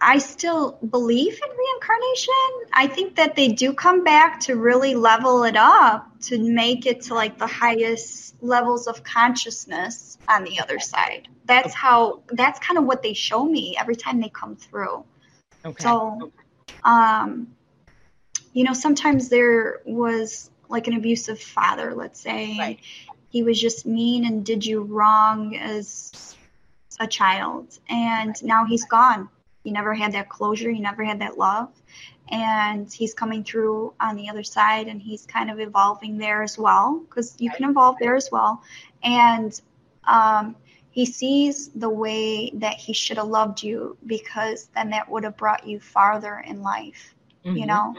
I 0.00 0.18
still 0.18 0.72
believe 0.72 1.34
in 1.34 1.56
reincarnation. 1.56 2.68
I 2.72 2.86
think 2.86 3.16
that 3.16 3.36
they 3.36 3.48
do 3.48 3.74
come 3.74 4.02
back 4.02 4.40
to 4.40 4.56
really 4.56 4.94
level 4.94 5.44
it 5.44 5.56
up 5.56 6.08
to 6.22 6.38
make 6.38 6.86
it 6.86 7.02
to 7.02 7.14
like 7.14 7.38
the 7.38 7.46
highest 7.46 8.42
levels 8.42 8.86
of 8.86 9.02
consciousness 9.02 10.16
on 10.28 10.44
the 10.44 10.60
other 10.60 10.78
side. 10.78 11.28
That's 11.44 11.74
how, 11.74 12.22
that's 12.30 12.58
kind 12.60 12.78
of 12.78 12.84
what 12.84 13.02
they 13.02 13.12
show 13.12 13.44
me 13.44 13.76
every 13.78 13.96
time 13.96 14.20
they 14.20 14.30
come 14.30 14.56
through. 14.56 15.04
Okay. 15.64 15.82
So, 15.82 16.32
um, 16.84 17.48
you 18.54 18.64
know, 18.64 18.72
sometimes 18.72 19.28
there 19.28 19.80
was 19.84 20.50
like 20.70 20.86
an 20.86 20.94
abusive 20.94 21.40
father, 21.40 21.94
let's 21.94 22.20
say. 22.20 22.56
Right. 22.58 22.78
He 23.30 23.42
was 23.42 23.60
just 23.60 23.86
mean 23.86 24.24
and 24.24 24.44
did 24.44 24.64
you 24.64 24.82
wrong 24.82 25.56
as 25.56 26.36
a 26.98 27.06
child. 27.06 27.78
And 27.88 28.42
now 28.42 28.64
he's 28.64 28.84
gone. 28.84 29.28
He 29.64 29.70
never 29.70 29.94
had 29.94 30.12
that 30.12 30.28
closure. 30.28 30.70
He 30.70 30.80
never 30.80 31.04
had 31.04 31.20
that 31.20 31.38
love. 31.38 31.68
And 32.30 32.92
he's 32.92 33.14
coming 33.14 33.42
through 33.44 33.92
on 34.00 34.16
the 34.16 34.28
other 34.30 34.42
side 34.44 34.86
and 34.86 35.00
he's 35.02 35.26
kind 35.26 35.50
of 35.50 35.58
evolving 35.58 36.18
there 36.18 36.42
as 36.42 36.56
well 36.58 37.00
because 37.08 37.34
you 37.38 37.50
can 37.50 37.70
evolve 37.70 37.96
there 38.00 38.14
as 38.14 38.30
well. 38.30 38.62
And 39.02 39.60
um, 40.04 40.56
he 40.90 41.06
sees 41.06 41.68
the 41.68 41.88
way 41.90 42.50
that 42.54 42.74
he 42.74 42.92
should 42.92 43.16
have 43.16 43.26
loved 43.28 43.62
you 43.62 43.96
because 44.06 44.68
then 44.74 44.90
that 44.90 45.08
would 45.08 45.24
have 45.24 45.36
brought 45.36 45.66
you 45.66 45.80
farther 45.80 46.38
in 46.46 46.62
life, 46.62 47.14
you 47.44 47.64
Mhm. 47.64 47.66
know? 47.66 47.96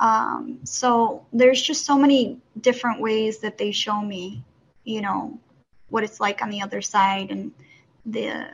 Um, 0.00 0.60
so 0.64 1.26
there's 1.32 1.60
just 1.60 1.84
so 1.84 1.98
many 1.98 2.38
different 2.60 3.00
ways 3.00 3.38
that 3.40 3.58
they 3.58 3.72
show 3.72 4.00
me, 4.00 4.44
you 4.84 5.00
know, 5.00 5.38
what 5.88 6.04
it's 6.04 6.20
like 6.20 6.42
on 6.42 6.50
the 6.50 6.62
other 6.62 6.80
side 6.80 7.30
and 7.30 7.52
the 8.06 8.46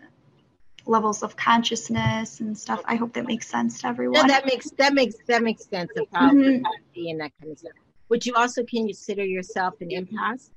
levels 0.87 1.23
of 1.23 1.37
consciousness 1.37 2.41
and 2.41 2.57
stuff. 2.57 2.81
I 2.87 2.97
hope 2.97 3.13
that 3.15 3.27
makes 3.27 3.47
sense 3.47 3.81
to 3.81 3.87
No, 3.87 3.91
everyone. 3.91 4.27
that 4.29 4.47
makes 4.47 4.71
that 4.73 4.95
makes 4.95 5.17
that 5.27 5.43
makes 5.43 5.67
sense 5.67 5.91
empathy 5.97 7.11
and 7.11 7.21
that 7.21 7.33
kind 7.41 7.53
of 7.53 7.59
stuff. 7.59 7.73
Would 8.09 8.25
you 8.27 8.35
also 8.35 8.65
consider 8.65 9.25
yourself 9.25 9.75
an 9.81 9.91
empath? 9.91 10.51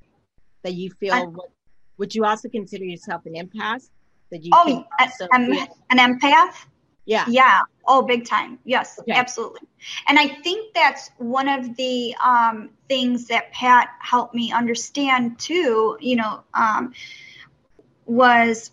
That 0.63 0.73
you 0.73 0.89
feel 0.91 1.13
I- 1.13 1.23
what, 1.23 1.49
would 1.97 2.13
you 2.13 2.25
also 2.25 2.49
consider 2.49 2.85
yourself 2.85 3.25
an 3.25 3.33
empath? 3.33 3.89
That 4.31 4.43
you 4.43 4.51
oh, 4.53 4.85
also 4.99 5.27
feel- 5.33 5.67
an 5.89 5.97
empath? 5.97 6.65
Yeah. 7.07 7.25
Yeah. 7.27 7.61
Oh, 7.87 8.01
big 8.01 8.25
time. 8.25 8.59
Yes, 8.65 8.99
Okay. 8.99 9.13
absolutely. 9.13 9.61
And 10.07 10.19
I 10.19 10.27
think 10.27 10.73
that's 10.75 11.09
one 11.17 11.47
of 11.47 11.75
the 11.77 12.15
um, 12.23 12.69
things 12.89 13.27
that 13.27 13.51
Pat 13.53 13.89
helped 13.99 14.35
me 14.35 14.51
understand 14.51 15.39
too. 15.39 15.97
You 16.01 16.17
know, 16.17 16.43
um, 16.53 16.93
was 18.05 18.71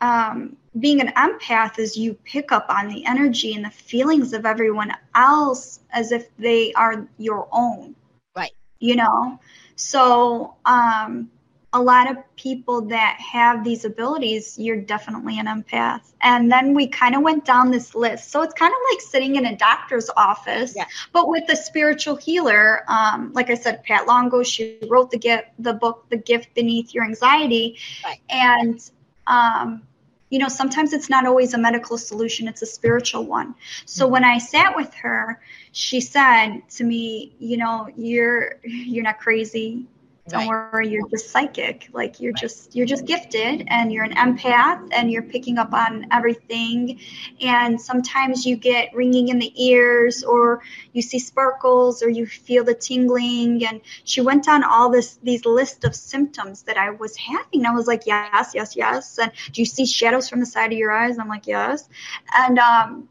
um, 0.00 0.56
being 0.78 1.00
an 1.00 1.12
empath 1.12 1.78
is 1.78 1.96
you 1.96 2.14
pick 2.14 2.50
up 2.50 2.66
on 2.68 2.88
the 2.88 3.06
energy 3.06 3.54
and 3.54 3.64
the 3.64 3.70
feelings 3.70 4.32
of 4.32 4.44
everyone 4.44 4.92
else 5.14 5.78
as 5.90 6.10
if 6.10 6.36
they 6.36 6.72
are 6.72 7.06
your 7.18 7.48
own. 7.52 7.94
Right. 8.34 8.52
You 8.80 8.96
know, 8.96 9.38
so 9.76 10.56
um, 10.66 11.30
a 11.74 11.82
lot 11.82 12.08
of 12.10 12.16
people 12.36 12.82
that 12.82 13.18
have 13.20 13.64
these 13.64 13.84
abilities, 13.84 14.56
you're 14.58 14.80
definitely 14.80 15.38
an 15.40 15.46
empath. 15.46 16.02
And 16.22 16.50
then 16.50 16.72
we 16.72 16.86
kind 16.86 17.16
of 17.16 17.22
went 17.22 17.44
down 17.44 17.72
this 17.72 17.94
list. 17.96 18.30
So 18.30 18.42
it's 18.42 18.54
kind 18.54 18.72
of 18.72 18.78
like 18.92 19.00
sitting 19.00 19.34
in 19.34 19.44
a 19.44 19.56
doctor's 19.56 20.08
office, 20.16 20.72
Yeah. 20.76 20.86
but 21.12 21.28
with 21.28 21.50
a 21.50 21.56
spiritual 21.56 22.14
healer. 22.14 22.84
Um, 22.88 23.32
like 23.34 23.50
I 23.50 23.54
said, 23.56 23.82
Pat 23.82 24.06
Longo, 24.06 24.44
she 24.44 24.78
wrote 24.88 25.10
the 25.10 25.18
gift, 25.18 25.48
the 25.58 25.74
book, 25.74 26.06
The 26.10 26.16
Gift 26.16 26.54
Beneath 26.54 26.94
Your 26.94 27.04
Anxiety. 27.04 27.76
Right. 28.04 28.20
And 28.30 28.80
um, 29.26 29.82
you 30.30 30.38
know, 30.38 30.48
sometimes 30.48 30.92
it's 30.92 31.10
not 31.10 31.26
always 31.26 31.54
a 31.54 31.58
medical 31.58 31.98
solution, 31.98 32.48
it's 32.48 32.62
a 32.62 32.66
spiritual 32.66 33.24
one. 33.24 33.54
So 33.84 34.06
when 34.08 34.24
I 34.24 34.38
sat 34.38 34.74
with 34.76 34.92
her, 34.94 35.40
she 35.72 36.00
said 36.00 36.60
to 36.76 36.84
me, 36.84 37.34
you 37.38 37.56
know, 37.56 37.88
you're 37.96 38.56
you're 38.62 39.04
not 39.04 39.18
crazy. 39.18 39.86
Don't 40.28 40.46
Right. 40.46 40.46
worry, 40.46 40.70
you're 40.72 40.88
just 40.90 41.12
psychic. 41.12 41.70
Like 41.74 42.00
you're 42.02 42.14
just 42.14 42.58
you're 42.58 42.70
just 42.70 42.92
gifted 42.92 43.52
and 43.56 43.82
you're 43.82 43.92
an 43.92 44.04
empath 44.04 44.80
and 44.90 45.10
you're 45.10 45.22
picking 45.22 45.58
up 45.58 45.72
on 45.72 46.06
everything. 46.10 46.98
And 47.40 47.80
sometimes 47.80 48.44
you 48.46 48.56
get 48.56 48.94
ringing 48.94 49.28
in 49.28 49.38
the 49.38 49.52
ears 49.62 50.22
or 50.24 50.62
you 50.92 51.02
see 51.02 51.18
sparkles 51.18 52.02
or 52.02 52.08
you 52.08 52.26
feel 52.26 52.64
the 52.64 52.74
tingling 52.74 53.64
and 53.66 53.80
she 54.04 54.20
went 54.20 54.44
down 54.44 54.64
all 54.64 54.90
this 54.90 55.18
these 55.22 55.44
list 55.44 55.84
of 55.84 55.94
symptoms 55.94 56.62
that 56.64 56.76
I 56.78 56.90
was 56.90 57.16
having. 57.16 57.66
I 57.66 57.72
was 57.72 57.86
like, 57.86 58.06
yes, 58.06 58.40
yes, 58.40 58.60
yes. 58.62 59.04
And 59.06 59.20
do 59.38 59.50
you 59.50 59.50
see 59.52 59.72
shadows 59.72 60.18
from 60.18 60.30
the 60.30 60.36
side 60.36 60.64
of 60.72 60.78
your 60.78 60.90
eyes? 60.90 61.18
I'm 61.18 61.28
like, 61.28 61.46
yes. 61.46 61.88
And 62.36 62.58
um 62.58 63.08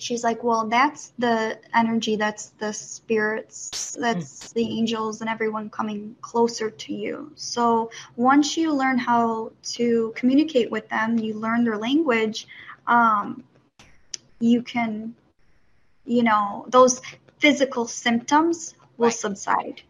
she's 0.00 0.24
like, 0.24 0.42
well, 0.42 0.66
that's 0.68 1.12
the 1.18 1.58
energy, 1.74 2.16
that's 2.16 2.50
the 2.58 2.72
spirits, 2.72 3.96
that's 4.00 4.52
the 4.52 4.64
angels 4.78 5.20
and 5.20 5.30
everyone 5.30 5.70
coming 5.70 6.16
closer 6.20 6.70
to 6.70 6.94
you. 6.94 7.32
So 7.36 7.90
once 8.16 8.56
you 8.56 8.72
learn 8.72 8.98
how 8.98 9.52
to 9.74 10.12
communicate 10.16 10.70
with 10.70 10.88
them, 10.88 11.18
you 11.18 11.34
learn 11.34 11.64
their 11.64 11.78
language, 11.78 12.46
um, 12.86 13.44
you 14.40 14.62
can, 14.62 15.14
you 16.04 16.22
know, 16.22 16.66
those 16.68 17.00
physical 17.38 17.86
symptoms 17.86 18.74
will 18.96 19.10
Right. 19.10 19.12
subside 19.12 19.82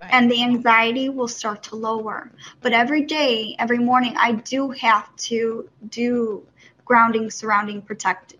Right. 0.00 0.10
and 0.12 0.30
the 0.30 0.42
anxiety 0.42 1.08
will 1.08 1.28
start 1.28 1.64
to 1.64 1.76
lower. 1.76 2.30
But 2.62 2.72
every 2.72 3.02
day, 3.02 3.56
every 3.58 3.78
morning, 3.78 4.14
I 4.18 4.32
do 4.32 4.70
have 4.70 5.14
to 5.28 5.68
do 5.88 6.46
grounding, 6.84 7.30
surrounding, 7.30 7.82
protect, 7.82 8.34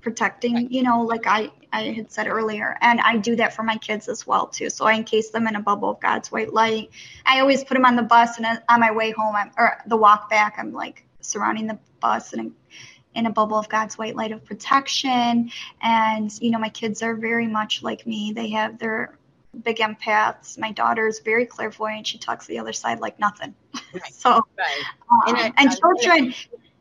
protecting. 0.00 0.72
You 0.72 0.82
know, 0.82 1.02
like 1.02 1.26
I 1.26 1.50
I 1.72 1.90
had 1.92 2.10
said 2.10 2.26
earlier, 2.26 2.76
and 2.80 3.00
I 3.00 3.16
do 3.16 3.36
that 3.36 3.54
for 3.54 3.62
my 3.62 3.76
kids 3.76 4.08
as 4.08 4.26
well 4.26 4.46
too. 4.46 4.70
So 4.70 4.86
I 4.86 4.94
encase 4.94 5.30
them 5.30 5.46
in 5.46 5.56
a 5.56 5.60
bubble 5.60 5.90
of 5.90 6.00
God's 6.00 6.30
white 6.32 6.52
light. 6.52 6.90
I 7.26 7.40
always 7.40 7.62
put 7.64 7.74
them 7.74 7.84
on 7.84 7.96
the 7.96 8.02
bus, 8.02 8.38
and 8.38 8.46
on 8.68 8.80
my 8.80 8.90
way 8.90 9.12
home, 9.12 9.34
I'm, 9.36 9.50
or 9.56 9.78
the 9.86 9.96
walk 9.96 10.28
back, 10.30 10.56
I'm 10.58 10.72
like 10.72 11.04
surrounding 11.20 11.66
the 11.66 11.78
bus 12.00 12.32
and. 12.32 12.52
In 13.12 13.26
a 13.26 13.30
bubble 13.30 13.58
of 13.58 13.68
God's 13.68 13.98
white 13.98 14.14
light 14.14 14.30
of 14.30 14.44
protection. 14.44 15.50
And, 15.82 16.30
you 16.40 16.52
know, 16.52 16.60
my 16.60 16.68
kids 16.68 17.02
are 17.02 17.16
very 17.16 17.48
much 17.48 17.82
like 17.82 18.06
me. 18.06 18.32
They 18.32 18.50
have 18.50 18.78
their 18.78 19.18
big 19.64 19.78
empaths. 19.78 20.56
My 20.56 20.70
daughter 20.70 21.08
is 21.08 21.18
very 21.18 21.44
clairvoyant. 21.44 22.06
She 22.06 22.18
talks 22.18 22.46
to 22.46 22.52
the 22.52 22.60
other 22.60 22.72
side 22.72 23.00
like 23.00 23.18
nothing. 23.18 23.52
Right. 23.92 24.02
so, 24.12 24.46
Right. 24.56 24.84
um, 25.10 25.34
And 25.34 25.54
and, 25.58 25.70
I- 25.70 25.72
I- 25.72 26.34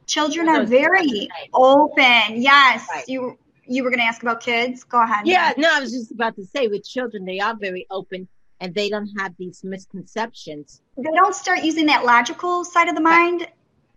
children, 0.09 0.49
are 0.49 0.65
very 0.65 1.29
open. 1.53 2.41
Yes, 2.41 2.87
Right. 2.91 3.07
you 3.07 3.37
you 3.65 3.83
were 3.83 3.91
going 3.91 3.99
to 3.99 4.05
ask 4.05 4.21
about 4.23 4.41
kids. 4.41 4.83
Go 4.83 5.01
ahead. 5.01 5.27
Yeah, 5.27 5.53
no, 5.55 5.69
I 5.71 5.79
was 5.79 5.91
just 5.91 6.11
about 6.11 6.35
to 6.37 6.45
say 6.45 6.67
with 6.67 6.83
children, 6.83 7.23
they 7.25 7.39
are 7.39 7.55
very 7.55 7.85
open 7.91 8.27
and 8.59 8.73
they 8.73 8.89
don't 8.89 9.09
have 9.19 9.33
these 9.37 9.63
misconceptions. 9.63 10.81
They 10.97 11.11
don't 11.15 11.35
start 11.35 11.63
using 11.63 11.85
that 11.85 12.03
logical 12.03 12.65
side 12.65 12.89
of 12.89 12.95
the 12.95 13.01
mind 13.01 13.47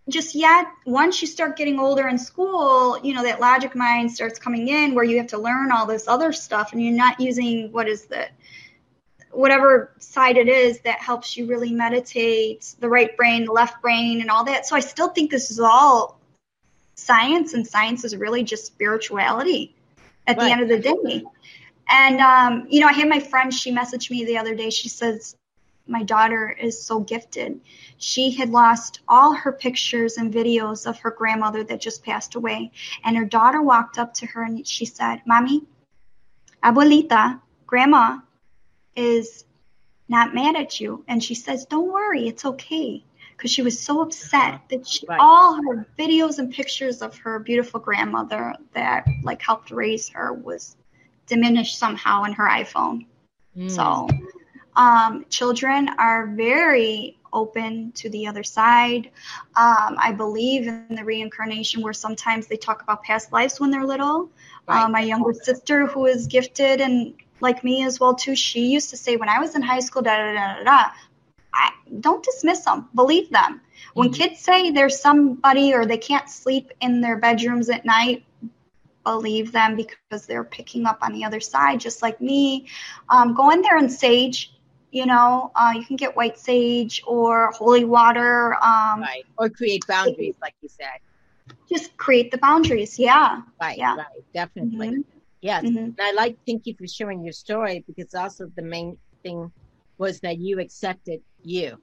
just 0.09 0.35
yet. 0.35 0.67
Once 0.85 1.21
you 1.21 1.27
start 1.27 1.57
getting 1.57 1.79
older 1.79 2.07
in 2.07 2.17
school, 2.17 2.99
you 3.03 3.13
know, 3.13 3.23
that 3.23 3.39
logic 3.39 3.75
mind 3.75 4.11
starts 4.11 4.37
coming 4.37 4.67
in 4.67 4.93
where 4.93 5.03
you 5.03 5.17
have 5.17 5.27
to 5.27 5.37
learn 5.37 5.71
all 5.71 5.85
this 5.85 6.07
other 6.07 6.31
stuff 6.31 6.71
and 6.73 6.81
you're 6.81 6.93
not 6.93 7.19
using 7.19 7.71
what 7.71 7.87
is 7.87 8.05
the 8.05 8.27
whatever 9.33 9.91
side 9.99 10.37
it 10.37 10.47
is 10.47 10.79
that 10.81 10.99
helps 10.99 11.35
you 11.35 11.45
really 11.45 11.71
meditate, 11.71 12.75
the 12.79 12.89
right 12.89 13.15
brain, 13.17 13.45
the 13.45 13.51
left 13.51 13.81
brain, 13.81 14.21
and 14.21 14.29
all 14.29 14.45
that. 14.45 14.65
So 14.65 14.75
I 14.75 14.79
still 14.79 15.09
think 15.09 15.31
this 15.31 15.51
is 15.51 15.59
all 15.59 16.19
science, 16.95 17.53
and 17.53 17.65
science 17.65 18.03
is 18.03 18.15
really 18.15 18.43
just 18.43 18.65
spirituality 18.65 19.75
at 20.27 20.37
right. 20.37 20.45
the 20.45 20.51
end 20.51 20.61
of 20.61 20.69
the 20.69 20.79
day. 20.79 21.23
And, 21.89 22.19
um, 22.19 22.67
you 22.69 22.79
know, 22.79 22.87
I 22.87 22.93
had 22.93 23.09
my 23.09 23.19
friend, 23.19 23.53
she 23.53 23.71
messaged 23.71 24.09
me 24.09 24.25
the 24.25 24.37
other 24.37 24.55
day. 24.55 24.69
She 24.69 24.89
says, 24.89 25.35
My 25.87 26.03
daughter 26.03 26.49
is 26.49 26.81
so 26.81 26.99
gifted. 27.01 27.59
She 27.97 28.31
had 28.31 28.49
lost 28.49 29.01
all 29.07 29.33
her 29.33 29.51
pictures 29.51 30.17
and 30.17 30.33
videos 30.33 30.87
of 30.87 30.99
her 30.99 31.11
grandmother 31.11 31.63
that 31.65 31.81
just 31.81 32.03
passed 32.03 32.35
away. 32.35 32.71
And 33.03 33.17
her 33.17 33.25
daughter 33.25 33.61
walked 33.61 33.97
up 33.97 34.13
to 34.15 34.25
her 34.27 34.43
and 34.43 34.65
she 34.65 34.85
said, 34.85 35.21
Mommy, 35.25 35.63
Abuelita, 36.63 37.41
Grandma 37.67 38.19
is 38.95 39.45
not 40.07 40.33
mad 40.33 40.55
at 40.55 40.79
you. 40.79 41.03
And 41.07 41.23
she 41.23 41.35
says, 41.35 41.65
Don't 41.65 41.91
worry, 41.91 42.27
it's 42.27 42.45
okay. 42.45 43.03
Because 43.35 43.51
she 43.51 43.61
was 43.61 43.79
so 43.79 44.01
upset 44.01 44.61
that 44.69 44.87
she, 44.87 45.05
right. 45.07 45.19
all 45.19 45.55
her 45.55 45.85
videos 45.97 46.37
and 46.37 46.53
pictures 46.53 47.01
of 47.01 47.17
her 47.17 47.39
beautiful 47.39 47.79
grandmother 47.79 48.53
that 48.73 49.05
like 49.23 49.41
helped 49.41 49.71
raise 49.71 50.07
her 50.09 50.31
was 50.31 50.77
diminished 51.25 51.77
somehow 51.77 52.23
in 52.23 52.33
her 52.33 52.47
iPhone. 52.47 53.07
Mm. 53.57 53.71
So 53.71 54.07
um, 54.75 55.25
children 55.29 55.89
are 55.97 56.27
very 56.27 57.17
open 57.33 57.91
to 57.93 58.09
the 58.09 58.27
other 58.27 58.43
side. 58.43 59.09
Um, 59.55 59.97
I 59.97 60.13
believe 60.15 60.67
in 60.67 60.95
the 60.95 61.03
reincarnation 61.03 61.81
where 61.81 61.93
sometimes 61.93 62.47
they 62.47 62.57
talk 62.57 62.83
about 62.83 63.03
past 63.03 63.33
lives 63.33 63.59
when 63.59 63.71
they're 63.71 63.85
little. 63.85 64.29
Right. 64.67 64.83
Uh, 64.83 64.89
my 64.89 65.01
younger 65.01 65.33
sister, 65.33 65.87
who 65.87 66.05
is 66.05 66.27
gifted 66.27 66.79
and 66.79 67.15
like 67.39 67.63
me 67.63 67.83
as 67.83 67.99
well 67.99 68.15
too, 68.15 68.35
she 68.35 68.67
used 68.67 68.89
to 68.91 68.97
say 68.97 69.15
when 69.15 69.29
I 69.29 69.39
was 69.39 69.55
in 69.55 69.61
high 69.61 69.79
school, 69.79 70.01
da 70.01 70.15
da 70.15 70.33
da 70.33 70.57
da 70.57 70.63
da. 70.63 70.91
I, 71.53 71.71
don't 71.99 72.23
dismiss 72.23 72.65
them. 72.65 72.89
Believe 72.95 73.29
them. 73.29 73.61
When 73.93 74.09
mm-hmm. 74.09 74.15
kids 74.15 74.39
say 74.39 74.71
there's 74.71 74.99
somebody 74.99 75.73
or 75.73 75.85
they 75.85 75.97
can't 75.97 76.27
sleep 76.29 76.71
in 76.81 77.01
their 77.01 77.17
bedrooms 77.17 77.69
at 77.69 77.85
night, 77.85 78.25
believe 79.03 79.51
them 79.51 79.75
because 79.75 80.25
they're 80.25 80.43
picking 80.43 80.85
up 80.85 80.99
on 81.01 81.13
the 81.13 81.25
other 81.25 81.39
side, 81.39 81.79
just 81.79 82.01
like 82.01 82.19
me. 82.21 82.67
Um, 83.09 83.33
go 83.33 83.51
in 83.51 83.61
there 83.61 83.77
and 83.77 83.91
sage. 83.91 84.51
You 84.91 85.07
know, 85.07 85.51
uh, 85.55 85.73
you 85.75 85.83
can 85.85 85.95
get 85.95 86.15
white 86.15 86.37
sage 86.37 87.03
or 87.07 87.51
holy 87.51 87.83
water. 87.83 88.53
Um, 88.55 89.01
right. 89.01 89.23
Or 89.37 89.49
create 89.49 89.85
boundaries, 89.87 90.35
like 90.41 90.53
you 90.61 90.69
said. 90.69 90.99
Just 91.67 91.97
create 91.97 92.31
the 92.31 92.37
boundaries. 92.37 92.99
Yeah. 92.99 93.41
Right. 93.59 93.77
Yeah. 93.77 93.95
Right. 93.95 94.23
Definitely. 94.33 94.89
Mm-hmm. 94.89 95.19
Yes. 95.43 95.65
Mm-hmm. 95.65 95.77
And 95.77 95.99
I 96.01 96.13
like, 96.13 96.37
thank 96.47 96.65
you 96.65 96.73
for 96.73 96.87
sharing 96.87 97.21
your 97.21 97.33
story 97.33 97.83
because 97.85 98.15
also 98.15 98.49
the 98.55 98.61
main 98.61 98.97
thing 99.23 99.51
was 99.97 100.21
that 100.21 100.37
you 100.37 100.61
accepted 100.61 101.19
you. 101.43 101.77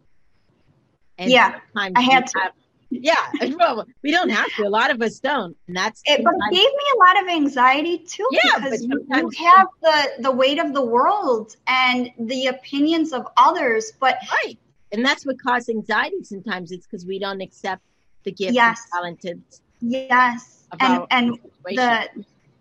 And 1.18 1.30
yeah. 1.30 1.60
I 1.76 2.00
had 2.00 2.26
to. 2.28 2.38
Have, 2.38 2.52
yeah, 2.88 3.14
well, 3.58 3.86
we 4.02 4.12
don't 4.12 4.30
have 4.30 4.48
to. 4.56 4.66
A 4.66 4.68
lot 4.68 4.90
of 4.90 5.02
us 5.02 5.20
don't, 5.20 5.54
and 5.68 5.76
that's. 5.76 6.00
It, 6.06 6.24
but 6.24 6.34
it 6.34 6.50
gave 6.50 6.58
me 6.58 6.84
a 6.94 6.98
lot 6.98 7.22
of 7.22 7.28
anxiety 7.28 7.98
too. 7.98 8.26
Yeah, 8.32 8.58
because 8.58 8.82
you, 8.82 9.06
you 9.08 9.30
have 9.46 9.68
the 9.80 10.10
the 10.20 10.32
weight 10.32 10.58
of 10.58 10.72
the 10.72 10.84
world 10.84 11.54
and 11.68 12.10
the 12.18 12.46
opinions 12.48 13.12
of 13.12 13.28
others, 13.36 13.92
but 14.00 14.18
right, 14.44 14.58
and 14.90 15.04
that's 15.04 15.24
what 15.24 15.40
causes 15.40 15.68
anxiety. 15.68 16.24
Sometimes 16.24 16.72
it's 16.72 16.84
because 16.84 17.06
we 17.06 17.20
don't 17.20 17.40
accept 17.40 17.82
the 18.24 18.32
gift 18.32 18.54
yes. 18.54 18.82
and 18.92 18.92
talented. 18.92 19.42
Yes, 19.80 20.66
and 20.80 21.06
and 21.10 21.38
the 21.64 22.08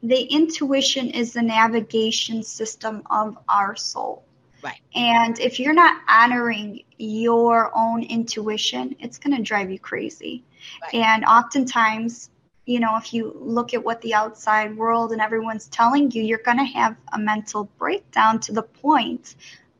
the 0.03 0.21
intuition 0.21 1.09
is 1.09 1.33
the 1.33 1.41
navigation 1.41 2.43
system 2.43 3.03
of 3.09 3.37
our 3.49 3.75
soul. 3.75 4.23
Right. 4.61 4.79
And 4.93 5.39
if 5.39 5.59
you're 5.59 5.73
not 5.73 6.01
honoring 6.07 6.83
your 6.97 7.71
own 7.75 8.03
intuition, 8.03 8.95
it's 8.99 9.17
going 9.17 9.35
to 9.35 9.41
drive 9.41 9.71
you 9.71 9.79
crazy. 9.79 10.43
Right. 10.81 10.95
And 10.95 11.25
oftentimes, 11.25 12.29
you 12.65 12.79
know, 12.79 12.97
if 12.97 13.13
you 13.13 13.35
look 13.39 13.73
at 13.73 13.83
what 13.83 14.01
the 14.01 14.13
outside 14.13 14.75
world 14.75 15.11
and 15.11 15.21
everyone's 15.21 15.67
telling 15.67 16.11
you, 16.11 16.23
you're 16.23 16.39
going 16.39 16.57
to 16.57 16.65
have 16.65 16.97
a 17.13 17.19
mental 17.19 17.69
breakdown 17.77 18.39
to 18.41 18.51
the 18.51 18.63
point 18.63 19.35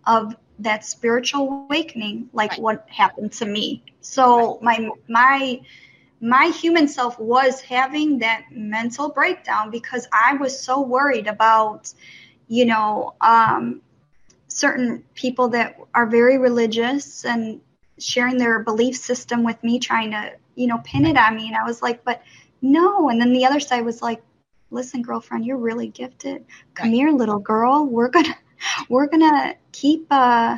of 0.07 0.35
that 0.59 0.85
spiritual 0.85 1.65
awakening, 1.65 2.29
like 2.33 2.51
right. 2.51 2.61
what 2.61 2.85
happened 2.89 3.31
to 3.33 3.45
me. 3.45 3.83
So 4.01 4.59
my 4.61 4.89
my 5.07 5.61
my 6.21 6.47
human 6.47 6.87
self 6.87 7.17
was 7.19 7.61
having 7.61 8.19
that 8.19 8.45
mental 8.51 9.09
breakdown 9.09 9.71
because 9.71 10.07
I 10.11 10.33
was 10.35 10.59
so 10.59 10.81
worried 10.81 11.27
about, 11.27 11.93
you 12.47 12.65
know, 12.65 13.15
um, 13.21 13.81
certain 14.47 15.03
people 15.15 15.49
that 15.49 15.77
are 15.93 16.05
very 16.05 16.37
religious 16.37 17.23
and 17.23 17.61
sharing 17.99 18.37
their 18.37 18.59
belief 18.59 18.97
system 18.97 19.43
with 19.43 19.63
me, 19.63 19.79
trying 19.79 20.11
to, 20.11 20.33
you 20.55 20.67
know, 20.67 20.79
pin 20.83 21.05
it 21.05 21.17
on 21.17 21.35
me. 21.35 21.47
And 21.47 21.55
I 21.55 21.63
was 21.63 21.81
like, 21.81 22.03
but 22.03 22.21
no. 22.61 23.09
And 23.09 23.21
then 23.21 23.31
the 23.31 23.45
other 23.45 23.59
side 23.59 23.85
was 23.85 24.01
like, 24.01 24.21
listen, 24.71 25.01
girlfriend, 25.01 25.45
you're 25.45 25.57
really 25.57 25.87
gifted. 25.87 26.45
Come 26.73 26.91
here, 26.91 27.11
little 27.11 27.39
girl. 27.39 27.85
We're 27.85 28.09
gonna, 28.09 28.35
we're 28.89 29.07
gonna 29.07 29.55
keep 29.71 30.07
uh, 30.11 30.57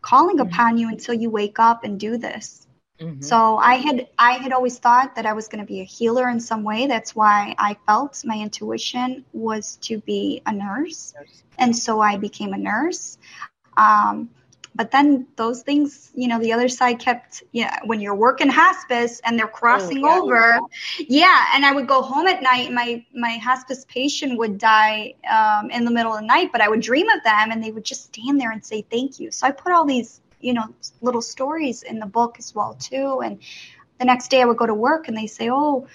calling 0.00 0.38
mm-hmm. 0.38 0.48
upon 0.48 0.78
you 0.78 0.88
until 0.88 1.14
you 1.14 1.28
wake 1.28 1.58
up 1.58 1.84
and 1.84 2.00
do 2.00 2.16
this. 2.16 2.65
Mm-hmm. 3.00 3.20
So 3.20 3.56
I 3.56 3.74
had 3.74 4.08
I 4.18 4.32
had 4.32 4.52
always 4.52 4.78
thought 4.78 5.16
that 5.16 5.26
I 5.26 5.34
was 5.34 5.48
going 5.48 5.60
to 5.60 5.66
be 5.66 5.80
a 5.80 5.84
healer 5.84 6.28
in 6.30 6.40
some 6.40 6.62
way. 6.62 6.86
That's 6.86 7.14
why 7.14 7.54
I 7.58 7.76
felt 7.86 8.22
my 8.24 8.38
intuition 8.38 9.24
was 9.32 9.76
to 9.82 9.98
be 9.98 10.42
a 10.46 10.52
nurse, 10.52 11.14
and 11.58 11.76
so 11.76 12.00
I 12.00 12.16
became 12.16 12.54
a 12.54 12.58
nurse. 12.58 13.18
Um, 13.76 14.30
but 14.76 14.90
then 14.90 15.26
those 15.36 15.62
things, 15.62 16.12
you 16.14 16.28
know, 16.28 16.38
the 16.38 16.52
other 16.52 16.68
side 16.68 16.98
kept, 16.98 17.42
yeah, 17.52 17.78
when 17.86 17.98
you're 17.98 18.14
working 18.14 18.50
hospice 18.50 19.20
and 19.24 19.38
they're 19.38 19.48
crossing 19.48 20.04
oh, 20.04 20.08
yeah. 20.08 20.20
over, 20.20 20.60
yeah. 20.98 21.46
And 21.54 21.64
I 21.64 21.72
would 21.72 21.88
go 21.88 22.02
home 22.02 22.26
at 22.26 22.42
night, 22.42 22.70
my 22.72 23.04
my 23.14 23.38
hospice 23.38 23.86
patient 23.88 24.38
would 24.38 24.58
die 24.58 25.14
um, 25.30 25.70
in 25.70 25.86
the 25.86 25.90
middle 25.90 26.12
of 26.12 26.20
the 26.20 26.26
night, 26.26 26.50
but 26.52 26.60
I 26.60 26.68
would 26.68 26.80
dream 26.80 27.08
of 27.08 27.24
them, 27.24 27.52
and 27.52 27.64
they 27.64 27.70
would 27.70 27.84
just 27.84 28.04
stand 28.14 28.38
there 28.38 28.50
and 28.50 28.64
say 28.64 28.82
thank 28.90 29.18
you. 29.18 29.30
So 29.30 29.46
I 29.46 29.50
put 29.50 29.72
all 29.72 29.86
these 29.86 30.20
you 30.40 30.54
know 30.54 30.74
little 31.00 31.22
stories 31.22 31.82
in 31.82 31.98
the 31.98 32.06
book 32.06 32.36
as 32.38 32.54
well 32.54 32.74
too. 32.74 33.20
And 33.22 33.38
the 33.98 34.04
next 34.04 34.28
day 34.28 34.42
i 34.42 34.44
would 34.44 34.58
go 34.58 34.66
to 34.66 34.74
work 34.74 35.08
and 35.08 35.16
they 35.16 35.26
say 35.26 35.48
oh 35.50 35.86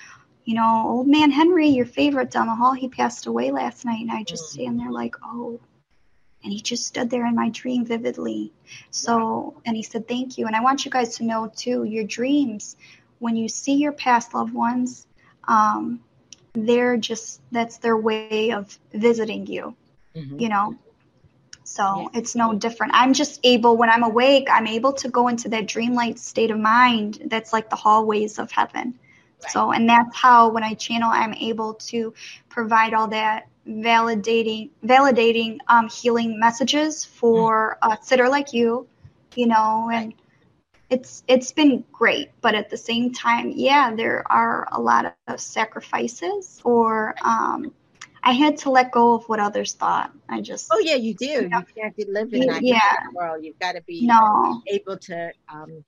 you 0.44 0.56
know 0.56 0.84
old 0.88 1.08
man 1.08 1.30
henry 1.30 1.68
your 1.68 1.86
favorite 1.86 2.32
down 2.32 2.48
the 2.48 2.56
hall 2.56 2.74
he 2.74 2.90
passed 2.90 3.28
away 3.28 3.52
last 3.52 3.86
night. 3.86 4.02
And 4.02 4.12
i 4.12 4.24
just 4.24 4.52
stand 4.52 4.80
there 4.80 4.92
like 4.92 5.16
oh 5.24 5.60
and 6.44 6.52
he 6.52 6.60
just 6.60 6.88
stood 6.88 7.12
there 7.12 7.28
in 7.28 7.36
my 7.36 7.50
dream 7.50 7.86
vividly. 7.86 8.52
So 8.90 9.62
and 9.66 9.76
he 9.76 9.84
said 9.84 10.08
thank 10.08 10.38
you. 10.38 10.48
And 10.48 10.56
i 10.56 10.62
want 10.62 10.86
you 10.86 10.92
guys 10.92 11.18
to 11.18 11.24
know 11.24 11.52
too 11.56 11.84
your 11.84 12.04
dreams 12.04 12.76
when 13.20 13.36
you 13.36 13.48
see 13.48 13.76
your 13.76 13.92
past 13.92 14.34
loved 14.34 14.54
ones 14.54 15.06
um, 15.48 16.02
they're 16.54 16.98
just 16.98 17.42
that's 17.52 17.78
their 17.78 17.98
way 17.98 18.52
of 18.52 18.78
visiting 18.94 19.46
you 19.46 19.76
mm-hmm. 20.16 20.40
you 20.40 20.50
know 20.50 20.76
so 21.72 21.84
yeah. 22.02 22.20
it's 22.20 22.36
no 22.36 22.54
different. 22.54 22.94
I'm 22.96 23.14
just 23.14 23.40
able, 23.44 23.78
when 23.78 23.90
I'm 23.90 24.04
awake, 24.04 24.48
I'm 24.52 24.68
able 24.68 24.94
to 24.94 25.10
go 25.10 25.30
into 25.30 25.50
that 25.50 25.66
dreamlight 25.66 26.20
state 26.20 26.52
of 26.52 26.60
mind 26.60 27.24
that's 27.28 27.54
like 27.54 27.70
the 27.70 27.76
hallways 27.76 28.40
of 28.40 28.52
heaven. 28.52 29.00
Right. 29.42 29.52
So, 29.52 29.72
and 29.72 29.88
that's 29.88 30.16
how 30.16 30.50
when 30.50 30.64
I 30.64 30.74
channel, 30.74 31.10
I'm 31.12 31.34
able 31.34 31.76
to 31.92 32.14
provide 32.50 32.94
all 32.94 33.08
that 33.08 33.48
validating, 33.68 34.72
validating, 34.84 35.60
um, 35.68 35.88
healing 35.88 36.40
messages 36.40 37.06
for 37.06 37.78
mm. 37.82 37.94
a 37.94 38.04
sitter 38.04 38.28
like 38.28 38.54
you, 38.54 38.88
you 39.36 39.48
know, 39.48 39.90
and 39.92 40.14
it's, 40.90 41.24
it's 41.28 41.52
been 41.54 41.86
great. 41.92 42.32
But 42.42 42.54
at 42.54 42.70
the 42.70 42.78
same 42.78 43.14
time, 43.14 43.54
yeah, 43.56 43.96
there 43.96 44.24
are 44.30 44.68
a 44.72 44.82
lot 44.82 45.16
of 45.28 45.40
sacrifices 45.40 46.60
or, 46.66 47.16
um, 47.24 47.72
I 48.24 48.34
had 48.34 48.58
to 48.58 48.70
let 48.70 48.92
go 48.92 49.16
of 49.16 49.28
what 49.28 49.40
others 49.40 49.74
thought. 49.74 50.12
I 50.30 50.42
just 50.42 50.70
oh 50.72 50.80
yeah, 50.80 50.96
you 50.96 51.14
do. 51.14 51.26
You, 51.26 51.50
know, 51.50 51.60
you 51.60 51.82
can't 51.82 52.10
live 52.10 52.34
in 52.34 52.48
that 52.48 52.62
yeah. 52.62 52.80
world. 53.14 53.44
You've 53.44 53.60
got 53.60 53.74
to 53.74 53.82
be 53.82 54.06
no. 54.06 54.62
able 54.68 54.98
to 54.98 55.32
um, 55.50 55.84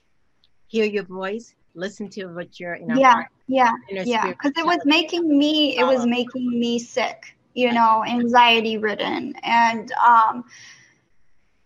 hear 0.68 0.86
your 0.86 1.04
voice, 1.04 1.54
listen 1.76 2.10
to 2.10 2.26
what 2.28 2.60
you're 2.60 2.76
you 2.78 2.88
know. 2.88 2.96
Yeah, 2.96 3.14
heart, 3.14 3.28
yeah, 3.48 3.72
yeah. 3.90 4.28
Because 4.28 4.54
it 4.58 4.66
was 4.66 4.80
making 4.86 5.38
me. 5.38 5.78
It 5.78 5.86
was 5.86 6.06
making 6.06 6.50
me 6.60 6.80
sick. 6.80 7.36
You 7.54 7.72
know, 7.72 8.04
anxiety 8.04 8.78
ridden, 8.78 9.36
and 9.44 9.92
um, 9.92 10.46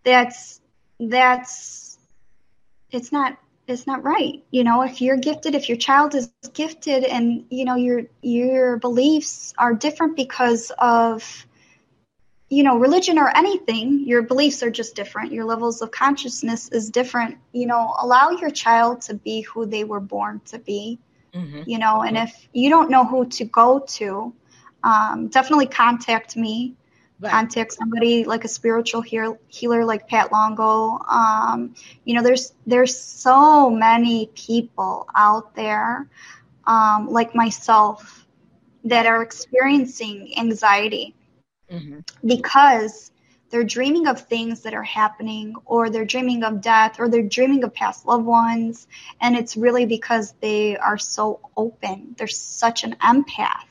that's 0.04 0.60
that's 1.00 1.98
it's 2.92 3.12
not 3.14 3.38
is 3.68 3.86
not 3.86 4.04
right. 4.04 4.44
You 4.52 4.64
know, 4.64 4.82
if 4.82 5.02
you're 5.02 5.18
gifted, 5.18 5.56
if 5.56 5.68
your 5.70 5.78
child 5.78 6.16
is 6.16 6.32
gifted 6.54 7.04
and 7.04 7.46
you 7.50 7.66
know 7.66 7.76
your 7.76 8.04
your 8.22 8.78
beliefs 8.78 9.54
are 9.58 9.74
different 9.74 10.16
because 10.16 10.72
of 10.78 11.48
you 12.50 12.64
know, 12.64 12.78
religion 12.78 13.18
or 13.18 13.30
anything, 13.36 14.08
your 14.08 14.22
beliefs 14.22 14.64
are 14.64 14.72
just 14.72 14.96
different. 14.96 15.34
Your 15.34 15.44
levels 15.44 15.82
of 15.82 15.92
consciousness 15.92 16.70
is 16.70 16.90
different. 16.90 17.38
You 17.52 17.68
know, 17.68 17.94
allow 18.00 18.30
your 18.30 18.50
child 18.50 19.02
to 19.02 19.16
be 19.16 19.42
who 19.42 19.66
they 19.66 19.84
were 19.84 20.00
born 20.00 20.42
to 20.46 20.60
be. 20.60 21.00
Mm-hmm. 21.34 21.64
You 21.66 21.78
know, 21.78 22.04
and 22.04 22.18
if 22.18 22.48
you 22.54 22.70
don't 22.70 22.90
know 22.90 23.04
who 23.04 23.26
to 23.26 23.46
go 23.46 23.80
to, 23.80 24.34
um, 24.84 25.28
definitely 25.28 25.68
contact 25.68 26.38
me. 26.38 26.74
Right. 27.20 27.32
Contact 27.32 27.74
somebody 27.74 28.26
like 28.26 28.46
a 28.46 28.48
spiritual 28.48 29.02
heal- 29.02 29.40
healer 29.48 29.84
like 29.84 30.08
Pat 30.08 30.32
Longo. 30.32 31.00
Um, 31.10 31.74
you 32.06 32.14
know, 32.14 32.22
there's 32.22 32.54
there's 32.68 32.96
so 32.96 33.72
many 33.72 34.30
people 34.36 35.08
out 35.16 35.56
there 35.56 36.08
um, 36.68 37.08
like 37.10 37.34
myself 37.34 38.28
that 38.84 39.08
are 39.08 39.24
experiencing 39.24 40.34
anxiety 40.38 41.16
mm-hmm. 41.72 42.00
because 42.26 43.12
they're 43.50 43.64
dreaming 43.64 44.08
of 44.08 44.22
things 44.22 44.62
that 44.62 44.74
are 44.74 44.84
happening 44.84 45.56
or 45.66 45.90
they're 45.90 46.06
dreaming 46.06 46.44
of 46.44 46.62
death 46.62 47.00
or 47.00 47.10
they're 47.10 47.24
dreaming 47.24 47.64
of 47.64 47.74
past 47.74 48.06
loved 48.06 48.26
ones 48.26 48.88
and 49.22 49.36
it's 49.36 49.58
really 49.58 49.86
because 49.86 50.34
they 50.42 50.78
are 50.78 50.98
so 50.98 51.40
open 51.56 52.16
they're 52.18 52.28
such 52.28 52.84
an 52.84 52.96
empath 53.02 53.66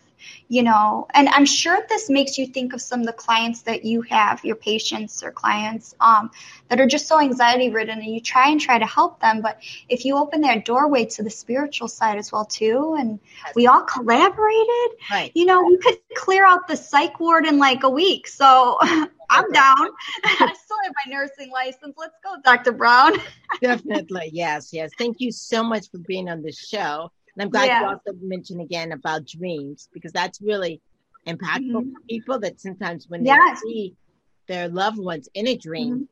you 0.49 0.63
know 0.63 1.07
and 1.15 1.29
i'm 1.31 1.45
sure 1.45 1.79
this 1.89 2.09
makes 2.09 2.39
you 2.39 2.47
think 2.47 2.73
of 2.73 2.81
some 2.81 3.01
of 3.01 3.07
the 3.07 3.13
clients 3.13 3.63
that 3.63 3.85
you 3.85 4.03
have 4.03 4.45
your 4.45 4.57
patients 4.57 5.23
or 5.23 5.31
clients 5.31 5.95
um, 6.01 6.31
that 6.69 6.81
are 6.81 6.87
just 6.87 7.07
so 7.07 7.21
anxiety 7.21 7.71
ridden 7.71 7.99
and 7.99 8.15
you 8.15 8.21
try 8.21 8.49
and 8.49 8.61
try 8.61 8.79
to 8.79 8.87
help 8.87 9.21
them 9.21 9.41
but 9.41 9.59
if 9.89 10.05
you 10.05 10.17
open 10.17 10.41
that 10.41 10.65
doorway 10.65 11.05
to 11.05 11.23
the 11.23 11.31
spiritual 11.31 11.89
side 11.89 12.19
as 12.19 12.31
well 12.31 12.45
too 12.45 12.97
and 12.99 13.19
we 13.55 13.67
all 13.67 13.83
collaborated 13.83 14.99
right. 15.11 15.33
you 15.35 15.47
know 15.47 15.63
we 15.63 15.77
could 15.79 15.99
clear 16.15 16.47
out 16.47 16.69
the 16.69 16.77
psych 16.77 17.19
ward 17.19 17.45
in 17.45 17.59
like 17.59 17.83
a 17.83 17.91
week 17.91 18.27
so 18.27 18.79
i'm 19.29 19.51
down. 19.51 19.89
I 20.25 20.55
still 20.55 20.77
have 20.85 20.93
my 21.05 21.13
nursing 21.13 21.51
license. 21.51 21.97
Let's 21.99 22.15
go 22.23 22.37
dr 22.45 22.71
brown. 22.73 23.15
Definitely 23.61 24.31
yes 24.33 24.73
yes. 24.73 24.91
Thank 24.97 25.17
you 25.21 25.33
so 25.33 25.65
much 25.65 25.91
for 25.91 25.99
being 25.99 26.29
on 26.29 26.43
the 26.43 26.53
show 26.53 27.11
and 27.37 27.43
I'm 27.43 27.51
glad 27.51 27.67
yeah. 27.67 27.81
you 27.81 27.87
also 27.87 28.19
mentioned 28.23 28.63
again 28.63 28.93
about 28.93 29.27
dreams 29.27 29.89
because 29.93 30.13
that's 30.13 30.41
really 30.41 30.81
impactful 31.27 31.71
mm-hmm. 31.71 31.93
for 31.93 32.01
people 32.09 32.39
that 32.41 32.61
sometimes 32.61 33.09
when 33.09 33.25
yes. 33.25 33.61
they 33.63 33.69
see 33.69 33.97
their 34.47 34.69
loved 34.69 34.99
ones 34.99 35.29
in 35.35 35.47
a 35.49 35.57
dream 35.57 35.95
mm-hmm. 35.95 36.05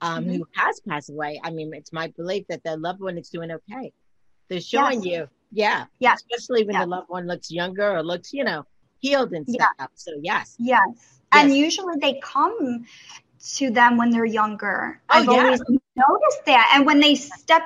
Um, 0.00 0.24
mm-hmm. 0.24 0.34
who 0.34 0.48
has 0.54 0.80
passed 0.80 1.08
away, 1.08 1.40
I 1.42 1.50
mean, 1.50 1.72
it's 1.72 1.92
my 1.92 2.08
belief 2.08 2.46
that 2.48 2.62
their 2.62 2.76
loved 2.76 3.00
one 3.00 3.16
is 3.16 3.30
doing 3.30 3.50
okay. 3.52 3.92
They're 4.48 4.60
showing 4.60 5.02
yes. 5.02 5.06
you, 5.06 5.28
yeah, 5.52 5.84
yeah, 5.98 6.14
especially 6.14 6.64
when 6.64 6.78
the 6.78 6.84
loved 6.84 7.08
one 7.08 7.26
looks 7.26 7.50
younger 7.50 7.96
or 7.96 8.02
looks, 8.02 8.32
you 8.32 8.44
know, 8.44 8.64
healed 8.98 9.32
and 9.32 9.48
stuff. 9.48 9.70
Yeah. 9.78 9.86
So 9.94 10.10
yes, 10.20 10.56
yes, 10.58 10.80
yes. 10.94 11.20
and 11.32 11.56
usually 11.56 11.94
they 12.02 12.20
come 12.22 12.84
to 13.54 13.70
them 13.70 13.96
when 13.96 14.10
they're 14.10 14.26
younger. 14.26 15.00
Oh, 15.08 15.18
I've 15.20 15.24
yeah. 15.24 15.30
always 15.30 15.60
noticed 15.60 16.44
that, 16.46 16.72
and 16.74 16.84
when 16.84 17.00
they 17.00 17.14
step 17.14 17.62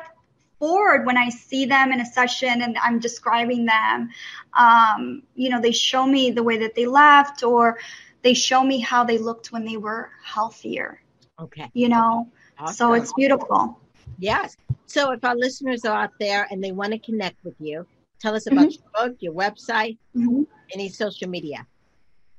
forward 0.59 1.07
when 1.07 1.17
I 1.17 1.29
see 1.29 1.67
them 1.67 1.93
in 1.93 2.01
a 2.01 2.07
session 2.07 2.63
and 2.63 2.77
I'm 2.79 2.99
describing 2.99 3.67
them. 3.67 4.11
Um, 4.59 5.23
you 5.35 5.51
know, 5.51 5.61
they 5.61 5.73
show 5.73 6.07
me 6.07 6.31
the 6.31 6.43
way 6.43 6.59
that 6.59 6.75
they 6.75 6.87
left 6.87 7.43
or 7.43 7.79
they 8.23 8.35
show 8.35 8.63
me 8.63 8.81
how 8.81 9.05
they 9.05 9.19
looked 9.19 9.53
when 9.53 9.65
they 9.65 9.77
were 9.77 10.11
healthier. 10.25 11.01
Okay. 11.41 11.71
You 11.73 11.89
know, 11.89 12.29
awesome. 12.59 12.75
so 12.75 12.93
it's 12.95 13.13
beautiful. 13.13 13.79
Yes. 14.19 14.57
So 14.87 15.13
if 15.13 15.25
our 15.25 15.37
listeners 15.37 15.85
are 15.85 16.03
out 16.03 16.13
there 16.19 16.47
and 16.51 16.63
they 16.63 16.73
want 16.73 16.93
to 16.93 16.99
connect 16.99 17.45
with 17.45 17.55
you, 17.61 17.87
tell 18.19 18.35
us 18.35 18.47
about 18.47 18.69
mm-hmm. 18.69 18.83
your 18.97 19.09
book, 19.09 19.17
your 19.21 19.33
website, 19.33 19.99
mm-hmm. 20.17 20.43
any 20.73 20.89
social 20.89 21.29
media. 21.29 21.67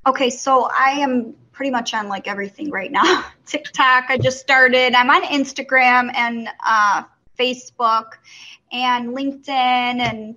Okay, 0.07 0.29
so 0.29 0.69
I 0.75 0.91
am 1.01 1.35
pretty 1.51 1.71
much 1.71 1.93
on 1.93 2.07
like 2.07 2.27
everything 2.27 2.71
right 2.71 2.91
now. 2.91 3.25
TikTok, 3.45 4.05
I 4.09 4.17
just 4.17 4.39
started. 4.39 4.93
I'm 4.93 5.09
on 5.09 5.23
Instagram 5.23 6.11
and 6.15 6.49
uh, 6.65 7.03
Facebook 7.39 8.13
and 8.71 9.09
LinkedIn 9.09 9.49
and 9.49 10.35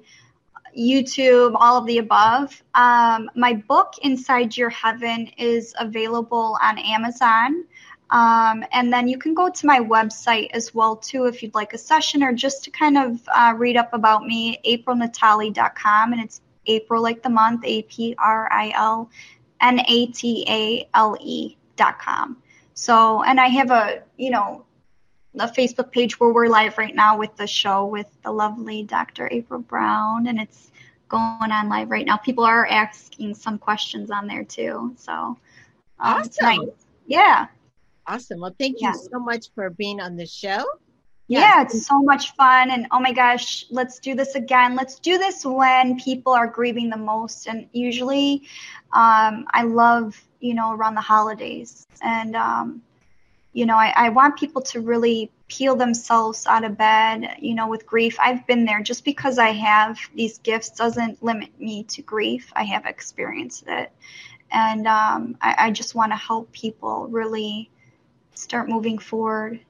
YouTube, 0.76 1.54
all 1.56 1.78
of 1.78 1.86
the 1.86 1.98
above. 1.98 2.62
Um, 2.74 3.30
my 3.34 3.54
book, 3.54 3.94
Inside 4.02 4.56
Your 4.56 4.70
Heaven, 4.70 5.28
is 5.36 5.74
available 5.78 6.56
on 6.62 6.78
Amazon. 6.78 7.64
Um, 8.10 8.62
and 8.72 8.92
then 8.92 9.08
you 9.08 9.18
can 9.18 9.32
go 9.32 9.48
to 9.48 9.66
my 9.66 9.80
website 9.80 10.50
as 10.52 10.74
well 10.74 10.96
too 10.96 11.24
if 11.24 11.42
you'd 11.42 11.54
like 11.54 11.72
a 11.72 11.78
session 11.78 12.22
or 12.22 12.34
just 12.34 12.64
to 12.64 12.70
kind 12.70 12.98
of 12.98 13.20
uh, 13.34 13.54
read 13.56 13.76
up 13.76 13.94
about 13.94 14.24
me, 14.24 14.58
aprilnatale.com, 14.66 16.12
and 16.12 16.22
it's 16.22 16.42
April 16.66 17.02
like 17.02 17.22
the 17.22 17.30
month, 17.30 17.62
A 17.64 17.82
P 17.82 18.14
R 18.18 18.52
I 18.52 18.72
L 18.76 19.10
N 19.60 19.80
A 19.80 20.06
T 20.06 20.44
A 20.46 20.88
L 20.94 21.16
E 21.20 21.56
dot 21.76 21.98
com. 21.98 22.36
So, 22.74 23.22
and 23.22 23.40
I 23.40 23.48
have 23.48 23.70
a 23.70 24.02
you 24.18 24.30
know 24.30 24.66
the 25.34 25.44
Facebook 25.44 25.90
page 25.92 26.20
where 26.20 26.32
we're 26.32 26.48
live 26.48 26.76
right 26.78 26.94
now 26.94 27.16
with 27.16 27.34
the 27.36 27.46
show 27.46 27.86
with 27.86 28.06
the 28.22 28.30
lovely 28.30 28.82
Dr. 28.82 29.28
April 29.30 29.60
Brown, 29.60 30.26
and 30.26 30.40
it's 30.40 30.70
going 31.08 31.50
on 31.50 31.68
live 31.68 31.90
right 31.90 32.06
now. 32.06 32.16
People 32.16 32.44
are 32.44 32.66
asking 32.66 33.34
some 33.34 33.58
questions 33.58 34.10
on 34.10 34.26
there 34.26 34.44
too, 34.44 34.94
so 34.96 35.12
um, 35.12 35.38
awesome. 35.98 36.30
Nice. 36.42 36.68
Yeah. 37.06 37.46
Awesome. 38.06 38.40
Well, 38.40 38.54
thank 38.58 38.80
you 38.80 38.92
so 38.94 39.18
much 39.18 39.46
for 39.54 39.70
being 39.70 40.00
on 40.00 40.16
the 40.16 40.26
show. 40.26 40.64
Yeah. 41.28 41.40
yeah, 41.40 41.62
it's 41.62 41.86
so 41.86 42.02
much 42.02 42.32
fun. 42.34 42.70
And 42.70 42.86
oh 42.90 43.00
my 43.00 43.12
gosh, 43.12 43.64
let's 43.70 43.98
do 44.00 44.14
this 44.14 44.34
again. 44.34 44.74
Let's 44.74 44.98
do 44.98 45.18
this 45.18 45.46
when 45.46 45.98
people 45.98 46.32
are 46.32 46.46
grieving 46.46 46.90
the 46.90 46.96
most. 46.96 47.46
And 47.46 47.68
usually, 47.72 48.42
um, 48.92 49.46
I 49.50 49.62
love, 49.62 50.20
you 50.40 50.52
know, 50.54 50.72
around 50.72 50.94
the 50.94 51.00
holidays. 51.00 51.86
And 52.02 52.34
um, 52.34 52.82
you 53.52 53.66
know, 53.66 53.76
I, 53.76 53.92
I 53.94 54.08
want 54.08 54.38
people 54.38 54.62
to 54.62 54.80
really 54.80 55.30
peel 55.48 55.76
themselves 55.76 56.46
out 56.46 56.64
of 56.64 56.78
bed, 56.78 57.36
you 57.38 57.54
know, 57.54 57.68
with 57.68 57.86
grief. 57.86 58.16
I've 58.18 58.46
been 58.46 58.64
there. 58.64 58.82
Just 58.82 59.04
because 59.04 59.38
I 59.38 59.50
have 59.50 59.98
these 60.14 60.38
gifts 60.38 60.70
doesn't 60.70 61.22
limit 61.22 61.50
me 61.60 61.84
to 61.84 62.02
grief. 62.02 62.50
I 62.56 62.64
have 62.64 62.86
experienced 62.86 63.64
it. 63.68 63.92
And 64.50 64.86
um, 64.86 65.36
I, 65.42 65.54
I 65.58 65.70
just 65.70 65.94
want 65.94 66.12
to 66.12 66.16
help 66.16 66.50
people 66.52 67.08
really 67.08 67.70
start 68.34 68.68
moving 68.68 68.98
forward, 68.98 69.60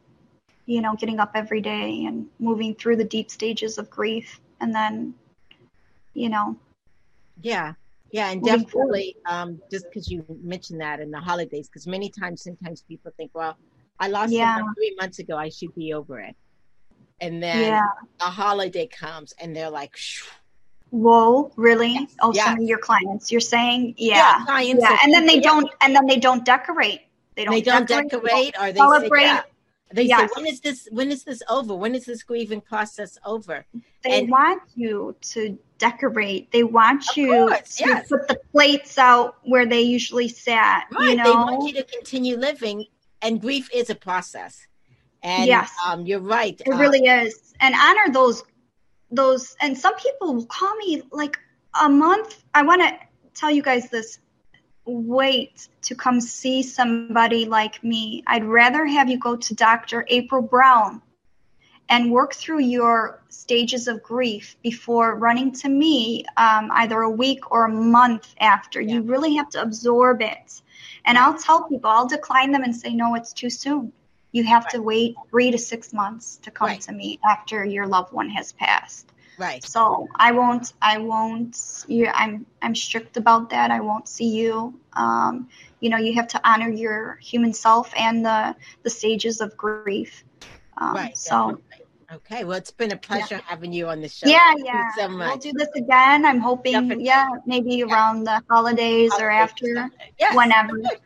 you 0.66 0.80
know, 0.80 0.95
getting 0.95 1.18
up 1.18 1.33
every 1.35 1.61
day 1.61 2.05
and 2.05 2.28
moving 2.39 2.74
through 2.76 2.97
the 2.97 3.05
deep 3.05 3.30
stages 3.30 3.78
of 3.78 3.91
grief. 3.91 4.41
And 4.61 4.72
then, 4.72 5.14
you 6.14 6.28
know. 6.28 6.57
Yeah. 7.41 7.74
Yeah, 8.12 8.30
and 8.30 8.45
definitely, 8.45 9.16
um, 9.24 9.59
just 9.70 9.87
because 9.89 10.11
you 10.11 10.22
mentioned 10.43 10.83
that 10.83 11.01
in 11.01 11.11
the 11.11 11.18
holidays, 11.18 11.66
because 11.66 11.87
many 11.87 12.11
times, 12.11 12.43
sometimes 12.43 12.83
people 12.83 13.11
think, 13.16 13.30
well, 13.33 13.57
I 13.99 14.09
lost 14.09 14.32
yeah. 14.32 14.57
someone 14.57 14.74
three 14.74 14.97
months 14.99 15.18
ago. 15.18 15.36
I 15.36 15.49
should 15.49 15.74
be 15.74 15.93
over 15.95 16.20
it. 16.20 16.36
And 17.20 17.43
then 17.43 17.61
yeah. 17.61 17.86
a 18.20 18.30
holiday 18.30 18.88
comes 18.88 19.32
and 19.38 19.55
they're 19.55 19.70
like, 19.70 19.97
Shh. 19.97 20.24
Whoa, 20.90 21.51
really? 21.57 21.93
Yes. 21.93 22.14
Oh, 22.20 22.32
some 22.32 22.59
of 22.59 22.64
your 22.64 22.78
clients. 22.78 23.32
You're 23.32 23.40
saying, 23.40 23.95
yeah, 23.97 24.45
yeah, 24.47 24.61
yeah. 24.61 24.99
and 25.03 25.11
then 25.11 25.24
they 25.24 25.40
don't, 25.40 25.70
and 25.80 25.97
then 25.97 26.07
they 26.07 26.18
don't 26.18 26.45
decorate. 26.45 27.01
They 27.34 27.45
don't. 27.47 27.55
They 27.55 27.62
don't 27.62 27.88
decorate, 27.88 28.53
decorate 28.53 28.55
or 28.61 28.72
they 28.72 28.78
celebrate. 28.78 29.22
Say. 29.22 29.40
They 29.95 30.03
yes. 30.05 30.20
say, 30.20 30.28
when 30.36 30.47
is 30.47 30.61
this? 30.61 30.88
When 30.90 31.11
is 31.11 31.24
this 31.24 31.43
over? 31.49 31.74
When 31.74 31.95
is 31.95 32.05
this 32.05 32.22
grieving 32.22 32.61
process 32.61 33.16
over? 33.24 33.64
They 34.05 34.20
and, 34.20 34.30
want 34.30 34.62
you 34.74 35.16
to 35.32 35.59
decorate. 35.78 36.53
They 36.53 36.62
want 36.62 37.16
you 37.16 37.49
course, 37.49 37.76
to 37.76 37.84
yes. 37.86 38.09
put 38.09 38.28
the 38.28 38.38
plates 38.53 38.99
out 38.99 39.36
where 39.45 39.64
they 39.64 39.80
usually 39.80 40.28
sat. 40.28 40.88
Right. 40.93 41.11
You 41.11 41.16
know, 41.16 41.24
they 41.24 41.30
want 41.30 41.68
you 41.68 41.74
to 41.82 41.84
continue 41.84 42.36
living 42.36 42.84
and 43.22 43.40
grief 43.40 43.70
is 43.72 43.88
a 43.90 43.94
process. 43.94 44.66
And 45.22 45.46
yes, 45.46 45.72
um, 45.86 46.04
you're 46.04 46.20
right. 46.20 46.60
It 46.60 46.72
uh, 46.72 46.76
really 46.76 47.06
is. 47.06 47.54
And 47.60 47.74
honor 47.74 48.12
those 48.12 48.42
those. 49.10 49.56
And 49.60 49.78
some 49.78 49.94
people 49.96 50.34
will 50.34 50.46
call 50.46 50.74
me 50.76 51.02
like 51.12 51.38
a 51.80 51.88
month. 51.88 52.42
I 52.54 52.62
want 52.62 52.82
to 52.82 52.98
tell 53.34 53.50
you 53.50 53.62
guys 53.62 53.88
this. 53.88 54.18
Wait 54.84 55.68
to 55.82 55.94
come 55.94 56.20
see 56.20 56.60
somebody 56.64 57.44
like 57.44 57.84
me. 57.84 58.24
I'd 58.26 58.44
rather 58.44 58.84
have 58.84 59.08
you 59.08 59.16
go 59.16 59.36
to 59.36 59.54
Dr. 59.54 60.04
April 60.08 60.42
Brown 60.42 61.00
and 61.88 62.10
work 62.10 62.34
through 62.34 62.60
your 62.60 63.22
stages 63.28 63.86
of 63.86 64.02
grief 64.02 64.56
before 64.62 65.14
running 65.16 65.52
to 65.52 65.68
me 65.68 66.24
um, 66.36 66.70
either 66.72 67.02
a 67.02 67.10
week 67.10 67.52
or 67.52 67.66
a 67.66 67.68
month 67.68 68.34
after. 68.40 68.80
Yeah. 68.80 68.94
You 68.94 69.02
really 69.02 69.36
have 69.36 69.50
to 69.50 69.62
absorb 69.62 70.22
it. 70.22 70.62
And 71.05 71.18
I'll 71.18 71.36
tell 71.36 71.64
people, 71.68 71.90
I'll 71.90 72.07
decline 72.07 72.53
them 72.53 72.62
and 72.62 72.74
say, 72.74 72.94
no, 72.94 73.14
it's 73.14 73.32
too 73.32 73.50
soon. 73.50 73.92
You 74.32 74.44
have 74.44 74.64
right. 74.64 74.74
to 74.74 74.82
wait 74.82 75.16
three 75.30 75.50
to 75.50 75.59
six 75.59 75.92
months 75.92 76.36
to 76.42 76.50
come 76.50 76.68
right. 76.68 76.80
to 76.82 76.92
me 76.92 77.20
after 77.28 77.64
your 77.64 77.86
loved 77.86 78.12
one 78.12 78.30
has 78.30 78.53
passed. 78.53 79.12
Right. 79.38 79.62
So 79.64 80.09
I 80.16 80.32
won't, 80.32 80.72
I 80.80 80.98
won't, 80.98 81.84
you, 81.88 82.07
I'm, 82.12 82.46
I'm 82.61 82.74
strict 82.74 83.16
about 83.16 83.50
that. 83.50 83.70
I 83.70 83.80
won't 83.80 84.09
see 84.09 84.28
you. 84.28 84.78
Um, 84.92 85.48
you 85.80 85.90
know, 85.90 85.96
you 85.96 86.14
have 86.14 86.28
to 86.28 86.48
honor 86.48 86.70
your 86.70 87.16
human 87.16 87.53
self 87.53 87.92
and 87.96 88.24
the, 88.24 88.55
the 88.82 88.90
stages 88.90 89.40
of 89.40 89.57
grief. 89.57 90.24
Um, 90.76 90.94
right. 90.94 91.16
So 91.16 91.61
Okay, 92.14 92.44
well, 92.44 92.58
it's 92.58 92.70
been 92.70 92.92
a 92.92 92.96
pleasure 92.96 93.36
yeah. 93.36 93.40
having 93.46 93.72
you 93.72 93.88
on 93.88 94.02
the 94.02 94.08
show. 94.08 94.28
Yeah, 94.28 94.52
Thank 94.52 94.66
yeah. 94.66 94.90
so 94.96 95.08
much. 95.08 95.28
We'll 95.28 95.38
do 95.38 95.52
this 95.54 95.68
again. 95.74 96.26
I'm 96.26 96.40
hoping, 96.40 96.72
Definitely. 96.72 97.04
yeah, 97.06 97.30
maybe 97.46 97.76
yeah. 97.76 97.86
around 97.86 98.24
the 98.24 98.42
holidays 98.50 99.12
or 99.18 99.30
after, 99.30 99.88
yes. 100.18 100.36
whenever. 100.36 100.78
okay, 100.78 100.98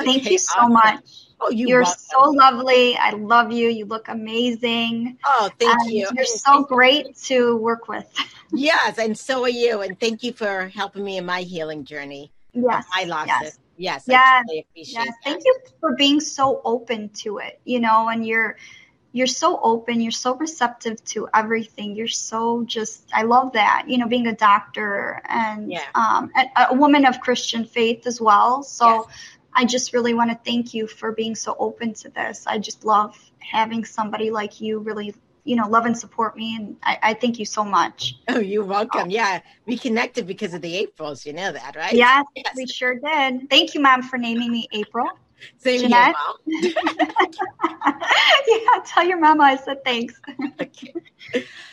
Thank 0.00 0.30
you 0.30 0.38
so 0.38 0.60
awesome. 0.60 0.72
much. 0.72 1.28
Oh, 1.40 1.50
you 1.50 1.72
are 1.76 1.84
so 1.84 2.30
lovely. 2.30 2.96
I 2.96 3.10
love 3.10 3.52
you. 3.52 3.68
You 3.68 3.84
look 3.84 4.08
amazing. 4.08 5.18
Oh, 5.24 5.48
thank 5.60 5.80
and 5.80 5.90
you. 5.90 6.08
You're 6.12 6.24
so 6.24 6.64
great 6.64 7.16
to 7.26 7.56
work 7.56 7.86
with. 7.86 8.12
yes, 8.52 8.98
and 8.98 9.16
so 9.16 9.44
are 9.44 9.48
you. 9.48 9.82
And 9.82 10.00
thank 10.00 10.24
you 10.24 10.32
for 10.32 10.66
helping 10.68 11.04
me 11.04 11.18
in 11.18 11.24
my 11.24 11.42
healing 11.42 11.84
journey. 11.84 12.32
Yes, 12.52 12.84
I 12.92 13.04
lost 13.04 13.28
yes. 13.28 13.42
it. 13.42 13.60
Yes, 13.76 14.04
yes, 14.08 14.44
yes. 14.74 15.14
Thank 15.22 15.44
you 15.44 15.56
for 15.78 15.94
being 15.94 16.18
so 16.18 16.60
open 16.64 17.10
to 17.20 17.38
it. 17.38 17.60
You 17.64 17.78
know, 17.78 18.08
and 18.08 18.26
you're 18.26 18.56
you're 19.12 19.26
so 19.26 19.58
open, 19.62 20.00
you're 20.00 20.10
so 20.10 20.36
receptive 20.36 21.02
to 21.06 21.28
everything. 21.32 21.96
You're 21.96 22.08
so 22.08 22.64
just, 22.64 23.08
I 23.12 23.22
love 23.22 23.52
that, 23.54 23.84
you 23.86 23.98
know, 23.98 24.06
being 24.06 24.26
a 24.26 24.34
doctor 24.34 25.22
and 25.28 25.70
yeah. 25.70 25.84
um, 25.94 26.30
a, 26.36 26.66
a, 26.70 26.74
woman 26.74 27.06
of 27.06 27.20
Christian 27.20 27.64
faith 27.64 28.06
as 28.06 28.20
well. 28.20 28.62
So 28.62 28.86
yes. 28.86 29.04
I 29.54 29.64
just 29.64 29.94
really 29.94 30.12
want 30.12 30.30
to 30.30 30.38
thank 30.44 30.74
you 30.74 30.86
for 30.86 31.12
being 31.12 31.34
so 31.34 31.56
open 31.58 31.94
to 31.94 32.10
this. 32.10 32.46
I 32.46 32.58
just 32.58 32.84
love 32.84 33.18
having 33.38 33.84
somebody 33.84 34.30
like 34.30 34.60
you 34.60 34.78
really, 34.78 35.14
you 35.44 35.56
know, 35.56 35.68
love 35.68 35.86
and 35.86 35.96
support 35.96 36.36
me. 36.36 36.56
And 36.56 36.76
I, 36.82 36.98
I 37.02 37.14
thank 37.14 37.38
you 37.38 37.46
so 37.46 37.64
much. 37.64 38.14
Oh, 38.28 38.38
you're 38.38 38.64
welcome. 38.64 39.06
Oh. 39.06 39.10
Yeah. 39.10 39.40
We 39.64 39.78
connected 39.78 40.26
because 40.26 40.52
of 40.52 40.60
the 40.60 40.76
Aprils. 40.76 41.24
You 41.24 41.32
know 41.32 41.50
that, 41.50 41.76
right? 41.76 41.94
Yes, 41.94 42.26
yes, 42.36 42.54
we 42.54 42.66
sure 42.66 42.96
did. 42.96 43.48
Thank 43.48 43.74
you, 43.74 43.80
mom, 43.80 44.02
for 44.02 44.18
naming 44.18 44.52
me 44.52 44.68
April. 44.72 45.08
Same 45.58 45.82
Jeanette? 45.82 46.14
here, 46.46 46.74
mom. 46.84 47.22
yeah, 48.48 48.82
tell 48.86 49.06
your 49.06 49.18
mama 49.18 49.44
I 49.44 49.56
said 49.56 49.84
thanks. 49.84 50.20
okay. 50.60 50.94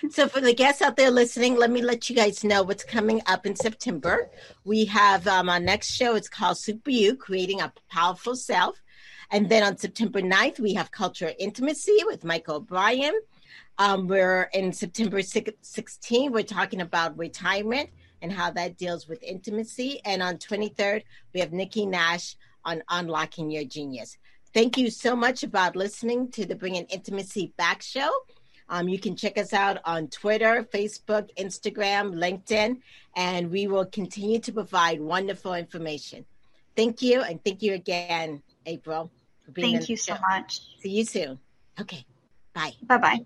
So, 0.09 0.27
for 0.27 0.41
the 0.41 0.53
guests 0.53 0.81
out 0.81 0.97
there 0.97 1.11
listening, 1.11 1.55
let 1.55 1.71
me 1.71 1.81
let 1.81 2.09
you 2.09 2.15
guys 2.15 2.43
know 2.43 2.63
what's 2.63 2.83
coming 2.83 3.21
up 3.25 3.45
in 3.45 3.55
September. 3.55 4.29
We 4.63 4.85
have 4.85 5.27
um, 5.27 5.49
our 5.49 5.59
next 5.59 5.91
show. 5.91 6.15
It's 6.15 6.29
called 6.29 6.57
Super 6.57 6.91
You, 6.91 7.15
Creating 7.15 7.61
a 7.61 7.73
Powerful 7.89 8.35
Self. 8.35 8.81
And 9.31 9.49
then 9.49 9.63
on 9.63 9.77
September 9.77 10.21
9th, 10.21 10.59
we 10.59 10.73
have 10.75 10.91
Culture 10.91 11.33
Intimacy 11.39 11.97
with 12.05 12.23
Michael 12.23 12.57
O'Brien. 12.57 13.19
Um, 13.77 14.07
we're 14.07 14.43
in 14.53 14.71
September 14.71 15.19
16th, 15.19 16.31
we're 16.31 16.43
talking 16.43 16.81
about 16.81 17.17
retirement 17.17 17.89
and 18.21 18.31
how 18.31 18.49
that 18.51 18.77
deals 18.77 19.07
with 19.07 19.21
intimacy. 19.21 19.99
And 20.05 20.23
on 20.23 20.37
23rd, 20.37 21.03
we 21.33 21.41
have 21.41 21.51
Nikki 21.51 21.85
Nash 21.85 22.37
on 22.65 22.83
unlocking 22.89 23.49
your 23.51 23.63
genius. 23.63 24.17
Thank 24.53 24.77
you 24.77 24.89
so 24.89 25.15
much 25.15 25.43
about 25.43 25.75
listening 25.75 26.31
to 26.31 26.45
the 26.45 26.55
Bringing 26.55 26.85
Intimacy 26.85 27.53
Back 27.57 27.81
show. 27.81 28.09
Um, 28.69 28.87
you 28.87 28.99
can 28.99 29.15
check 29.15 29.37
us 29.37 29.53
out 29.53 29.77
on 29.85 30.07
Twitter, 30.07 30.67
Facebook, 30.73 31.29
Instagram, 31.37 32.15
LinkedIn, 32.15 32.79
and 33.15 33.51
we 33.51 33.67
will 33.67 33.85
continue 33.85 34.39
to 34.39 34.51
provide 34.51 34.99
wonderful 34.99 35.53
information. 35.53 36.25
Thank 36.75 37.01
you, 37.01 37.21
and 37.21 37.43
thank 37.43 37.61
you 37.61 37.73
again, 37.73 38.41
April. 38.65 39.11
thank 39.55 39.87
you 39.87 39.97
so 39.97 40.15
much. 40.29 40.61
See 40.81 40.89
you 40.89 41.05
soon. 41.05 41.39
Okay, 41.79 42.05
bye. 42.53 42.73
Bye 42.81 42.97
bye. 42.97 43.25